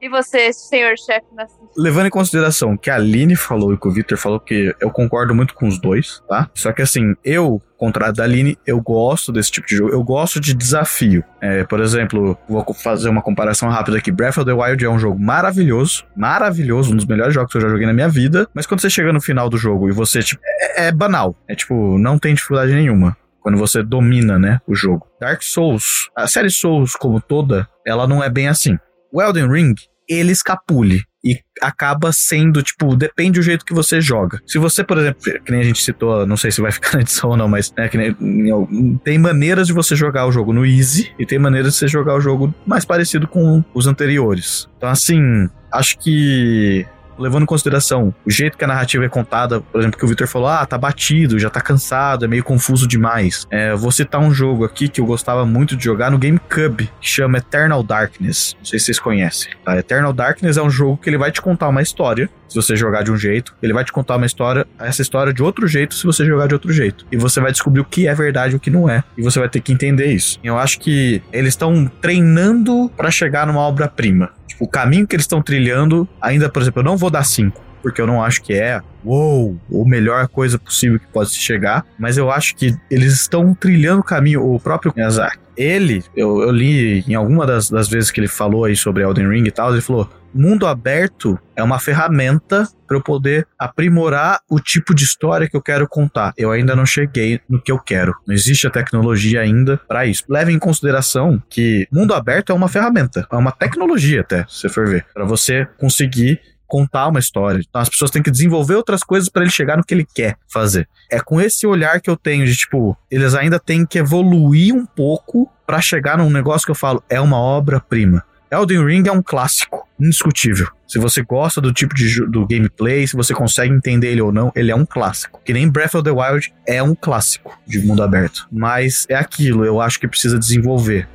E 0.03 0.09
você, 0.09 0.51
senhor-chefe 0.51 1.27
Nascimento? 1.35 1.73
Levando 1.77 2.07
em 2.07 2.11
consideração 2.11 2.75
que 2.75 2.89
a 2.89 2.95
Aline 2.95 3.37
falou 3.37 3.75
e 3.75 3.79
que 3.79 3.87
o 3.87 3.91
Victor 3.91 4.17
falou, 4.17 4.41
que 4.41 4.75
eu 4.81 4.91
concordo 4.91 5.35
muito 5.35 5.55
com 5.55 5.69
os 5.69 5.79
dois, 5.79 6.23
tá? 6.27 6.49
Só 6.55 6.73
que 6.73 6.81
assim, 6.81 7.15
eu, 7.23 7.61
contrário 7.77 8.15
da 8.15 8.25
Aline, 8.25 8.57
eu 8.67 8.81
gosto 8.81 9.31
desse 9.31 9.51
tipo 9.51 9.67
de 9.67 9.77
jogo. 9.77 9.93
Eu 9.93 10.03
gosto 10.03 10.41
de 10.41 10.55
desafio. 10.55 11.23
É, 11.41 11.65
por 11.65 11.81
exemplo, 11.81 12.39
vou 12.49 12.65
fazer 12.73 13.11
uma 13.11 13.21
comparação 13.21 13.69
rápida 13.69 13.99
aqui. 13.99 14.11
Breath 14.11 14.39
of 14.39 14.47
the 14.47 14.53
Wild 14.53 14.83
é 14.83 14.89
um 14.89 14.99
jogo 14.99 15.19
maravilhoso, 15.19 16.05
maravilhoso, 16.17 16.93
um 16.93 16.97
dos 16.97 17.07
melhores 17.07 17.35
jogos 17.35 17.53
que 17.53 17.59
eu 17.59 17.63
já 17.63 17.69
joguei 17.69 17.87
na 17.87 17.93
minha 17.93 18.09
vida. 18.09 18.49
Mas 18.55 18.67
quando 18.67 18.81
você 18.81 18.89
chega 18.89 19.13
no 19.13 19.21
final 19.21 19.51
do 19.51 19.59
jogo 19.59 19.87
e 19.89 19.93
você, 19.93 20.21
tipo, 20.23 20.41
é, 20.47 20.87
é 20.87 20.93
banal. 20.93 21.37
É 21.47 21.55
tipo, 21.55 21.99
não 21.99 22.19
tem 22.19 22.35
dificuldade 22.35 22.73
nenhuma. 22.73 23.15
Quando 23.43 23.59
você 23.59 23.83
domina, 23.83 24.39
né, 24.39 24.61
o 24.67 24.75
jogo. 24.75 25.07
Dark 25.21 25.43
Souls, 25.43 26.11
a 26.17 26.27
série 26.27 26.51
Souls 26.51 26.95
como 26.95 27.21
toda, 27.21 27.69
ela 27.87 28.07
não 28.07 28.23
é 28.23 28.29
bem 28.29 28.49
assim. 28.49 28.79
O 29.12 29.20
Elden 29.23 29.51
Ring, 29.51 29.75
ele 30.09 30.33
escapule. 30.33 31.03
E 31.23 31.38
acaba 31.61 32.12
sendo, 32.12 32.62
tipo, 32.62 32.96
depende 32.96 33.38
do 33.38 33.42
jeito 33.42 33.62
que 33.62 33.75
você 33.75 34.01
joga. 34.01 34.40
Se 34.46 34.57
você, 34.57 34.83
por 34.83 34.96
exemplo, 34.96 35.20
que 35.44 35.53
nem 35.53 35.61
a 35.61 35.64
gente 35.64 35.83
citou, 35.83 36.27
não 36.27 36.35
sei 36.37 36.51
se 36.51 36.62
vai 36.62 36.73
ficar 36.73 36.94
na 36.94 37.03
edição 37.03 37.29
ou 37.29 37.37
não, 37.37 37.46
mas 37.46 37.70
né, 37.77 37.90
nem- 38.18 38.99
tem 39.05 39.18
maneiras 39.18 39.66
de 39.66 39.75
você 39.75 39.94
jogar 39.94 40.27
o 40.27 40.33
jogo 40.33 40.55
no 40.55 40.64
easy 40.64 41.12
e 41.18 41.27
tem 41.27 41.38
maneiras 41.38 41.75
de 41.75 41.79
você 41.79 41.88
jogar 41.88 42.14
o 42.14 42.23
jogo 42.23 42.55
mais 42.66 42.87
parecido 42.87 43.29
com 43.29 43.62
os 43.75 43.87
anteriores. 43.87 44.66
Então, 44.79 44.88
assim, 44.88 45.46
acho 45.70 45.99
que 45.99 46.87
levando 47.21 47.43
em 47.43 47.47
consideração 47.47 48.15
o 48.25 48.31
jeito 48.31 48.57
que 48.57 48.65
a 48.65 48.69
narrativa 48.69 49.05
é 49.05 49.09
contada, 49.09 49.61
por 49.61 49.81
exemplo, 49.81 49.99
que 49.99 50.05
o 50.05 50.09
Victor 50.09 50.27
falou, 50.27 50.49
ah, 50.49 50.65
tá 50.65 50.79
batido, 50.79 51.39
já 51.39 51.51
tá 51.51 51.61
cansado, 51.61 52.25
é 52.25 52.29
meio 52.29 52.43
confuso 52.43 52.87
demais. 52.87 53.47
É, 53.51 53.75
vou 53.75 53.93
citar 53.93 54.21
um 54.21 54.33
jogo 54.33 54.65
aqui 54.65 54.89
que 54.89 55.01
eu 55.01 55.07
gostava 55.07 55.45
muito 55.45 55.77
de 55.77 55.85
jogar 55.85 56.11
no 56.11 56.19
GameCube, 56.19 56.91
que 57.01 57.09
chama 57.09 57.39
Eternal 57.39 57.83
Darkness. 57.83 58.55
Não 58.59 58.65
sei 58.65 58.79
se 58.79 58.87
vocês 58.87 58.99
conhecem. 58.99 59.53
Tá? 59.65 59.77
Eternal 59.79 60.13
Darkness 60.13 60.57
é 60.57 60.63
um 60.63 60.71
jogo 60.71 60.97
que 60.97 61.09
ele 61.09 61.19
vai 61.19 61.31
te 61.31 61.41
contar 61.41 61.69
uma 61.69 61.83
história, 61.83 62.29
se 62.51 62.57
você 62.57 62.75
jogar 62.75 63.05
de 63.05 63.13
um 63.13 63.17
jeito, 63.17 63.55
ele 63.63 63.73
vai 63.73 63.85
te 63.85 63.93
contar 63.93 64.17
uma 64.17 64.27
história, 64.27 64.67
essa 64.79 65.01
história 65.01 65.33
de 65.33 65.41
outro 65.41 65.69
jeito, 65.69 65.95
se 65.95 66.05
você 66.05 66.25
jogar 66.25 66.49
de 66.49 66.55
outro 66.55 66.73
jeito. 66.73 67.07
E 67.13 67.17
você 67.17 67.41
vai 67.41 67.53
descobrir 67.53 67.81
o 67.81 67.85
que 67.85 68.09
é 68.09 68.15
verdade 68.15 68.55
e 68.55 68.57
o 68.57 68.61
que 68.61 68.71
não 68.71 68.91
é. 68.91 69.05
E 69.17 69.23
você 69.23 69.39
vai 69.39 69.49
ter 69.49 69.61
que 69.61 69.73
entender 69.73 70.07
isso. 70.07 70.39
Eu 70.43 70.59
acho 70.59 70.81
que 70.81 71.23
eles 71.33 71.51
estão 71.51 71.87
treinando 72.01 72.91
pra 72.97 73.09
chegar 73.09 73.47
numa 73.47 73.61
obra-prima. 73.61 74.31
O 74.61 74.68
caminho 74.68 75.07
que 75.07 75.16
eles 75.16 75.25
estão 75.25 75.42
trilhando, 75.42 76.07
ainda, 76.20 76.49
por 76.49 76.61
exemplo, 76.61 76.81
eu 76.81 76.85
não 76.85 76.96
vou 76.96 77.11
dar 77.11 77.25
5, 77.25 77.61
porque 77.83 78.01
eu 78.01 78.07
não 78.07 78.23
acho 78.23 78.42
que 78.42 78.53
é, 78.53 78.81
uou, 79.05 79.59
a 79.73 79.88
melhor 79.88 80.29
coisa 80.29 80.59
possível 80.59 81.01
que 81.01 81.07
pode 81.07 81.31
se 81.31 81.38
chegar, 81.38 81.85
mas 81.99 82.18
eu 82.18 82.31
acho 82.31 82.55
que 82.55 82.77
eles 82.90 83.14
estão 83.14 83.55
trilhando 83.55 84.01
o 84.01 84.05
caminho, 84.05 84.45
o 84.45 84.61
próprio 84.61 84.93
Miyazaki. 84.95 85.39
Ele, 85.61 86.03
eu, 86.17 86.41
eu 86.41 86.51
li 86.51 87.05
em 87.07 87.15
alguma 87.15 87.47
das, 87.47 87.69
das 87.69 87.87
vezes 87.87 88.11
que 88.11 88.19
ele 88.19 88.29
falou 88.29 88.65
aí 88.65 88.75
sobre 88.75 89.03
Elden 89.03 89.29
Ring 89.29 89.45
e 89.47 89.51
tal, 89.51 89.73
ele 89.73 89.83
falou: 89.83 90.09
mundo 90.33 90.67
aberto 90.67 91.39
é 91.55 91.63
uma 91.63 91.79
ferramenta 91.79 92.67
para 92.87 92.97
eu 92.97 93.03
poder 93.03 93.47
aprimorar 93.59 94.41
o 94.49 94.59
tipo 94.59 94.95
de 94.95 95.05
história 95.05 95.49
que 95.49 95.55
eu 95.55 95.61
quero 95.61 95.87
contar. 95.87 96.33
Eu 96.39 96.51
ainda 96.51 96.75
não 96.75 96.87
cheguei 96.87 97.41
no 97.47 97.61
que 97.61 97.71
eu 97.71 97.79
quero. 97.79 98.15
Não 98.27 98.35
existe 98.35 98.67
a 98.67 98.71
tecnologia 98.71 99.43
ainda 99.43 99.77
para 99.87 100.07
isso. 100.07 100.25
Leve 100.31 100.51
em 100.51 100.59
consideração 100.59 101.43
que 101.51 101.87
mundo 101.93 102.15
aberto 102.15 102.51
é 102.51 102.55
uma 102.55 102.69
ferramenta, 102.69 103.27
é 103.31 103.37
uma 103.37 103.53
tecnologia 103.53 104.23
até, 104.23 104.47
se 104.49 104.67
for 104.71 104.89
ver, 104.89 105.05
para 105.13 105.27
você 105.27 105.69
conseguir 105.77 106.41
contar 106.71 107.09
uma 107.09 107.18
história. 107.18 107.61
Então 107.68 107.81
as 107.81 107.89
pessoas 107.89 108.11
têm 108.11 108.23
que 108.23 108.31
desenvolver 108.31 108.77
outras 108.77 109.03
coisas 109.03 109.29
para 109.29 109.43
ele 109.43 109.51
chegar 109.51 109.77
no 109.77 109.85
que 109.85 109.93
ele 109.93 110.07
quer 110.07 110.37
fazer. 110.49 110.89
É 111.11 111.18
com 111.21 111.41
esse 111.41 111.66
olhar 111.66 112.01
que 112.01 112.09
eu 112.09 112.16
tenho 112.16 112.47
de 112.47 112.57
tipo, 112.57 112.97
eles 113.11 113.35
ainda 113.35 113.59
têm 113.59 113.85
que 113.85 113.99
evoluir 113.99 114.75
um 114.75 114.87
pouco 114.87 115.51
para 115.66 115.81
chegar 115.81 116.18
num 116.18 116.31
negócio 116.31 116.64
que 116.64 116.71
eu 116.71 116.77
falo, 116.77 117.03
é 117.09 117.21
uma 117.21 117.37
obra-prima. 117.37 118.25
Elden 118.51 118.85
Ring 118.85 119.07
é 119.07 119.12
um 119.12 119.23
clássico, 119.23 119.87
indiscutível. 119.99 120.66
Se 120.89 120.99
você 120.99 121.23
gosta 121.23 121.61
do 121.61 121.73
tipo 121.73 121.95
de 121.95 122.27
do 122.27 122.45
gameplay, 122.45 123.07
se 123.07 123.14
você 123.14 123.33
consegue 123.33 123.73
entender 123.73 124.09
ele 124.09 124.21
ou 124.21 124.33
não, 124.33 124.51
ele 124.57 124.73
é 124.73 124.75
um 124.75 124.85
clássico. 124.85 125.41
Que 125.45 125.53
nem 125.53 125.68
Breath 125.68 125.95
of 125.95 126.03
the 126.03 126.11
Wild 126.11 126.53
é 126.66 126.83
um 126.83 126.97
clássico 126.97 127.57
de 127.64 127.79
mundo 127.79 128.03
aberto. 128.03 128.49
Mas 128.51 129.07
é 129.09 129.14
aquilo, 129.14 129.64
eu 129.64 129.81
acho 129.81 130.01
que 130.01 130.09
precisa 130.09 130.37
desenvolver. 130.37 131.09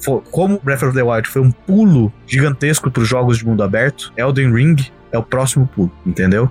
Fo- 0.00 0.22
Como 0.30 0.60
Breath 0.62 0.82
of 0.82 0.94
the 0.94 1.02
Wild 1.02 1.28
foi 1.28 1.42
um 1.42 1.50
pulo 1.50 2.12
gigantesco 2.26 2.90
para 2.90 3.02
os 3.02 3.08
jogos 3.08 3.38
de 3.38 3.46
mundo 3.46 3.62
aberto, 3.62 4.12
Elden 4.16 4.52
Ring 4.54 4.76
é 5.12 5.18
o 5.18 5.22
próximo 5.22 5.66
pulo, 5.74 5.90
entendeu? 6.06 6.50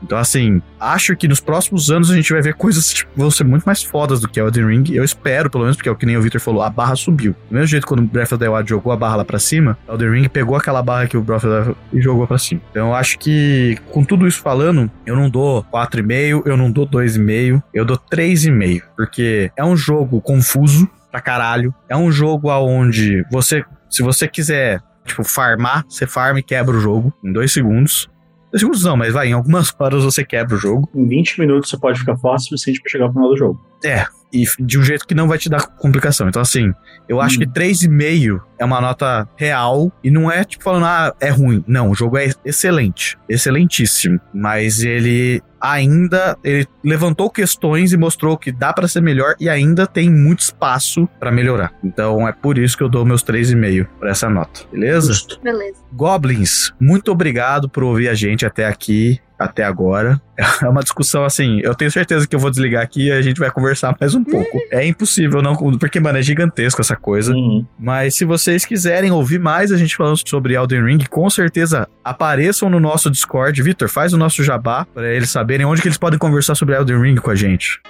Então, 0.00 0.16
assim, 0.16 0.62
acho 0.78 1.16
que 1.16 1.26
nos 1.26 1.40
próximos 1.40 1.90
anos 1.90 2.08
a 2.08 2.14
gente 2.14 2.32
vai 2.32 2.40
ver 2.40 2.54
coisas 2.54 2.88
que 2.88 2.94
tipo, 3.00 3.10
vão 3.16 3.32
ser 3.32 3.42
muito 3.42 3.64
mais 3.64 3.82
fodas 3.82 4.20
do 4.20 4.28
que 4.28 4.38
Elden 4.38 4.64
Ring. 4.68 4.84
Eu 4.92 5.02
espero, 5.02 5.50
pelo 5.50 5.64
menos, 5.64 5.76
porque 5.76 5.88
é 5.88 5.92
o 5.92 5.96
que 5.96 6.06
nem 6.06 6.16
o 6.16 6.22
Victor 6.22 6.40
falou, 6.40 6.62
a 6.62 6.70
barra 6.70 6.94
subiu. 6.94 7.34
Do 7.50 7.54
mesmo 7.54 7.66
jeito 7.66 7.84
quando 7.84 8.02
Breath 8.04 8.30
of 8.30 8.38
the 8.38 8.48
Wild 8.48 8.70
jogou 8.70 8.92
a 8.92 8.96
barra 8.96 9.16
lá 9.16 9.24
pra 9.24 9.40
cima, 9.40 9.76
Elden 9.88 10.10
Ring 10.12 10.28
pegou 10.28 10.54
aquela 10.56 10.84
barra 10.84 11.08
que 11.08 11.16
o 11.16 11.20
Breath 11.20 11.42
of 11.42 11.48
the 11.48 11.58
Wild 11.70 11.76
e 11.92 12.00
jogou 12.00 12.28
pra 12.28 12.38
cima. 12.38 12.60
Então, 12.70 12.94
acho 12.94 13.18
que, 13.18 13.76
com 13.90 14.04
tudo 14.04 14.28
isso 14.28 14.40
falando, 14.40 14.88
eu 15.04 15.16
não 15.16 15.28
dou 15.28 15.64
4,5, 15.64 16.42
eu 16.46 16.56
não 16.56 16.70
dou 16.70 16.86
2,5, 16.86 17.60
eu 17.74 17.84
dou 17.84 17.98
3,5. 17.98 18.82
Porque 18.96 19.50
é 19.56 19.64
um 19.64 19.76
jogo 19.76 20.20
confuso 20.20 20.88
pra 21.10 21.20
caralho. 21.20 21.74
É 21.88 21.96
um 21.96 22.10
jogo 22.10 22.50
aonde 22.50 23.24
você, 23.30 23.64
se 23.90 24.02
você 24.02 24.28
quiser, 24.28 24.80
tipo, 25.04 25.24
farmar, 25.24 25.84
você 25.88 26.06
farma 26.06 26.40
e 26.40 26.42
quebra 26.42 26.76
o 26.76 26.80
jogo 26.80 27.12
em 27.24 27.32
dois 27.32 27.52
segundos. 27.52 28.08
Dois 28.50 28.60
segundos 28.60 28.84
não, 28.84 28.96
mas 28.96 29.12
vai, 29.12 29.28
em 29.28 29.32
algumas 29.32 29.74
horas 29.78 30.04
você 30.04 30.24
quebra 30.24 30.54
o 30.54 30.58
jogo. 30.58 30.88
Em 30.94 31.06
20 31.06 31.40
minutos 31.40 31.70
você 31.70 31.78
pode 31.78 31.98
ficar 31.98 32.16
forte 32.16 32.40
o 32.40 32.44
suficiente 32.44 32.80
pra 32.80 32.90
chegar 32.90 33.04
ao 33.06 33.12
final 33.12 33.28
do 33.28 33.36
jogo. 33.36 33.60
É, 33.84 34.06
e 34.32 34.44
de 34.60 34.78
um 34.78 34.82
jeito 34.82 35.06
que 35.06 35.14
não 35.14 35.26
vai 35.28 35.38
te 35.38 35.48
dar 35.48 35.66
complicação. 35.66 36.28
Então, 36.28 36.42
assim, 36.42 36.72
eu 37.08 37.20
acho 37.20 37.36
Hum. 37.36 37.40
que 37.40 37.46
3,5 37.46 38.40
é 38.58 38.64
uma 38.64 38.80
nota 38.80 39.28
real 39.36 39.92
e 40.02 40.10
não 40.10 40.30
é 40.30 40.44
tipo 40.44 40.64
falando, 40.64 40.84
ah, 40.86 41.14
é 41.20 41.30
ruim. 41.30 41.64
Não, 41.66 41.90
o 41.90 41.94
jogo 41.94 42.16
é 42.18 42.30
excelente, 42.44 43.16
excelentíssimo. 43.28 44.20
Mas 44.34 44.82
ele 44.82 45.42
ainda 45.60 46.36
ele 46.44 46.66
levantou 46.84 47.28
questões 47.30 47.92
e 47.92 47.96
mostrou 47.96 48.36
que 48.38 48.52
dá 48.52 48.72
pra 48.72 48.86
ser 48.86 49.00
melhor 49.00 49.34
e 49.40 49.48
ainda 49.48 49.86
tem 49.86 50.08
muito 50.10 50.40
espaço 50.40 51.08
pra 51.18 51.32
melhorar. 51.32 51.72
Então 51.82 52.26
é 52.28 52.32
por 52.32 52.58
isso 52.58 52.76
que 52.76 52.82
eu 52.82 52.88
dou 52.88 53.04
meus 53.04 53.22
3,5 53.24 53.86
pra 53.98 54.10
essa 54.10 54.28
nota, 54.30 54.60
beleza? 54.70 55.12
Justo. 55.12 55.40
Beleza. 55.42 55.78
Goblins, 55.92 56.72
muito 56.80 57.10
obrigado 57.10 57.68
por 57.68 57.82
ouvir 57.82 58.08
a 58.08 58.14
gente 58.14 58.46
até 58.46 58.66
aqui, 58.66 59.20
até 59.38 59.64
agora. 59.64 60.20
É 60.62 60.68
uma 60.68 60.82
discussão 60.82 61.24
assim, 61.24 61.60
eu 61.64 61.74
tenho 61.74 61.90
certeza 61.90 62.26
que 62.26 62.34
eu 62.34 62.38
vou 62.38 62.50
desligar 62.50 62.82
aqui 62.82 63.06
e 63.06 63.12
a 63.12 63.20
gente 63.20 63.38
vai 63.38 63.50
conversar 63.50 63.94
mais 64.00 64.14
um 64.14 64.22
pouco. 64.22 64.58
É 64.70 64.86
impossível 64.86 65.42
não, 65.42 65.54
porque 65.78 65.98
mano, 65.98 66.18
é 66.18 66.22
gigantesco 66.22 66.80
essa 66.80 66.94
coisa. 66.94 67.32
Uhum. 67.32 67.66
Mas 67.78 68.14
se 68.14 68.24
vocês 68.24 68.64
quiserem 68.64 69.10
ouvir 69.10 69.40
mais 69.40 69.72
a 69.72 69.76
gente 69.76 69.96
falando 69.96 70.18
sobre 70.28 70.54
Elden 70.54 70.84
Ring, 70.84 71.04
com 71.10 71.28
certeza 71.28 71.88
apareçam 72.04 72.70
no 72.70 72.78
nosso 72.78 73.10
Discord. 73.10 73.60
Vitor, 73.62 73.88
faz 73.88 74.12
o 74.12 74.18
nosso 74.18 74.42
jabá 74.44 74.84
para 74.84 75.12
eles 75.12 75.30
saberem 75.30 75.66
onde 75.66 75.82
que 75.82 75.88
eles 75.88 75.98
podem 75.98 76.18
conversar 76.18 76.54
sobre 76.54 76.76
Elden 76.76 77.00
Ring 77.00 77.16
com 77.16 77.30
a 77.30 77.34
gente. 77.34 77.80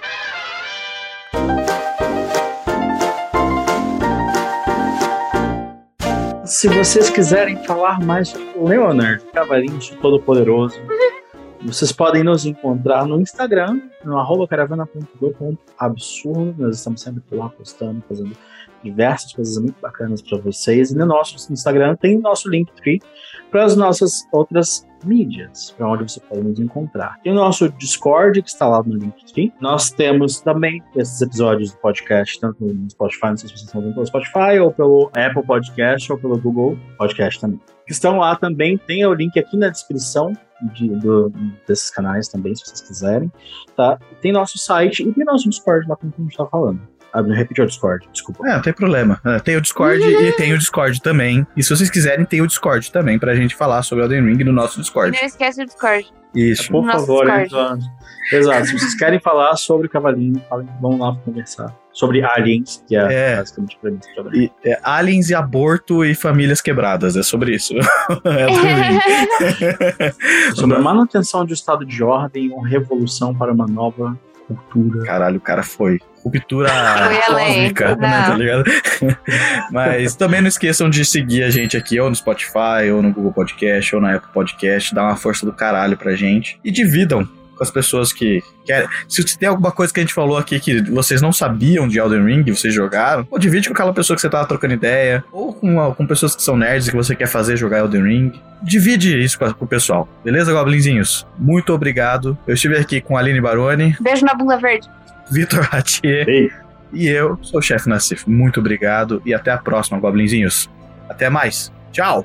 Se 6.49 6.67
vocês 6.67 7.11
quiserem 7.11 7.63
falar 7.65 8.01
mais 8.01 8.29
sobre 8.29 8.49
o 8.57 8.67
Leonard, 8.67 9.23
Cavalinho 9.35 9.79
Todo-Poderoso, 10.01 10.81
vocês 11.63 11.93
podem 11.93 12.23
nos 12.23 12.45
encontrar 12.47 13.05
no 13.07 13.21
Instagram, 13.21 13.81
no 14.05 14.17
arroba 14.19 14.47
caravana.do.absurdo. 14.47 16.55
Nós 16.57 16.77
estamos 16.77 17.01
sempre 17.01 17.21
lá 17.33 17.49
postando, 17.49 18.01
fazendo 18.09 18.37
diversas 18.83 19.33
coisas 19.33 19.59
muito 19.59 19.81
bacanas 19.81 20.23
para 20.23 20.39
vocês. 20.39 20.93
E 20.93 20.97
no 20.97 21.07
nosso 21.07 21.53
Instagram 21.53 21.97
tem 21.97 22.17
o 22.17 22.21
nosso 22.21 22.49
Linktree 22.49 23.03
para 23.51 23.65
as 23.65 23.75
nossas 23.77 24.25
outras 24.33 24.87
mídias, 25.05 25.75
para 25.77 25.89
onde 25.89 26.05
você 26.05 26.21
pode 26.21 26.43
nos 26.43 26.61
encontrar. 26.61 27.19
Tem 27.23 27.33
o 27.33 27.35
nosso 27.35 27.69
Discord, 27.71 28.41
que 28.43 28.49
está 28.49 28.69
lá 28.69 28.83
no 28.83 28.97
Linktree. 28.97 29.53
Nós 29.61 29.91
temos 29.91 30.41
também 30.41 30.83
esses 30.97 31.21
episódios 31.21 31.73
do 31.73 31.79
podcast, 31.79 32.39
tanto 32.41 32.65
no 32.65 32.91
Spotify, 32.91 33.27
não 33.27 33.37
sei 33.37 33.49
se 33.49 33.55
vocês 33.55 33.67
estão 33.67 33.81
vendo 33.81 33.95
pelo 33.95 34.07
Spotify, 34.07 34.59
ou 34.61 34.73
pelo 34.73 35.11
Apple 35.15 35.45
Podcast, 35.45 36.13
ou 36.13 36.19
pelo 36.19 36.39
Google 36.39 36.79
Podcast 36.97 37.41
também. 37.41 37.61
Que 37.87 37.93
estão 37.93 38.19
lá 38.19 38.37
também, 38.37 38.77
tem 38.77 39.05
o 39.07 39.15
link 39.15 39.39
aqui 39.39 39.57
na 39.57 39.69
descrição 39.69 40.33
de- 40.75 40.89
do- 40.97 41.33
desses 41.67 41.91
canais 41.91 42.29
também, 42.29 42.55
se 42.55 42.65
vocês 42.65 42.81
quiserem. 42.81 43.31
Tá? 43.77 43.99
Tem 44.21 44.33
nosso 44.33 44.59
site 44.59 45.03
e 45.09 45.13
tem 45.13 45.25
nosso 45.25 45.49
Discord 45.49 45.87
lá, 45.89 45.97
como 45.97 46.13
a 46.17 46.21
gente 46.23 46.31
está 46.33 46.47
falando. 46.47 46.81
Ah, 47.13 47.23
não 47.23 47.35
repeti 47.35 47.63
o 47.63 47.67
Discord, 47.67 48.07
desculpa. 48.13 48.47
É, 48.47 48.55
não 48.55 48.61
tem 48.63 48.73
problema. 48.73 49.19
É, 49.25 49.39
tem 49.41 49.57
o 49.57 49.61
Discord 49.63 50.03
e 50.03 50.33
tem 50.33 50.53
o 50.53 50.59
Discord 50.59 51.01
também. 51.01 51.47
E 51.57 51.63
se 51.63 51.75
vocês 51.75 51.89
quiserem, 51.89 52.27
tem 52.27 52.43
o 52.43 52.47
Discord 52.47 52.93
também 52.93 53.19
pra 53.19 53.35
gente 53.35 53.55
falar 53.57 53.83
sobre 53.83 54.05
Elden 54.05 54.25
Ring 54.27 54.45
no 54.45 54.53
nosso 54.53 54.79
E 54.79 54.83
Discord. 54.83 55.17
não 55.19 55.27
esquece 55.27 55.63
o 55.63 55.65
Discord. 55.65 56.07
Isso. 56.35 56.71
Por 56.71 56.85
Nosso 56.85 57.07
favor, 57.07 57.27
então. 57.41 57.79
Exato. 58.31 58.67
Se 58.67 58.79
vocês 58.79 58.95
querem 58.95 59.19
falar 59.19 59.57
sobre 59.57 59.89
Cavalinho, 59.89 60.39
falem, 60.51 60.69
vamos 60.83 61.01
lá 61.01 61.17
conversar. 61.25 61.75
Sobre 61.99 62.23
aliens, 62.23 62.85
que 62.87 62.95
é, 62.97 63.33
É. 63.33 63.37
basicamente 63.39 63.77
a 63.77 63.81
premissa 63.81 64.09
de 64.09 64.15
Cavalinho. 64.15 64.51
E, 64.65 64.69
é, 64.69 64.79
aliens 64.85 65.31
e 65.31 65.35
aborto 65.35 66.05
e 66.05 66.15
famílias 66.15 66.61
quebradas. 66.61 67.17
É 67.17 67.25
sobre 67.25 67.57
isso. 67.57 67.75
Ring. 67.75 69.01
Sobre 70.55 70.77
a 70.77 70.81
manutenção 70.81 71.45
de 71.45 71.53
um 71.53 71.55
estado 71.55 71.85
de 71.85 72.01
ordem 72.05 72.53
ou 72.53 72.61
revolução 72.63 73.35
para 73.35 73.53
uma 73.53 73.67
nova 73.67 74.17
cultura. 74.47 75.05
Caralho, 75.05 75.39
o 75.39 75.41
cara 75.41 75.65
foi. 75.65 75.99
Além, 77.29 77.75
cósmica, 77.75 77.97
né, 77.97 78.21
não. 78.21 78.27
tá 78.31 78.37
ligado? 78.37 78.65
Mas 79.73 80.15
também 80.15 80.41
não 80.41 80.49
esqueçam 80.49 80.89
de 80.91 81.05
seguir 81.05 81.43
a 81.43 81.51
gente 81.51 81.77
aqui, 81.77 81.99
ou 81.99 82.09
no 82.11 82.15
Spotify, 82.17 82.91
ou 82.93 83.03
no 83.03 83.13
Google 83.13 83.33
Podcast, 83.33 83.95
ou 83.95 84.01
na 84.01 84.15
Apple 84.15 84.31
Podcast. 84.33 84.95
Dá 84.95 85.03
uma 85.05 85.17
força 85.17 85.47
do 85.47 85.53
caralho 85.53 85.97
pra 85.97 86.15
gente. 86.15 86.61
E 86.65 86.71
dividam 86.71 87.27
com 87.59 87.65
as 87.65 87.71
pessoas 87.71 88.13
que 88.13 88.43
querem. 88.65 88.89
Se 89.09 89.37
tem 89.37 89.49
alguma 89.49 89.71
coisa 89.73 89.93
que 89.93 89.99
a 90.01 90.03
gente 90.03 90.15
falou 90.15 90.39
aqui 90.39 90.59
que 90.61 90.81
vocês 90.91 91.21
não 91.21 91.33
sabiam 91.33 91.87
de 91.89 91.99
Elden 91.99 92.25
Ring, 92.25 92.45
vocês 92.55 92.73
jogaram, 92.73 93.27
ou 93.31 93.39
divide 93.39 93.69
com 93.69 93.75
aquela 93.75 93.93
pessoa 93.93 94.15
que 94.15 94.21
você 94.23 94.31
tava 94.31 94.47
trocando 94.47 94.73
ideia, 94.75 95.23
ou 95.33 95.53
com, 95.53 95.93
com 95.95 96.07
pessoas 96.07 96.35
que 96.37 96.43
são 96.43 96.57
nerds 96.57 96.87
e 96.89 96.91
que 96.93 96.97
você 96.97 97.15
quer 97.17 97.27
fazer 97.27 97.57
jogar 97.57 97.79
Elden 97.81 98.03
Ring. 98.05 98.33
Divide 98.63 99.19
isso 99.23 99.39
com, 99.39 99.45
a- 99.45 99.53
com 99.55 99.65
o 99.65 99.69
pessoal. 99.69 100.09
Beleza, 100.25 100.53
Goblinzinhos? 100.53 101.27
Muito 101.39 101.73
obrigado. 101.75 102.39
Eu 102.47 102.55
estive 102.55 102.77
aqui 102.79 103.01
com 103.01 103.17
a 103.17 103.21
Aline 103.21 103.41
Baroni, 103.41 103.97
Beijo 104.01 104.25
na 104.25 104.35
bunda 104.35 104.57
verde. 104.57 104.89
Vitor 105.31 105.61
Ratier. 105.71 106.25
Beijo. 106.25 106.55
E 106.93 107.07
eu 107.07 107.39
sou 107.43 107.59
o 107.59 107.63
chefe 107.63 107.89
Nassif. 107.89 108.25
Muito 108.29 108.61
obrigado 108.61 109.21
e 109.27 109.35
até 109.35 109.51
a 109.51 109.59
próxima, 109.59 109.99
Goblinzinhos. 110.01 110.71
Até 111.09 111.29
mais. 111.29 111.71
Tchau. 111.93 112.25